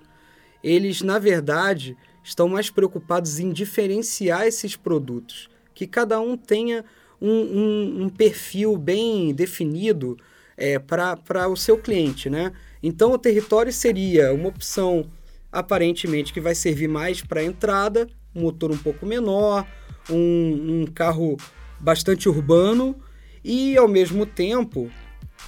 Eles, 0.62 1.02
na 1.02 1.18
verdade, 1.18 1.96
estão 2.22 2.48
mais 2.48 2.70
preocupados 2.70 3.40
em 3.40 3.52
diferenciar 3.52 4.46
esses 4.46 4.76
produtos, 4.76 5.48
que 5.74 5.86
cada 5.86 6.20
um 6.20 6.36
tenha 6.36 6.84
um, 7.20 7.30
um, 7.30 8.02
um 8.04 8.08
perfil 8.08 8.76
bem 8.76 9.32
definido 9.34 10.16
é, 10.56 10.78
para 10.78 11.48
o 11.48 11.56
seu 11.56 11.78
cliente, 11.78 12.28
né? 12.28 12.52
Então 12.82 13.12
o 13.12 13.18
território 13.18 13.72
seria 13.72 14.32
uma 14.32 14.48
opção 14.48 15.06
aparentemente 15.50 16.32
que 16.32 16.40
vai 16.40 16.54
servir 16.54 16.88
mais 16.88 17.22
para 17.22 17.42
entrada, 17.42 18.08
um 18.34 18.42
motor 18.42 18.70
um 18.70 18.76
pouco 18.76 19.06
menor, 19.06 19.66
um, 20.10 20.82
um, 20.82 20.86
carro 20.86 21.36
bastante 21.80 22.28
urbano 22.28 22.96
e 23.42 23.76
ao 23.76 23.88
mesmo 23.88 24.26
tempo 24.26 24.90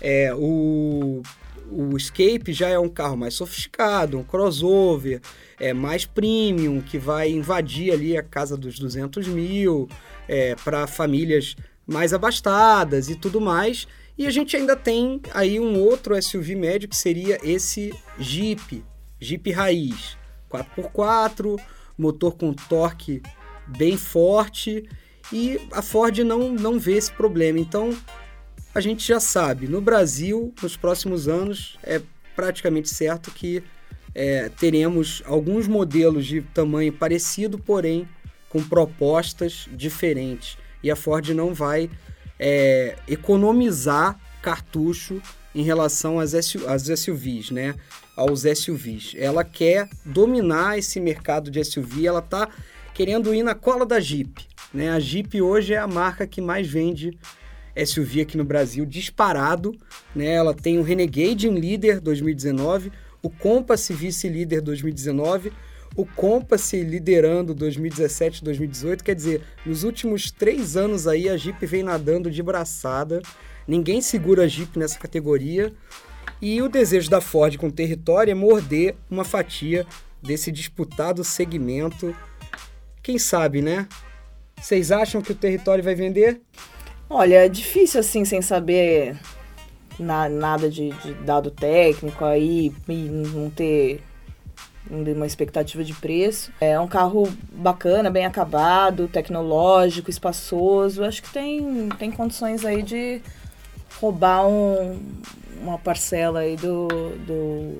é, 0.00 0.32
o, 0.34 1.22
o 1.70 1.96
Escape 1.96 2.52
já 2.52 2.68
é 2.68 2.78
um 2.78 2.88
carro 2.88 3.16
mais 3.16 3.34
sofisticado, 3.34 4.18
um 4.18 4.24
crossover, 4.24 5.20
é 5.58 5.72
mais 5.72 6.04
premium, 6.04 6.80
que 6.80 6.98
vai 6.98 7.30
invadir 7.30 7.92
ali 7.92 8.16
a 8.16 8.22
casa 8.22 8.56
dos 8.56 8.78
200 8.78 9.28
mil, 9.28 9.88
é, 10.28 10.54
para 10.56 10.86
famílias 10.86 11.56
mais 11.86 12.12
abastadas 12.12 13.08
e 13.08 13.14
tudo 13.14 13.40
mais. 13.40 13.86
E 14.18 14.26
a 14.26 14.30
gente 14.30 14.56
ainda 14.56 14.76
tem 14.76 15.20
aí 15.32 15.58
um 15.58 15.78
outro 15.78 16.20
SUV 16.20 16.54
médio 16.54 16.88
que 16.88 16.96
seria 16.96 17.38
esse 17.42 17.94
Jeep, 18.18 18.84
Jeep 19.18 19.50
Raiz, 19.50 20.18
4x4, 20.50 21.58
motor 21.96 22.36
com 22.36 22.52
torque 22.52 23.22
bem 23.66 23.96
forte 23.96 24.88
e 25.32 25.60
a 25.72 25.80
Ford 25.80 26.18
não, 26.18 26.52
não 26.52 26.78
vê 26.78 26.94
esse 26.96 27.12
problema. 27.12 27.58
Então, 27.58 27.96
a 28.74 28.80
gente 28.80 29.06
já 29.06 29.18
sabe, 29.18 29.66
no 29.66 29.80
Brasil, 29.80 30.54
nos 30.62 30.76
próximos 30.76 31.26
anos, 31.26 31.76
é 31.82 32.00
praticamente 32.36 32.88
certo 32.88 33.30
que 33.30 33.62
é, 34.14 34.48
teremos 34.48 35.22
alguns 35.26 35.66
modelos 35.66 36.26
de 36.26 36.42
tamanho 36.42 36.92
parecido, 36.92 37.58
porém 37.58 38.08
com 38.48 38.62
propostas 38.62 39.68
diferentes. 39.72 40.56
E 40.82 40.90
a 40.90 40.96
Ford 40.96 41.28
não 41.30 41.52
vai 41.52 41.90
é, 42.38 42.96
economizar 43.06 44.18
cartucho 44.42 45.20
em 45.54 45.62
relação 45.62 46.18
às, 46.20 46.32
SUVs, 46.32 47.50
né? 47.50 47.74
Aos 48.16 48.42
SUVs. 48.42 49.14
Ela 49.16 49.44
quer 49.44 49.88
dominar 50.04 50.78
esse 50.78 51.00
mercado 51.00 51.50
de 51.50 51.62
SUV, 51.64 52.06
ela 52.06 52.20
está 52.20 52.48
querendo 52.94 53.34
ir 53.34 53.42
na 53.42 53.54
cola 53.54 53.84
da 53.84 53.98
Jeep. 53.98 54.46
Né? 54.72 54.90
A 54.90 55.00
Jeep 55.00 55.40
hoje 55.40 55.74
é 55.74 55.78
a 55.78 55.86
marca 55.86 56.26
que 56.26 56.40
mais 56.40 56.68
vende 56.68 57.18
SUV 57.76 58.22
aqui 58.22 58.36
no 58.36 58.44
Brasil, 58.44 58.84
disparado. 58.84 59.76
Né? 60.14 60.34
Ela 60.34 60.54
tem 60.54 60.78
o 60.78 60.82
Renegade 60.82 61.48
em 61.48 61.54
líder 61.54 62.00
2019, 62.00 62.92
o 63.22 63.30
Compass 63.30 63.88
vice-líder 63.88 64.60
2019, 64.60 65.52
o 65.96 66.06
Compass 66.06 66.72
liderando 66.72 67.54
2017 67.54 68.44
2018. 68.44 69.04
Quer 69.04 69.14
dizer, 69.14 69.42
nos 69.64 69.84
últimos 69.84 70.30
três 70.30 70.76
anos 70.76 71.06
aí 71.06 71.28
a 71.28 71.36
Jeep 71.36 71.64
vem 71.66 71.82
nadando 71.82 72.30
de 72.30 72.42
braçada. 72.42 73.20
Ninguém 73.66 74.00
segura 74.00 74.44
a 74.44 74.48
Jeep 74.48 74.78
nessa 74.78 74.98
categoria. 74.98 75.72
E 76.40 76.62
o 76.62 76.68
desejo 76.68 77.10
da 77.10 77.20
Ford 77.20 77.56
com 77.58 77.66
o 77.66 77.72
território 77.72 78.30
é 78.30 78.34
morder 78.34 78.96
uma 79.10 79.24
fatia 79.24 79.86
desse 80.22 80.50
disputado 80.50 81.22
segmento. 81.22 82.14
Quem 83.02 83.18
sabe, 83.18 83.60
né? 83.60 83.86
Vocês 84.60 84.90
acham 84.92 85.20
que 85.22 85.32
o 85.32 85.34
território 85.34 85.82
vai 85.82 85.94
vender? 85.94 86.40
Olha, 87.12 87.46
é 87.46 87.48
difícil 87.48 87.98
assim, 87.98 88.24
sem 88.24 88.40
saber 88.40 89.18
na, 89.98 90.28
nada 90.28 90.70
de, 90.70 90.90
de, 90.90 91.12
dado 91.14 91.50
técnico 91.50 92.24
aí 92.24 92.72
e 92.88 92.94
não 92.94 93.50
ter 93.50 94.00
uma 94.88 95.26
expectativa 95.26 95.82
de 95.82 95.92
preço. 95.92 96.52
É 96.60 96.78
um 96.78 96.86
carro 96.86 97.28
bacana, 97.52 98.10
bem 98.10 98.24
acabado, 98.24 99.08
tecnológico, 99.08 100.08
espaçoso. 100.08 101.02
Acho 101.02 101.20
que 101.24 101.32
tem, 101.32 101.88
tem 101.98 102.12
condições 102.12 102.64
aí 102.64 102.80
de 102.80 103.20
roubar 104.00 104.46
um, 104.46 105.02
uma 105.60 105.78
parcela 105.78 106.40
aí 106.40 106.54
do, 106.54 106.86
do 107.26 107.78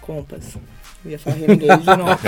Compass. 0.00 0.56
Eu 1.04 1.10
ia 1.12 1.18
falar 1.18 1.36
Renegade 1.36 1.82
de 1.82 1.96
novo. 1.96 2.18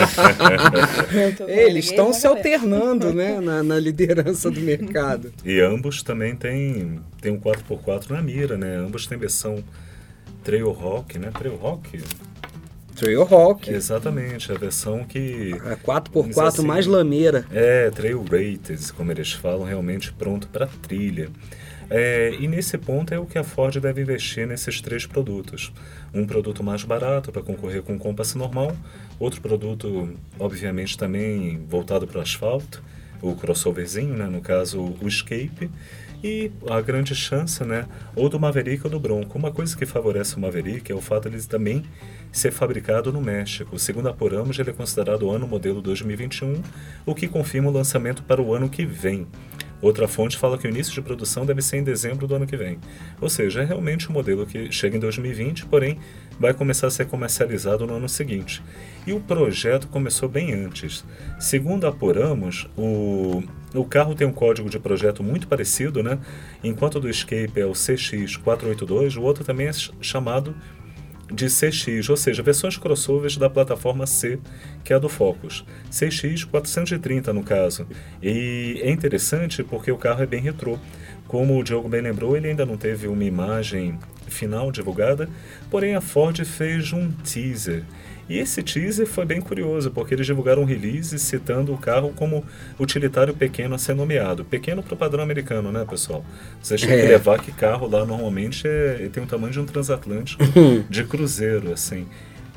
Eles 1.46 1.84
estão 1.86 2.12
se 2.12 2.26
alternando 2.26 3.12
né, 3.12 3.38
na, 3.38 3.62
na, 3.62 3.78
liderança 3.78 4.50
do 4.50 4.60
mercado. 4.60 5.32
E 5.44 5.60
ambos 5.60 6.02
também 6.02 6.34
têm, 6.34 7.00
têm 7.20 7.32
um 7.32 7.40
4x4 7.40 8.10
na 8.10 8.22
mira, 8.22 8.56
né? 8.56 8.76
Ambos 8.76 9.06
têm 9.06 9.18
versão 9.18 9.62
Trailhawk, 10.42 11.18
né? 11.18 11.30
Trailhawk? 11.38 12.00
Trailhawk. 12.96 13.70
Exatamente, 13.70 14.50
a 14.50 14.54
versão 14.54 15.04
que... 15.04 15.52
A 15.64 15.76
4x4 15.76 16.46
assim, 16.46 16.66
mais 16.66 16.86
lameira. 16.86 17.44
É, 17.52 17.90
Trail 17.90 18.22
Rated, 18.22 18.92
como 18.94 19.10
eles 19.10 19.32
falam, 19.32 19.64
realmente 19.64 20.12
pronto 20.12 20.48
para 20.48 20.66
trilha. 20.66 21.28
É, 21.94 22.34
e 22.40 22.48
nesse 22.48 22.78
ponto 22.78 23.12
é 23.12 23.18
o 23.18 23.26
que 23.26 23.36
a 23.36 23.44
Ford 23.44 23.78
deve 23.78 24.00
investir 24.00 24.46
nesses 24.46 24.80
três 24.80 25.04
produtos. 25.04 25.70
Um 26.14 26.26
produto 26.26 26.64
mais 26.64 26.82
barato 26.84 27.30
para 27.30 27.42
concorrer 27.42 27.82
com 27.82 27.96
o 27.96 27.98
Compass 27.98 28.34
normal, 28.34 28.74
outro 29.20 29.42
produto, 29.42 30.08
obviamente, 30.38 30.96
também 30.96 31.62
voltado 31.68 32.06
para 32.06 32.20
o 32.20 32.22
asfalto, 32.22 32.82
o 33.20 33.36
crossoverzinho, 33.36 34.16
né, 34.16 34.24
no 34.24 34.40
caso 34.40 34.80
o 35.02 35.06
Escape, 35.06 35.70
e 36.22 36.50
a 36.68 36.80
grande 36.80 37.14
chance, 37.14 37.64
né, 37.64 37.86
ou 38.14 38.28
do 38.28 38.38
Maverick 38.38 38.84
ou 38.84 38.90
do 38.90 39.00
Bronco. 39.00 39.36
Uma 39.36 39.50
coisa 39.50 39.76
que 39.76 39.84
favorece 39.84 40.36
o 40.36 40.40
Maverick 40.40 40.90
é 40.90 40.94
o 40.94 41.00
fato 41.00 41.28
de 41.28 41.36
ele 41.36 41.44
também 41.44 41.84
ser 42.30 42.50
fabricado 42.50 43.12
no 43.12 43.20
México. 43.20 43.78
Segundo 43.78 44.08
apuramos, 44.08 44.58
ele 44.58 44.70
é 44.70 44.72
considerado 44.72 45.24
o 45.24 45.30
ano 45.30 45.46
modelo 45.46 45.82
2021, 45.82 46.62
o 47.04 47.14
que 47.14 47.26
confirma 47.26 47.70
o 47.70 47.72
lançamento 47.72 48.22
para 48.22 48.40
o 48.40 48.54
ano 48.54 48.68
que 48.68 48.86
vem. 48.86 49.26
Outra 49.82 50.06
fonte 50.06 50.38
fala 50.38 50.56
que 50.56 50.66
o 50.66 50.70
início 50.70 50.92
de 50.92 51.02
produção 51.02 51.44
deve 51.44 51.60
ser 51.60 51.78
em 51.78 51.82
dezembro 51.82 52.28
do 52.28 52.36
ano 52.36 52.46
que 52.46 52.56
vem. 52.56 52.78
Ou 53.20 53.28
seja, 53.28 53.62
é 53.62 53.64
realmente 53.64 54.08
um 54.08 54.12
modelo 54.12 54.46
que 54.46 54.70
chega 54.70 54.96
em 54.96 55.00
2020, 55.00 55.66
porém 55.66 55.98
vai 56.42 56.52
começar 56.52 56.88
a 56.88 56.90
ser 56.90 57.06
comercializado 57.06 57.86
no 57.86 57.94
ano 57.94 58.08
seguinte. 58.08 58.60
E 59.06 59.12
o 59.12 59.20
projeto 59.20 59.86
começou 59.86 60.28
bem 60.28 60.52
antes. 60.52 61.04
Segundo 61.38 61.86
apuramos, 61.86 62.68
o, 62.76 63.44
o 63.72 63.84
carro 63.84 64.12
tem 64.12 64.26
um 64.26 64.32
código 64.32 64.68
de 64.68 64.76
projeto 64.76 65.22
muito 65.22 65.46
parecido, 65.46 66.02
né? 66.02 66.18
Enquanto 66.64 66.96
o 66.96 67.00
do 67.00 67.08
Escape 67.08 67.52
é 67.60 67.64
o 67.64 67.70
CX482, 67.70 69.16
o 69.16 69.22
outro 69.22 69.44
também 69.44 69.68
é 69.68 69.72
chamado 70.00 70.52
de 71.32 71.46
CX, 71.46 72.10
ou 72.10 72.16
seja, 72.16 72.42
versões 72.42 72.76
crossovers 72.76 73.36
da 73.36 73.48
plataforma 73.48 74.04
C, 74.04 74.40
que 74.82 74.92
é 74.92 74.96
a 74.96 74.98
do 74.98 75.08
Focus. 75.08 75.64
CX 75.90 76.42
430 76.42 77.32
no 77.32 77.44
caso. 77.44 77.86
E 78.20 78.80
é 78.82 78.90
interessante 78.90 79.62
porque 79.62 79.92
o 79.92 79.96
carro 79.96 80.24
é 80.24 80.26
bem 80.26 80.40
retrô. 80.40 80.76
Como 81.32 81.58
o 81.58 81.64
Diogo 81.64 81.88
bem 81.88 82.02
lembrou, 82.02 82.36
ele 82.36 82.48
ainda 82.48 82.66
não 82.66 82.76
teve 82.76 83.08
uma 83.08 83.24
imagem 83.24 83.98
final 84.28 84.70
divulgada, 84.70 85.30
porém 85.70 85.94
a 85.94 86.00
Ford 86.02 86.38
fez 86.44 86.92
um 86.92 87.10
teaser 87.10 87.84
e 88.28 88.38
esse 88.38 88.62
teaser 88.62 89.06
foi 89.06 89.24
bem 89.24 89.40
curioso, 89.40 89.90
porque 89.90 90.14
eles 90.14 90.26
divulgaram 90.26 90.62
um 90.62 90.64
release 90.64 91.18
citando 91.18 91.72
o 91.72 91.78
carro 91.78 92.12
como 92.14 92.44
utilitário 92.78 93.34
pequeno 93.34 93.74
a 93.74 93.78
ser 93.78 93.94
nomeado. 93.94 94.44
Pequeno 94.44 94.82
para 94.82 94.94
o 94.94 94.96
padrão 94.96 95.22
americano, 95.22 95.72
né, 95.72 95.84
pessoal? 95.88 96.24
Você 96.62 96.76
tem 96.76 96.88
que 96.88 96.94
é. 96.94 97.08
levar 97.08 97.40
que 97.40 97.50
carro 97.50 97.88
lá 97.88 98.04
normalmente 98.04 98.66
é, 98.66 99.08
tem 99.10 99.22
o 99.22 99.26
tamanho 99.26 99.52
de 99.52 99.60
um 99.60 99.64
transatlântico 99.64 100.42
de 100.88 101.04
cruzeiro, 101.04 101.72
assim. 101.72 102.06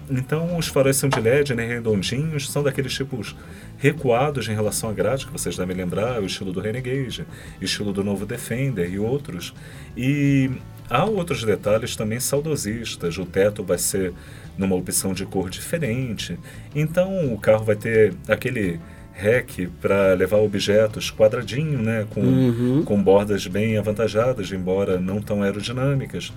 Então, 0.10 0.58
os 0.58 0.68
faróis 0.68 0.98
são 0.98 1.10
de 1.10 1.20
LED, 1.20 1.56
né, 1.56 1.66
redondinhos, 1.66 2.50
são 2.50 2.62
daqueles 2.62 2.94
tipos 2.94 3.36
recuados 3.78 4.48
em 4.48 4.54
relação 4.54 4.90
à 4.90 4.94
grade, 4.94 5.26
que 5.26 5.32
vocês 5.32 5.58
devem 5.58 5.76
lembrar, 5.76 6.22
o 6.22 6.26
estilo 6.26 6.52
do 6.52 6.60
Renegade, 6.60 7.26
estilo 7.60 7.92
do 7.92 8.04
novo 8.04 8.26
Defender 8.26 8.90
e 8.92 9.00
outros. 9.00 9.54
E 9.98 10.52
há 10.90 11.06
outros 11.06 11.44
detalhes 11.44 11.96
também 11.96 12.20
saudosistas. 12.20 13.18
O 13.18 13.26
teto 13.26 13.64
vai 13.64 13.78
ser 13.78 14.14
numa 14.58 14.76
opção 14.76 15.14
de 15.14 15.26
cor 15.26 15.50
diferente. 15.50 16.38
Então 16.74 17.34
o 17.34 17.40
carro 17.40 17.66
vai 17.66 17.76
ter 17.76 18.14
aquele 18.28 18.80
rack 19.14 19.68
para 19.82 20.14
levar 20.14 20.38
objetos 20.38 21.10
quadradinho, 21.10 21.82
né, 21.82 22.06
com, 22.10 22.22
uhum. 22.22 22.84
com 22.84 23.02
bordas 23.02 23.48
bem 23.48 23.78
avantajadas, 23.78 24.52
embora 24.52 25.00
não 25.00 25.22
tão 25.22 25.42
aerodinâmicas. 25.42 26.34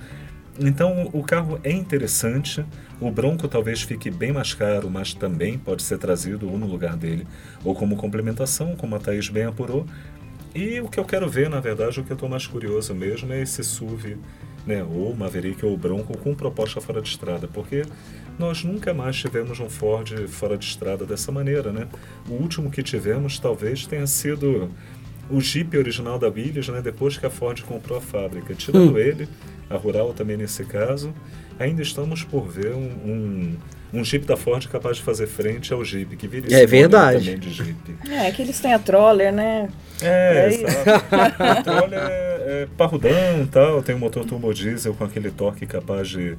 Então 0.60 1.08
o 1.12 1.22
carro 1.22 1.58
é 1.62 1.72
interessante. 1.72 2.64
O 3.00 3.10
Bronco 3.10 3.46
talvez 3.46 3.82
fique 3.82 4.10
bem 4.10 4.32
mais 4.32 4.54
caro, 4.54 4.90
mas 4.90 5.14
também 5.14 5.56
pode 5.58 5.82
ser 5.82 5.98
trazido 5.98 6.50
ou 6.50 6.58
no 6.58 6.66
lugar 6.66 6.96
dele, 6.96 7.26
ou 7.64 7.74
como 7.74 7.96
complementação, 7.96 8.74
como 8.76 8.96
a 8.96 8.98
Thaís 8.98 9.28
bem 9.28 9.44
apurou. 9.44 9.86
E 10.54 10.80
o 10.80 10.88
que 10.88 10.98
eu 10.98 11.04
quero 11.04 11.28
ver, 11.28 11.48
na 11.48 11.60
verdade, 11.60 12.00
o 12.00 12.04
que 12.04 12.10
eu 12.10 12.14
estou 12.14 12.28
mais 12.28 12.46
curioso 12.46 12.94
mesmo 12.94 13.32
é 13.32 13.42
esse 13.42 13.62
SUV 13.62 14.16
né, 14.68 14.84
ou 14.84 15.14
Maverick 15.16 15.64
ou 15.64 15.76
Bronco 15.76 16.16
com 16.18 16.34
proposta 16.34 16.80
fora 16.80 17.00
de 17.00 17.08
estrada, 17.08 17.48
porque 17.48 17.84
nós 18.38 18.62
nunca 18.62 18.92
mais 18.92 19.16
tivemos 19.16 19.58
um 19.60 19.68
Ford 19.68 20.28
fora 20.28 20.58
de 20.58 20.66
estrada 20.66 21.06
dessa 21.06 21.32
maneira, 21.32 21.72
né? 21.72 21.88
O 22.28 22.34
último 22.34 22.70
que 22.70 22.82
tivemos 22.82 23.38
talvez 23.38 23.86
tenha 23.86 24.06
sido 24.06 24.70
o 25.30 25.40
Jeep 25.40 25.76
original 25.76 26.18
da 26.18 26.28
Williams, 26.28 26.68
né, 26.68 26.82
depois 26.82 27.16
que 27.16 27.24
a 27.24 27.30
Ford 27.30 27.60
comprou 27.62 27.98
a 27.98 28.00
fábrica. 28.00 28.54
Tirando 28.54 28.92
hum. 28.92 28.98
ele, 28.98 29.26
a 29.70 29.76
Rural 29.76 30.12
também 30.12 30.36
nesse 30.36 30.64
caso, 30.64 31.12
ainda 31.58 31.82
estamos 31.82 32.22
por 32.22 32.48
ver 32.48 32.72
um, 32.72 32.78
um, 32.80 33.56
um 33.92 34.04
Jeep 34.04 34.26
da 34.26 34.36
Ford 34.36 34.66
capaz 34.68 34.96
de 34.98 35.02
fazer 35.02 35.26
frente 35.26 35.72
ao 35.72 35.84
Jeep, 35.84 36.16
que 36.16 36.26
vira 36.28 36.52
É 36.54 36.66
verdade. 36.66 37.24
também 37.24 37.38
de 37.38 37.50
Jeep. 37.50 37.96
É, 38.10 38.30
que 38.30 38.42
eles 38.42 38.58
têm 38.60 38.72
a 38.72 38.78
Troller, 38.78 39.32
né? 39.32 39.68
É, 40.00 40.48
exato. 40.48 41.04
a 41.42 41.62
Troller 41.62 41.98
é, 42.00 42.62
é 42.62 42.68
parrudão 42.76 43.46
tal, 43.50 43.82
tem 43.82 43.94
um 43.94 43.98
motor 43.98 44.24
turbo 44.24 44.52
diesel 44.52 44.94
com 44.94 45.04
aquele 45.04 45.30
torque 45.30 45.66
capaz 45.66 46.08
de 46.08 46.36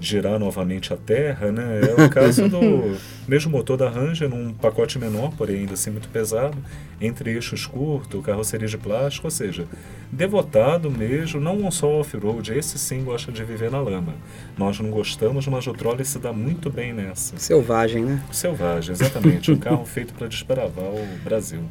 girar 0.00 0.38
novamente 0.38 0.92
a 0.92 0.96
Terra, 0.96 1.50
né? 1.50 1.80
É 1.96 2.02
o 2.02 2.08
caso 2.10 2.48
do 2.48 2.96
mesmo 3.26 3.50
motor 3.50 3.76
da 3.76 3.88
Ranger 3.88 4.28
num 4.28 4.52
pacote 4.52 4.98
menor, 4.98 5.32
porém 5.36 5.60
ainda 5.60 5.74
assim 5.74 5.90
muito 5.90 6.08
pesado, 6.08 6.56
entre 7.00 7.32
eixos 7.32 7.66
curtos, 7.66 8.24
carroceria 8.24 8.68
de 8.68 8.78
plástico, 8.78 9.26
ou 9.26 9.30
seja, 9.30 9.66
devotado 10.10 10.90
mesmo, 10.90 11.40
não 11.40 11.56
um 11.58 11.70
só 11.70 12.00
off-road, 12.00 12.52
esse 12.52 12.78
sim 12.78 13.04
gosta 13.04 13.32
de 13.32 13.44
viver 13.44 13.70
na 13.70 13.80
lama. 13.80 14.14
Nós 14.56 14.78
não 14.78 14.90
gostamos, 14.90 15.46
mas 15.46 15.66
o 15.66 15.72
Troller 15.72 16.06
se 16.06 16.18
dá 16.18 16.32
muito 16.32 16.70
bem 16.70 16.92
nessa. 16.92 17.36
Selvagem, 17.38 18.04
né? 18.04 18.22
Selvagem, 18.30 18.92
exatamente. 18.92 19.50
um 19.50 19.56
carro 19.58 19.84
feito 19.84 20.14
para 20.14 20.26
desbravar 20.26 20.84
o 20.84 21.18
Brasil. 21.24 21.62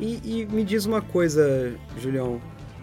E, 0.00 0.20
e 0.24 0.46
me 0.46 0.62
diz 0.62 0.86
uma 0.86 1.02
coisa, 1.02 1.72
Julião, 2.00 2.40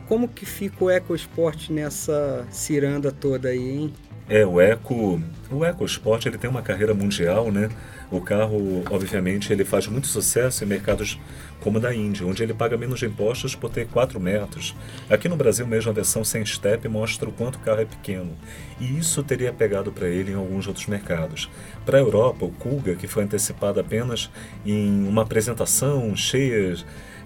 como 0.08 0.28
que 0.28 0.46
fica 0.46 0.84
o 0.84 0.90
EcoSport 0.90 1.70
nessa 1.70 2.46
ciranda 2.52 3.12
toda 3.12 3.50
aí, 3.50 3.78
hein? 3.78 3.94
É, 4.28 4.44
o 4.46 4.60
Eco, 4.60 5.22
o 5.52 5.64
EcoSport 5.64 6.26
ele 6.26 6.38
tem 6.38 6.50
uma 6.50 6.64
carreira 6.64 6.96
mundial, 6.96 7.52
né? 7.52 7.70
O 8.10 8.20
carro, 8.22 8.84
obviamente, 8.90 9.52
ele 9.54 9.64
faz 9.64 9.88
muito 9.88 10.08
sucesso 10.08 10.64
em 10.64 10.68
mercados 10.68 11.20
como 11.60 11.78
o 11.78 11.82
da 11.82 11.94
Índia, 11.94 12.26
onde 12.26 12.42
ele 12.42 12.54
paga 12.54 12.78
menos 12.78 13.02
impostos 13.04 13.56
por 13.56 13.70
ter 13.70 13.88
4 13.88 14.20
metros. 14.20 14.76
Aqui 15.10 15.30
no 15.30 15.36
Brasil 15.36 15.66
mesmo 15.66 15.92
a 15.92 15.94
versão 15.94 16.24
sem 16.24 16.46
step 16.46 16.88
mostra 16.88 17.30
o 17.30 17.32
quanto 17.32 17.56
o 17.56 17.60
carro 17.60 17.82
é 17.82 17.86
pequeno. 17.86 18.36
E 18.80 18.98
isso 18.98 19.24
teria 19.24 19.54
pegado 19.54 19.92
para 19.92 20.08
ele 20.08 20.32
em 20.32 20.36
alguns 20.36 20.68
outros 20.68 20.88
mercados. 20.88 21.50
Para 21.86 21.98
a 21.98 22.02
Europa, 22.02 22.46
o 22.46 22.52
Kuga, 22.52 22.96
que 22.96 23.08
foi 23.08 23.24
antecipado 23.24 23.80
apenas 23.80 24.30
em 24.66 25.08
uma 25.08 25.22
apresentação 25.22 26.16
cheia 26.16 26.76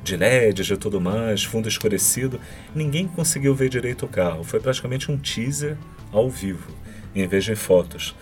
de 0.04 0.16
LEDs 0.16 0.70
e 0.70 0.78
tudo 0.78 1.02
mais, 1.02 1.43
fundo 1.43 1.68
escurecido, 1.68 2.39
ninguém 2.74 3.08
conseguiu 3.08 3.54
ver 3.54 3.70
direito 3.70 4.06
o 4.06 4.10
carro. 4.10 4.43
Foi 4.43 4.60
praticamente 4.60 5.12
um 5.12 5.18
teaser 5.18 5.78
ao 6.12 6.30
vivo, 6.30 6.72
em 7.16 7.28
vez 7.28 7.45
de 7.45 7.55
fotos. 7.55 8.16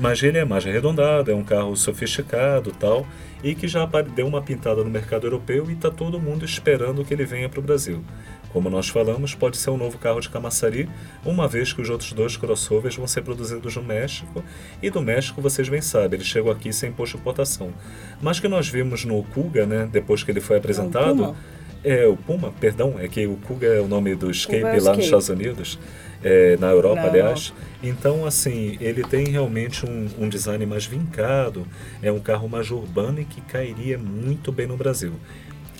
Mas 0.00 0.22
ele 0.22 0.36
é 0.36 0.44
mais 0.44 0.66
arredondado, 0.66 1.30
é 1.30 1.34
um 1.34 1.44
carro 1.44 1.74
sofisticado 1.74 2.72
tal, 2.72 3.06
e 3.42 3.54
que 3.54 3.66
já 3.66 3.86
deu 4.14 4.26
uma 4.26 4.42
pintada 4.42 4.84
no 4.84 4.90
mercado 4.90 5.26
europeu 5.26 5.70
e 5.70 5.72
está 5.72 5.90
todo 5.90 6.20
mundo 6.20 6.44
esperando 6.44 7.04
que 7.04 7.14
ele 7.14 7.24
venha 7.24 7.48
para 7.48 7.60
o 7.60 7.62
Brasil. 7.62 8.04
Como 8.52 8.70
nós 8.70 8.88
falamos, 8.88 9.34
pode 9.34 9.56
ser 9.56 9.70
um 9.70 9.76
novo 9.76 9.98
carro 9.98 10.20
de 10.20 10.28
Camaçari, 10.28 10.88
uma 11.24 11.46
vez 11.46 11.72
que 11.72 11.82
os 11.82 11.90
outros 11.90 12.12
dois 12.12 12.36
crossovers 12.36 12.96
vão 12.96 13.06
ser 13.06 13.22
produzidos 13.22 13.76
no 13.76 13.82
México, 13.82 14.42
e 14.82 14.90
do 14.90 15.02
México 15.02 15.40
vocês 15.40 15.68
bem 15.68 15.82
sabem, 15.82 16.18
ele 16.18 16.24
chegou 16.24 16.50
aqui 16.50 16.72
sem 16.72 16.90
imposto 16.90 17.16
de 17.16 17.20
importação. 17.20 17.72
Mas 18.20 18.40
que 18.40 18.48
nós 18.48 18.68
vimos 18.68 19.04
no 19.04 19.22
Kuga, 19.22 19.66
né, 19.66 19.88
depois 19.90 20.22
que 20.22 20.30
ele 20.30 20.40
foi 20.40 20.56
apresentado, 20.56 21.36
é 21.84 22.06
o 22.06 22.16
Puma, 22.16 22.52
perdão, 22.60 22.96
é 22.98 23.08
que 23.08 23.26
o 23.26 23.36
Kuga 23.36 23.66
é 23.66 23.80
o 23.80 23.88
nome 23.88 24.14
do 24.14 24.30
Escape 24.30 24.62
é 24.62 24.80
lá 24.80 24.94
nos 24.94 25.04
Estados 25.04 25.28
Unidos 25.28 25.78
é, 26.22 26.56
na 26.56 26.68
Europa, 26.68 27.02
Não. 27.02 27.08
aliás. 27.08 27.52
Então, 27.82 28.24
assim, 28.24 28.76
ele 28.80 29.02
tem 29.04 29.28
realmente 29.28 29.86
um, 29.86 30.08
um, 30.18 30.28
design 30.28 30.64
mais 30.66 30.86
vincado, 30.86 31.66
é 32.02 32.10
um 32.10 32.18
carro 32.18 32.48
mais 32.48 32.70
urbano 32.70 33.20
e 33.20 33.24
que 33.24 33.40
cairia 33.40 33.98
muito 33.98 34.50
bem 34.50 34.66
no 34.66 34.76
Brasil. 34.76 35.12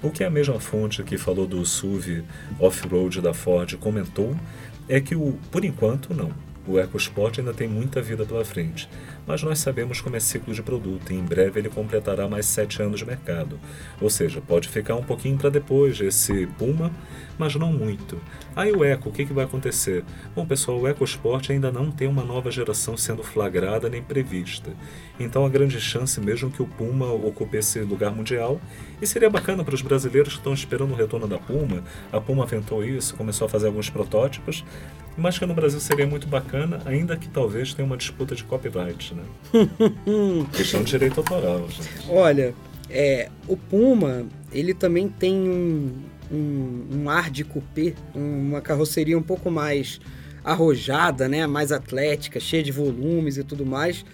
O 0.03 0.11
que 0.11 0.23
a 0.23 0.31
mesma 0.31 0.61
fonte 0.61 1.03
que 1.03 1.19
falou 1.19 1.47
do 1.47 1.65
SUV 1.65 2.23
off-road 2.61 3.21
da 3.21 3.35
Ford 3.35 3.75
comentou 3.77 4.37
é 4.89 5.01
que, 5.01 5.17
o, 5.17 5.37
por 5.51 5.65
enquanto, 5.65 6.15
não. 6.15 6.31
O 6.67 6.79
EcoSport 6.79 7.39
ainda 7.39 7.55
tem 7.55 7.67
muita 7.67 8.01
vida 8.03 8.27
pela 8.27 8.45
frente, 8.45 8.89
mas 9.29 9.43
nós 9.43 9.59
sabemos 9.59 10.01
como 10.01 10.16
é 10.16 10.20
ciclo 10.20 10.55
de 10.55 10.62
produto 10.62 11.12
e 11.12 11.16
em 11.16 11.22
breve 11.22 11.61
ele 11.61 11.68
completará 11.68 12.26
mais 12.26 12.47
sete 12.47 12.81
anos 12.81 13.01
de 13.01 13.07
mercado. 13.07 13.61
Ou 14.01 14.09
seja, 14.09 14.41
pode 14.41 14.68
ficar 14.68 14.97
um 14.97 15.03
pouquinho 15.03 15.37
para 15.37 15.51
depois 15.51 16.01
esse 16.01 16.47
Puma, 16.59 16.91
mas 17.39 17.55
não 17.55 17.70
muito. 17.70 18.18
Aí 18.57 18.72
o 18.72 18.83
Eco, 18.83 19.11
o 19.11 19.12
que, 19.12 19.26
que 19.26 19.33
vai 19.35 19.45
acontecer? 19.45 20.03
Bom, 20.35 20.47
pessoal, 20.47 20.81
o 20.81 20.89
EcoSport 20.89 21.51
ainda 21.51 21.70
não 21.70 21.91
tem 21.91 22.09
uma 22.09 22.24
nova 22.24 22.51
geração 22.51 22.97
sendo 22.97 23.22
flagrada 23.22 23.91
nem 23.91 24.03
prevista. 24.03 24.72
Então 25.20 25.45
a 25.45 25.49
grande 25.51 25.79
chance 25.79 26.18
mesmo 26.22 26.51
que 26.51 26.62
o 26.62 26.66
Puma 26.66 27.12
ocupe 27.12 27.59
esse 27.59 27.81
lugar 27.81 28.11
mundial. 28.11 28.59
E 29.01 29.07
seria 29.07 29.29
bacana 29.29 29.62
para 29.62 29.74
os 29.74 29.83
brasileiros 29.83 30.33
que 30.33 30.39
estão 30.39 30.55
esperando 30.55 30.93
o 30.93 30.97
retorno 30.97 31.29
da 31.29 31.39
Puma. 31.39 31.85
A 32.11 32.18
Puma 32.18 32.45
aventou 32.45 32.83
isso, 32.83 33.14
começou 33.14 33.45
a 33.45 33.49
fazer 33.49 33.66
alguns 33.66 33.91
protótipos, 33.91 34.64
mas 35.19 35.39
que 35.39 35.45
no 35.45 35.55
Brasil 35.55 35.81
seria 35.81 36.07
muito 36.07 36.27
bacana, 36.27 36.81
ainda 36.87 37.16
que 37.16 37.29
talvez 37.29 37.75
tenha 37.75 37.85
uma 37.85 37.97
disputa 37.97 38.35
de 38.35 38.45
copyright, 38.45 39.14
né? 39.14 39.25
Questão 40.53 40.83
de 40.83 40.91
direito 40.91 41.19
autoral, 41.19 41.69
gente. 41.69 41.89
Olha, 42.09 42.55
é, 42.89 43.29
o 43.47 43.57
Puma, 43.57 44.27
ele 44.53 44.73
também 44.73 45.09
tem 45.09 45.35
um, 45.35 45.93
um, 46.33 46.87
um 46.93 47.11
ar 47.11 47.31
de 47.31 47.45
coupé, 47.45 47.95
uma 48.14 48.61
carroceria 48.61 49.19
um 49.19 49.23
pouco 49.23 49.51
mais 49.51 50.01
arrojada, 50.45 51.29
né, 51.29 51.47
mais 51.47 51.73
atlética, 51.73 52.41
cheia 52.41 52.62
de 52.62 52.73
volumes 52.73 53.37
e 53.37 53.45
tudo 53.45 53.66
mais, 53.66 54.05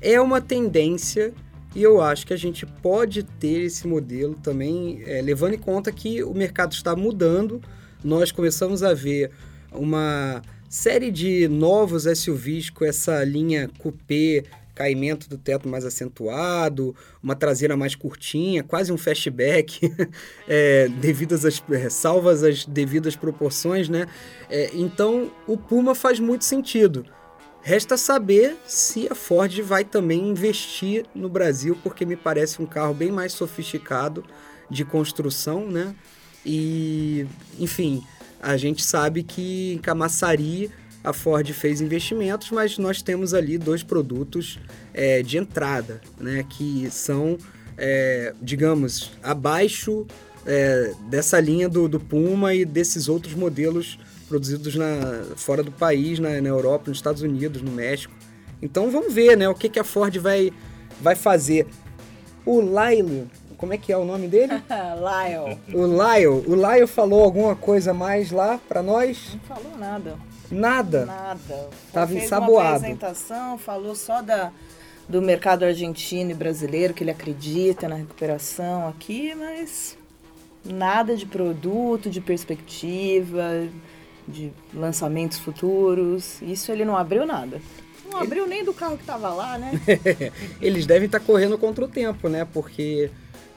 é 0.00 0.20
uma 0.20 0.40
tendência 0.40 1.32
e 1.76 1.82
eu 1.82 2.00
acho 2.00 2.26
que 2.26 2.32
a 2.32 2.38
gente 2.38 2.64
pode 2.64 3.22
ter 3.22 3.64
esse 3.64 3.86
modelo 3.86 4.34
também, 4.34 5.02
é, 5.04 5.20
levando 5.20 5.54
em 5.54 5.58
conta 5.58 5.92
que 5.92 6.24
o 6.24 6.32
mercado 6.32 6.72
está 6.72 6.96
mudando. 6.96 7.60
Nós 8.02 8.32
começamos 8.32 8.82
a 8.82 8.94
ver 8.94 9.30
uma 9.76 10.42
série 10.68 11.10
de 11.10 11.48
novos 11.48 12.04
SUVs 12.04 12.70
com 12.70 12.84
essa 12.84 13.22
linha 13.24 13.70
coupé 13.78 14.44
caimento 14.76 15.26
do 15.28 15.38
teto 15.38 15.66
mais 15.66 15.86
acentuado, 15.86 16.94
uma 17.22 17.34
traseira 17.34 17.76
mais 17.76 17.94
curtinha, 17.94 18.62
quase 18.62 18.92
um 18.92 18.98
fastback, 18.98 19.90
é, 20.46 20.86
devidas 21.00 21.46
às, 21.46 21.62
é, 21.70 21.88
salvas 21.88 22.44
as 22.44 22.66
devidas 22.66 23.16
proporções, 23.16 23.88
né? 23.88 24.06
É, 24.50 24.70
então 24.74 25.32
o 25.46 25.56
Puma 25.56 25.94
faz 25.94 26.20
muito 26.20 26.44
sentido. 26.44 27.06
Resta 27.62 27.96
saber 27.96 28.56
se 28.66 29.08
a 29.10 29.14
Ford 29.14 29.58
vai 29.62 29.82
também 29.82 30.28
investir 30.28 31.06
no 31.14 31.28
Brasil, 31.28 31.76
porque 31.82 32.04
me 32.04 32.14
parece 32.14 32.62
um 32.62 32.66
carro 32.66 32.94
bem 32.94 33.10
mais 33.10 33.32
sofisticado 33.32 34.22
de 34.70 34.84
construção, 34.84 35.66
né? 35.66 35.94
E, 36.44 37.26
enfim, 37.58 38.04
a 38.40 38.56
gente 38.56 38.82
sabe 38.82 39.22
que 39.22 39.74
em 39.74 39.78
Camaçari 39.78 40.70
a 41.02 41.12
Ford 41.12 41.48
fez 41.52 41.80
investimentos, 41.80 42.50
mas 42.50 42.78
nós 42.78 43.00
temos 43.00 43.32
ali 43.32 43.56
dois 43.56 43.82
produtos 43.82 44.58
é, 44.92 45.22
de 45.22 45.38
entrada, 45.38 46.00
né, 46.18 46.44
que 46.48 46.88
são, 46.90 47.38
é, 47.78 48.34
digamos, 48.42 49.12
abaixo 49.22 50.04
é, 50.44 50.92
dessa 51.08 51.38
linha 51.38 51.68
do, 51.68 51.88
do, 51.88 52.00
Puma 52.00 52.54
e 52.54 52.64
desses 52.64 53.08
outros 53.08 53.34
modelos 53.34 53.98
produzidos 54.28 54.74
na, 54.74 55.24
fora 55.36 55.62
do 55.62 55.70
país, 55.70 56.18
na, 56.18 56.40
na 56.40 56.48
Europa, 56.48 56.84
nos 56.88 56.98
Estados 56.98 57.22
Unidos, 57.22 57.62
no 57.62 57.70
México. 57.70 58.12
Então 58.60 58.90
vamos 58.90 59.12
ver 59.12 59.36
né, 59.36 59.48
o 59.48 59.54
que, 59.54 59.68
que 59.68 59.78
a 59.78 59.84
Ford 59.84 60.16
vai, 60.18 60.52
vai 61.00 61.14
fazer. 61.14 61.68
O 62.44 62.60
Lyle, 62.60 63.28
como 63.56 63.72
é 63.72 63.78
que 63.78 63.92
é 63.92 63.96
o 63.96 64.04
nome 64.04 64.28
dele? 64.28 64.52
Lyle. 64.68 65.58
O 65.72 65.86
Lyle. 65.86 66.26
O 66.26 66.54
Lyle 66.54 66.86
falou 66.86 67.24
alguma 67.24 67.56
coisa 67.56 67.94
mais 67.94 68.30
lá 68.30 68.58
para 68.68 68.82
nós? 68.82 69.34
Não 69.34 69.56
falou 69.56 69.78
nada. 69.78 70.18
Nada. 70.50 71.06
Nada. 71.06 71.68
Tava 71.92 72.12
fez 72.12 72.24
ensaboado. 72.24 72.68
Uma 72.68 72.76
apresentação, 72.76 73.58
falou 73.58 73.94
só 73.94 74.22
da, 74.22 74.52
do 75.08 75.20
mercado 75.22 75.64
argentino 75.64 76.30
e 76.30 76.34
brasileiro, 76.34 76.94
que 76.94 77.02
ele 77.02 77.10
acredita 77.10 77.88
na 77.88 77.96
recuperação 77.96 78.88
aqui, 78.88 79.34
mas 79.34 79.96
nada 80.64 81.16
de 81.16 81.26
produto, 81.26 82.10
de 82.10 82.20
perspectiva, 82.20 83.66
de 84.26 84.52
lançamentos 84.72 85.38
futuros. 85.38 86.40
Isso 86.42 86.70
ele 86.70 86.84
não 86.84 86.96
abriu 86.96 87.24
nada. 87.24 87.60
Não 88.10 88.20
abriu 88.20 88.46
nem 88.46 88.64
do 88.64 88.72
carro 88.72 88.96
que 88.96 89.02
estava 89.02 89.30
lá, 89.30 89.58
né? 89.58 89.72
Eles 90.62 90.86
devem 90.86 91.06
estar 91.06 91.18
tá 91.20 91.24
correndo 91.24 91.58
contra 91.58 91.84
o 91.84 91.88
tempo, 91.88 92.28
né? 92.28 92.46
Porque 92.52 93.10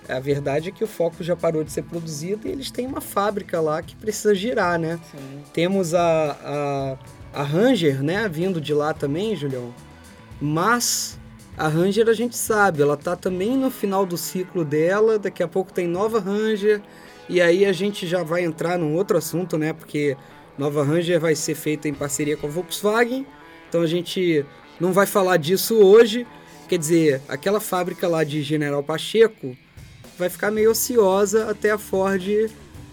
a 0.09 0.19
verdade 0.19 0.69
é 0.69 0.71
que 0.71 0.83
o 0.83 0.87
foco 0.87 1.23
já 1.23 1.35
parou 1.35 1.63
de 1.63 1.71
ser 1.71 1.83
produzido 1.83 2.47
e 2.47 2.51
eles 2.51 2.71
têm 2.71 2.87
uma 2.87 3.01
fábrica 3.01 3.61
lá 3.61 3.81
que 3.81 3.95
precisa 3.95 4.33
girar, 4.33 4.79
né? 4.79 4.99
Sim. 5.11 5.43
Temos 5.53 5.93
a, 5.93 6.97
a, 7.33 7.41
a 7.41 7.43
Ranger, 7.43 8.03
né, 8.03 8.27
vindo 8.27 8.59
de 8.59 8.73
lá 8.73 8.93
também, 8.93 9.35
Julião. 9.35 9.73
Mas 10.41 11.19
a 11.57 11.67
Ranger 11.67 12.07
a 12.07 12.13
gente 12.13 12.37
sabe, 12.37 12.81
ela 12.81 12.95
tá 12.95 13.15
também 13.15 13.57
no 13.57 13.69
final 13.69 14.05
do 14.05 14.17
ciclo 14.17 14.63
dela, 14.63 15.19
daqui 15.19 15.43
a 15.43 15.47
pouco 15.47 15.73
tem 15.73 15.87
nova 15.87 16.19
Ranger, 16.19 16.81
e 17.27 17.41
aí 17.41 17.65
a 17.65 17.71
gente 17.71 18.07
já 18.07 18.23
vai 18.23 18.43
entrar 18.43 18.77
num 18.77 18.95
outro 18.95 19.17
assunto, 19.17 19.57
né? 19.57 19.73
Porque 19.73 20.15
nova 20.57 20.83
Ranger 20.83 21.19
vai 21.19 21.35
ser 21.35 21.55
feita 21.55 21.87
em 21.87 21.93
parceria 21.93 22.35
com 22.35 22.47
a 22.47 22.49
Volkswagen, 22.49 23.27
então 23.67 23.81
a 23.81 23.87
gente 23.87 24.45
não 24.79 24.91
vai 24.91 25.05
falar 25.05 25.37
disso 25.37 25.75
hoje. 25.75 26.25
Quer 26.67 26.77
dizer, 26.77 27.21
aquela 27.27 27.59
fábrica 27.59 28.07
lá 28.07 28.23
de 28.23 28.41
General 28.41 28.81
Pacheco, 28.83 29.57
vai 30.19 30.29
ficar 30.29 30.51
meio 30.51 30.71
ociosa 30.71 31.49
até 31.49 31.71
a 31.71 31.77
Ford 31.77 32.51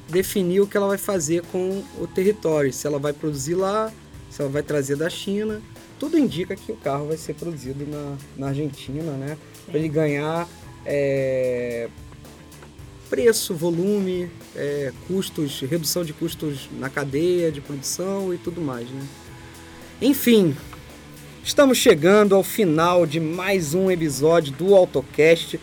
definir 0.08 0.60
o 0.60 0.66
que 0.66 0.76
ela 0.76 0.86
vai 0.86 0.96
fazer 0.96 1.42
com 1.50 1.82
o 1.98 2.06
território, 2.06 2.72
se 2.72 2.86
ela 2.86 3.00
vai 3.00 3.12
produzir 3.12 3.56
lá, 3.56 3.92
se 4.30 4.40
ela 4.40 4.50
vai 4.50 4.62
trazer 4.62 4.96
da 4.96 5.10
China. 5.10 5.60
Tudo 5.98 6.16
indica 6.16 6.54
que 6.54 6.70
o 6.70 6.76
carro 6.76 7.08
vai 7.08 7.16
ser 7.16 7.34
produzido 7.34 7.84
na, 7.84 8.16
na 8.36 8.48
Argentina, 8.48 9.12
né? 9.12 9.36
Para 9.66 9.78
ele 9.78 9.88
ganhar 9.88 10.48
é, 10.84 11.88
preço, 13.10 13.54
volume, 13.54 14.30
é, 14.54 14.92
custos, 15.08 15.60
redução 15.62 16.04
de 16.04 16.12
custos 16.12 16.68
na 16.78 16.88
cadeia 16.88 17.50
de 17.50 17.60
produção 17.60 18.32
e 18.32 18.38
tudo 18.38 18.60
mais, 18.60 18.88
né? 18.88 19.04
Enfim, 20.00 20.54
estamos 21.42 21.78
chegando 21.78 22.36
ao 22.36 22.44
final 22.44 23.04
de 23.04 23.18
mais 23.18 23.74
um 23.74 23.90
episódio 23.90 24.52
do 24.52 24.76
AutoCast 24.76 25.58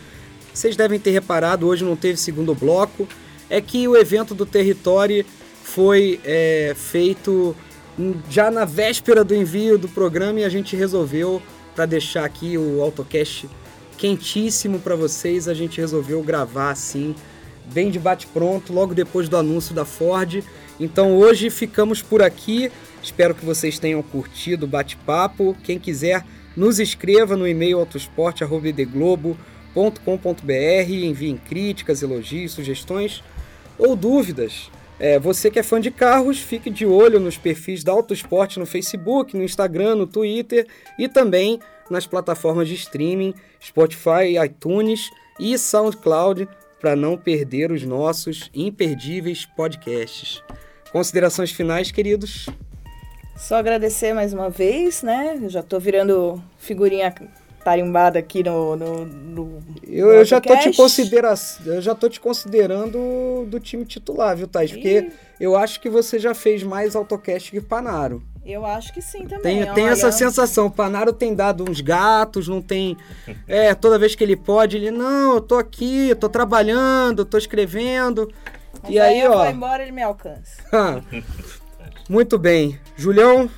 vocês 0.54 0.76
devem 0.76 1.00
ter 1.00 1.10
reparado, 1.10 1.66
hoje 1.66 1.84
não 1.84 1.96
teve 1.96 2.16
segundo 2.16 2.54
bloco, 2.54 3.08
é 3.50 3.60
que 3.60 3.86
o 3.88 3.96
evento 3.96 4.34
do 4.34 4.46
Território 4.46 5.26
foi 5.62 6.20
é, 6.24 6.72
feito 6.76 7.54
já 8.30 8.50
na 8.50 8.64
véspera 8.64 9.24
do 9.24 9.34
envio 9.34 9.76
do 9.76 9.88
programa 9.88 10.40
e 10.40 10.44
a 10.44 10.48
gente 10.48 10.76
resolveu, 10.76 11.42
para 11.74 11.86
deixar 11.86 12.24
aqui 12.24 12.56
o 12.56 12.80
AutoCast 12.80 13.48
quentíssimo 13.96 14.78
para 14.78 14.94
vocês, 14.94 15.48
a 15.48 15.54
gente 15.54 15.80
resolveu 15.80 16.22
gravar 16.22 16.70
assim, 16.70 17.14
bem 17.72 17.90
de 17.90 17.98
bate-pronto, 17.98 18.72
logo 18.72 18.94
depois 18.94 19.28
do 19.28 19.36
anúncio 19.36 19.74
da 19.74 19.84
Ford. 19.84 20.42
Então 20.78 21.16
hoje 21.16 21.50
ficamos 21.50 22.02
por 22.02 22.22
aqui. 22.22 22.70
Espero 23.02 23.34
que 23.34 23.44
vocês 23.44 23.78
tenham 23.78 24.02
curtido 24.02 24.66
o 24.66 24.68
bate-papo. 24.68 25.56
Quem 25.62 25.78
quiser, 25.78 26.24
nos 26.56 26.78
escreva 26.78 27.36
no 27.36 27.46
e-mail 27.46 27.80
autosport.globo.com.br, 29.74 30.90
enviem 30.90 31.36
críticas, 31.36 32.02
elogios, 32.02 32.52
sugestões 32.52 33.22
ou 33.78 33.96
dúvidas. 33.96 34.70
É, 34.98 35.18
você 35.18 35.50
que 35.50 35.58
é 35.58 35.62
fã 35.62 35.80
de 35.80 35.90
carros, 35.90 36.38
fique 36.38 36.70
de 36.70 36.86
olho 36.86 37.18
nos 37.18 37.36
perfis 37.36 37.82
da 37.82 37.92
Autosport 37.92 38.56
no 38.56 38.66
Facebook, 38.66 39.36
no 39.36 39.42
Instagram, 39.42 39.96
no 39.96 40.06
Twitter 40.06 40.66
e 40.98 41.08
também 41.08 41.58
nas 41.90 42.06
plataformas 42.06 42.68
de 42.68 42.74
streaming 42.74 43.34
Spotify, 43.60 44.38
iTunes 44.44 45.10
e 45.38 45.58
SoundCloud 45.58 46.48
para 46.80 46.94
não 46.94 47.16
perder 47.16 47.72
os 47.72 47.82
nossos 47.82 48.50
imperdíveis 48.54 49.44
podcasts. 49.44 50.42
Considerações 50.92 51.50
finais, 51.50 51.90
queridos? 51.90 52.46
Só 53.36 53.56
agradecer 53.56 54.14
mais 54.14 54.32
uma 54.32 54.48
vez, 54.48 55.02
né? 55.02 55.40
Eu 55.42 55.50
já 55.50 55.60
estou 55.60 55.80
virando 55.80 56.40
figurinha 56.56 57.12
tarimbada 57.64 58.18
aqui 58.18 58.42
no. 58.42 58.76
no, 58.76 59.04
no 59.06 59.58
eu, 59.86 60.12
eu 60.12 60.24
já 60.24 60.40
tô 60.40 60.56
te 60.58 60.72
considera 60.72 61.34
eu 61.64 61.80
já 61.80 61.94
tô 61.94 62.08
te 62.08 62.20
considerando 62.20 63.46
do 63.48 63.58
time 63.58 63.84
titular, 63.84 64.36
viu, 64.36 64.46
Thais? 64.46 64.70
Porque 64.70 65.10
eu 65.40 65.56
acho 65.56 65.80
que 65.80 65.88
você 65.88 66.18
já 66.18 66.34
fez 66.34 66.62
mais 66.62 66.94
autocast 66.94 67.50
que 67.50 67.60
Panaro. 67.60 68.22
Eu 68.44 68.66
acho 68.66 68.92
que 68.92 69.00
sim 69.00 69.26
também. 69.26 69.64
Tem, 69.64 69.74
tem 69.74 69.88
essa 69.88 70.12
sensação. 70.12 70.66
O 70.66 70.70
Panaro 70.70 71.14
tem 71.14 71.34
dado 71.34 71.68
uns 71.68 71.80
gatos, 71.80 72.46
não 72.46 72.60
tem. 72.60 72.94
É, 73.48 73.74
toda 73.74 73.98
vez 73.98 74.14
que 74.14 74.22
ele 74.22 74.36
pode, 74.36 74.76
ele, 74.76 74.90
não, 74.90 75.36
eu 75.36 75.40
tô 75.40 75.56
aqui, 75.56 76.10
eu 76.10 76.16
tô 76.16 76.28
trabalhando, 76.28 77.24
tô 77.24 77.38
escrevendo. 77.38 78.30
Mas 78.82 78.92
e 78.92 79.00
aí, 79.00 79.22
aí 79.22 79.28
ó. 79.28 79.48
embora, 79.48 79.82
ele 79.82 79.92
me 79.92 80.02
alcança. 80.02 80.62
Muito 82.06 82.38
bem. 82.38 82.78
Julião, 82.96 83.48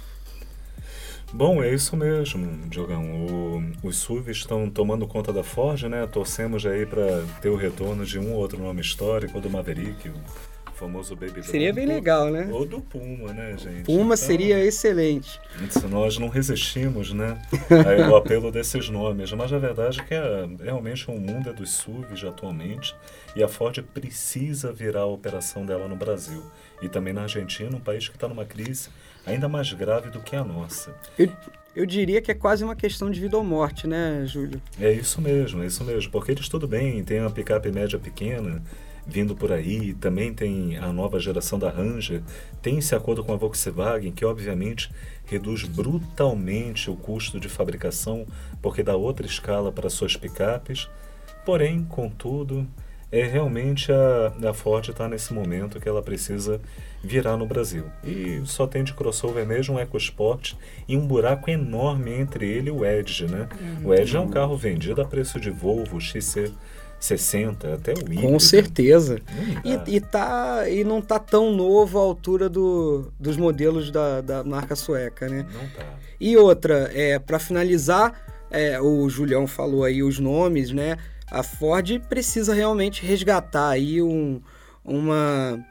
Bom, 1.36 1.62
é 1.62 1.68
isso 1.68 1.94
mesmo, 1.98 2.66
Diogão. 2.66 3.26
O, 3.26 3.86
os 3.86 3.98
SUVs 3.98 4.38
estão 4.38 4.70
tomando 4.70 5.06
conta 5.06 5.34
da 5.34 5.44
Ford, 5.44 5.82
né? 5.82 6.06
Torcemos 6.06 6.64
aí 6.64 6.86
para 6.86 7.22
ter 7.42 7.50
o 7.50 7.56
retorno 7.56 8.06
de 8.06 8.18
um 8.18 8.32
ou 8.32 8.38
outro 8.38 8.58
nome 8.58 8.80
histórico, 8.80 9.38
do 9.38 9.50
Maverick, 9.50 10.08
o 10.08 10.14
famoso 10.72 11.14
Baby 11.14 11.42
Seria 11.42 11.74
bem 11.74 11.84
legal, 11.84 12.30
né? 12.30 12.48
Ou 12.50 12.64
do 12.64 12.80
Puma, 12.80 13.34
né, 13.34 13.54
gente? 13.58 13.82
Puma 13.82 14.14
então, 14.14 14.16
seria 14.16 14.64
excelente. 14.64 15.38
Nós 15.90 16.16
não 16.16 16.28
resistimos, 16.30 17.12
né, 17.12 17.38
ao 18.08 18.16
apelo 18.16 18.50
desses 18.50 18.88
nomes. 18.88 19.30
Mas 19.32 19.52
a 19.52 19.58
verdade 19.58 20.00
é 20.00 20.04
que 20.04 20.14
é, 20.14 20.48
realmente 20.64 21.10
o 21.10 21.12
um 21.12 21.20
mundo 21.20 21.50
é 21.50 21.52
dos 21.52 21.70
SUVs 21.70 22.24
atualmente 22.24 22.96
e 23.36 23.42
a 23.42 23.48
Ford 23.48 23.78
precisa 23.92 24.72
virar 24.72 25.00
a 25.00 25.06
operação 25.06 25.66
dela 25.66 25.86
no 25.86 25.96
Brasil. 25.96 26.42
E 26.80 26.88
também 26.88 27.12
na 27.12 27.24
Argentina, 27.24 27.76
um 27.76 27.80
país 27.80 28.08
que 28.08 28.16
está 28.16 28.26
numa 28.26 28.46
crise 28.46 28.88
ainda 29.26 29.48
mais 29.48 29.72
grave 29.72 30.08
do 30.10 30.20
que 30.20 30.34
a 30.36 30.44
nossa. 30.44 30.94
Eu, 31.18 31.30
eu 31.74 31.84
diria 31.84 32.22
que 32.22 32.30
é 32.30 32.34
quase 32.34 32.64
uma 32.64 32.76
questão 32.76 33.10
de 33.10 33.20
vida 33.20 33.36
ou 33.36 33.44
morte, 33.44 33.86
né, 33.86 34.24
Júlio? 34.26 34.62
É 34.80 34.92
isso 34.92 35.20
mesmo, 35.20 35.62
é 35.62 35.66
isso 35.66 35.84
mesmo. 35.84 36.10
Porque 36.10 36.32
eles 36.32 36.48
tudo 36.48 36.66
bem, 36.66 37.02
tem 37.04 37.20
uma 37.20 37.30
picape 37.30 37.70
média 37.70 37.98
pequena 37.98 38.62
vindo 39.06 39.36
por 39.36 39.52
aí, 39.52 39.94
também 39.94 40.34
tem 40.34 40.76
a 40.78 40.92
nova 40.92 41.20
geração 41.20 41.58
da 41.58 41.70
Ranger, 41.70 42.22
tem 42.60 42.78
esse 42.78 42.94
acordo 42.94 43.22
com 43.22 43.32
a 43.32 43.36
Volkswagen, 43.36 44.10
que 44.10 44.24
obviamente 44.24 44.90
reduz 45.26 45.62
brutalmente 45.62 46.90
o 46.90 46.96
custo 46.96 47.38
de 47.38 47.48
fabricação, 47.48 48.26
porque 48.60 48.82
dá 48.82 48.96
outra 48.96 49.24
escala 49.24 49.70
para 49.70 49.88
suas 49.88 50.16
picapes. 50.16 50.88
Porém, 51.44 51.84
contudo, 51.84 52.66
é 53.10 53.24
realmente 53.24 53.92
a, 53.92 54.50
a 54.50 54.54
Ford 54.54 54.88
está 54.88 55.08
nesse 55.08 55.32
momento 55.32 55.80
que 55.80 55.88
ela 55.88 56.02
precisa 56.02 56.60
virar 57.02 57.36
no 57.36 57.46
Brasil. 57.46 57.84
E 58.04 58.42
só 58.44 58.66
tem 58.66 58.82
de 58.82 58.92
crossover 58.92 59.46
mesmo 59.46 59.76
um 59.76 59.80
EcoSport 59.80 60.54
e 60.88 60.96
um 60.96 61.06
buraco 61.06 61.50
enorme 61.50 62.12
entre 62.12 62.48
ele 62.48 62.68
e 62.68 62.72
o 62.72 62.84
Edge, 62.84 63.26
né? 63.26 63.48
Uhum. 63.60 63.88
O 63.88 63.94
Edge 63.94 64.16
é 64.16 64.20
um 64.20 64.28
carro 64.28 64.56
vendido 64.56 65.00
a 65.00 65.04
preço 65.04 65.38
de 65.38 65.50
Volvo 65.50 66.00
XC 66.00 66.52
60, 66.98 67.74
até 67.74 67.92
o 67.92 68.00
híbrido. 68.00 68.22
Com 68.22 68.38
certeza. 68.40 69.20
E, 69.64 69.96
e, 69.96 70.00
tá, 70.00 70.68
e 70.68 70.82
não 70.82 71.00
tá 71.00 71.18
tão 71.18 71.52
novo 71.52 71.98
à 71.98 72.02
altura 72.02 72.48
do, 72.48 73.12
dos 73.20 73.36
modelos 73.36 73.90
da, 73.90 74.20
da 74.20 74.42
marca 74.42 74.74
sueca, 74.74 75.28
né? 75.28 75.46
Não 75.52 75.68
tá. 75.68 75.86
E 76.18 76.36
outra, 76.36 76.90
é, 76.94 77.18
para 77.18 77.38
finalizar, 77.38 78.14
é, 78.50 78.80
o 78.80 79.08
Julião 79.08 79.46
falou 79.46 79.84
aí 79.84 80.02
os 80.02 80.18
nomes, 80.18 80.72
né? 80.72 80.96
A 81.30 81.42
Ford 81.42 82.00
precisa 82.08 82.54
realmente 82.54 83.04
resgatar 83.04 83.70
aí 83.70 84.00
um, 84.02 84.40
uma 84.84 85.64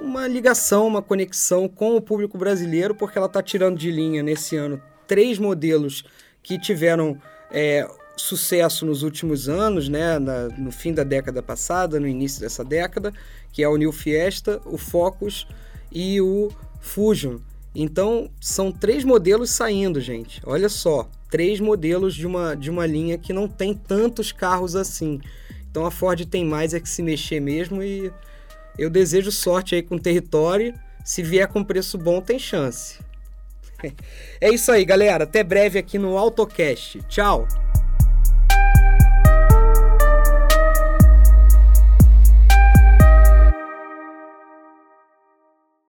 uma 0.00 0.26
ligação, 0.26 0.86
uma 0.86 1.02
conexão 1.02 1.68
com 1.68 1.96
o 1.96 2.00
público 2.00 2.38
brasileiro, 2.38 2.94
porque 2.94 3.18
ela 3.18 3.26
está 3.26 3.42
tirando 3.42 3.76
de 3.76 3.90
linha 3.90 4.22
nesse 4.22 4.56
ano 4.56 4.80
três 5.06 5.38
modelos 5.38 6.04
que 6.42 6.58
tiveram 6.58 7.20
é, 7.50 7.88
sucesso 8.16 8.86
nos 8.86 9.02
últimos 9.02 9.48
anos, 9.48 9.88
né, 9.88 10.18
na, 10.18 10.48
no 10.48 10.70
fim 10.70 10.92
da 10.92 11.02
década 11.02 11.42
passada, 11.42 11.98
no 11.98 12.06
início 12.06 12.40
dessa 12.40 12.64
década, 12.64 13.12
que 13.52 13.62
é 13.62 13.68
o 13.68 13.76
New 13.76 13.92
Fiesta, 13.92 14.60
o 14.64 14.76
Focus 14.76 15.46
e 15.90 16.20
o 16.20 16.50
Fusion. 16.80 17.38
Então, 17.74 18.30
são 18.40 18.70
três 18.70 19.04
modelos 19.04 19.50
saindo, 19.50 20.00
gente. 20.00 20.40
Olha 20.44 20.68
só, 20.68 21.08
três 21.30 21.60
modelos 21.60 22.14
de 22.14 22.26
uma, 22.26 22.54
de 22.54 22.70
uma 22.70 22.86
linha 22.86 23.18
que 23.18 23.32
não 23.32 23.48
tem 23.48 23.74
tantos 23.74 24.32
carros 24.32 24.74
assim. 24.74 25.20
Então, 25.70 25.84
a 25.84 25.90
Ford 25.90 26.24
tem 26.26 26.44
mais 26.44 26.74
é 26.74 26.80
que 26.80 26.88
se 26.88 27.02
mexer 27.02 27.40
mesmo 27.40 27.82
e 27.82 28.12
eu 28.78 28.88
desejo 28.88 29.30
sorte 29.30 29.74
aí 29.74 29.82
com 29.82 29.96
o 29.96 30.00
território. 30.00 30.74
Se 31.04 31.22
vier 31.22 31.48
com 31.48 31.64
preço 31.64 31.98
bom, 31.98 32.20
tem 32.20 32.38
chance. 32.38 32.98
É 34.40 34.50
isso 34.50 34.72
aí, 34.72 34.84
galera. 34.84 35.24
Até 35.24 35.44
breve 35.44 35.78
aqui 35.78 35.98
no 35.98 36.18
AutoCast. 36.18 37.00
Tchau! 37.08 37.46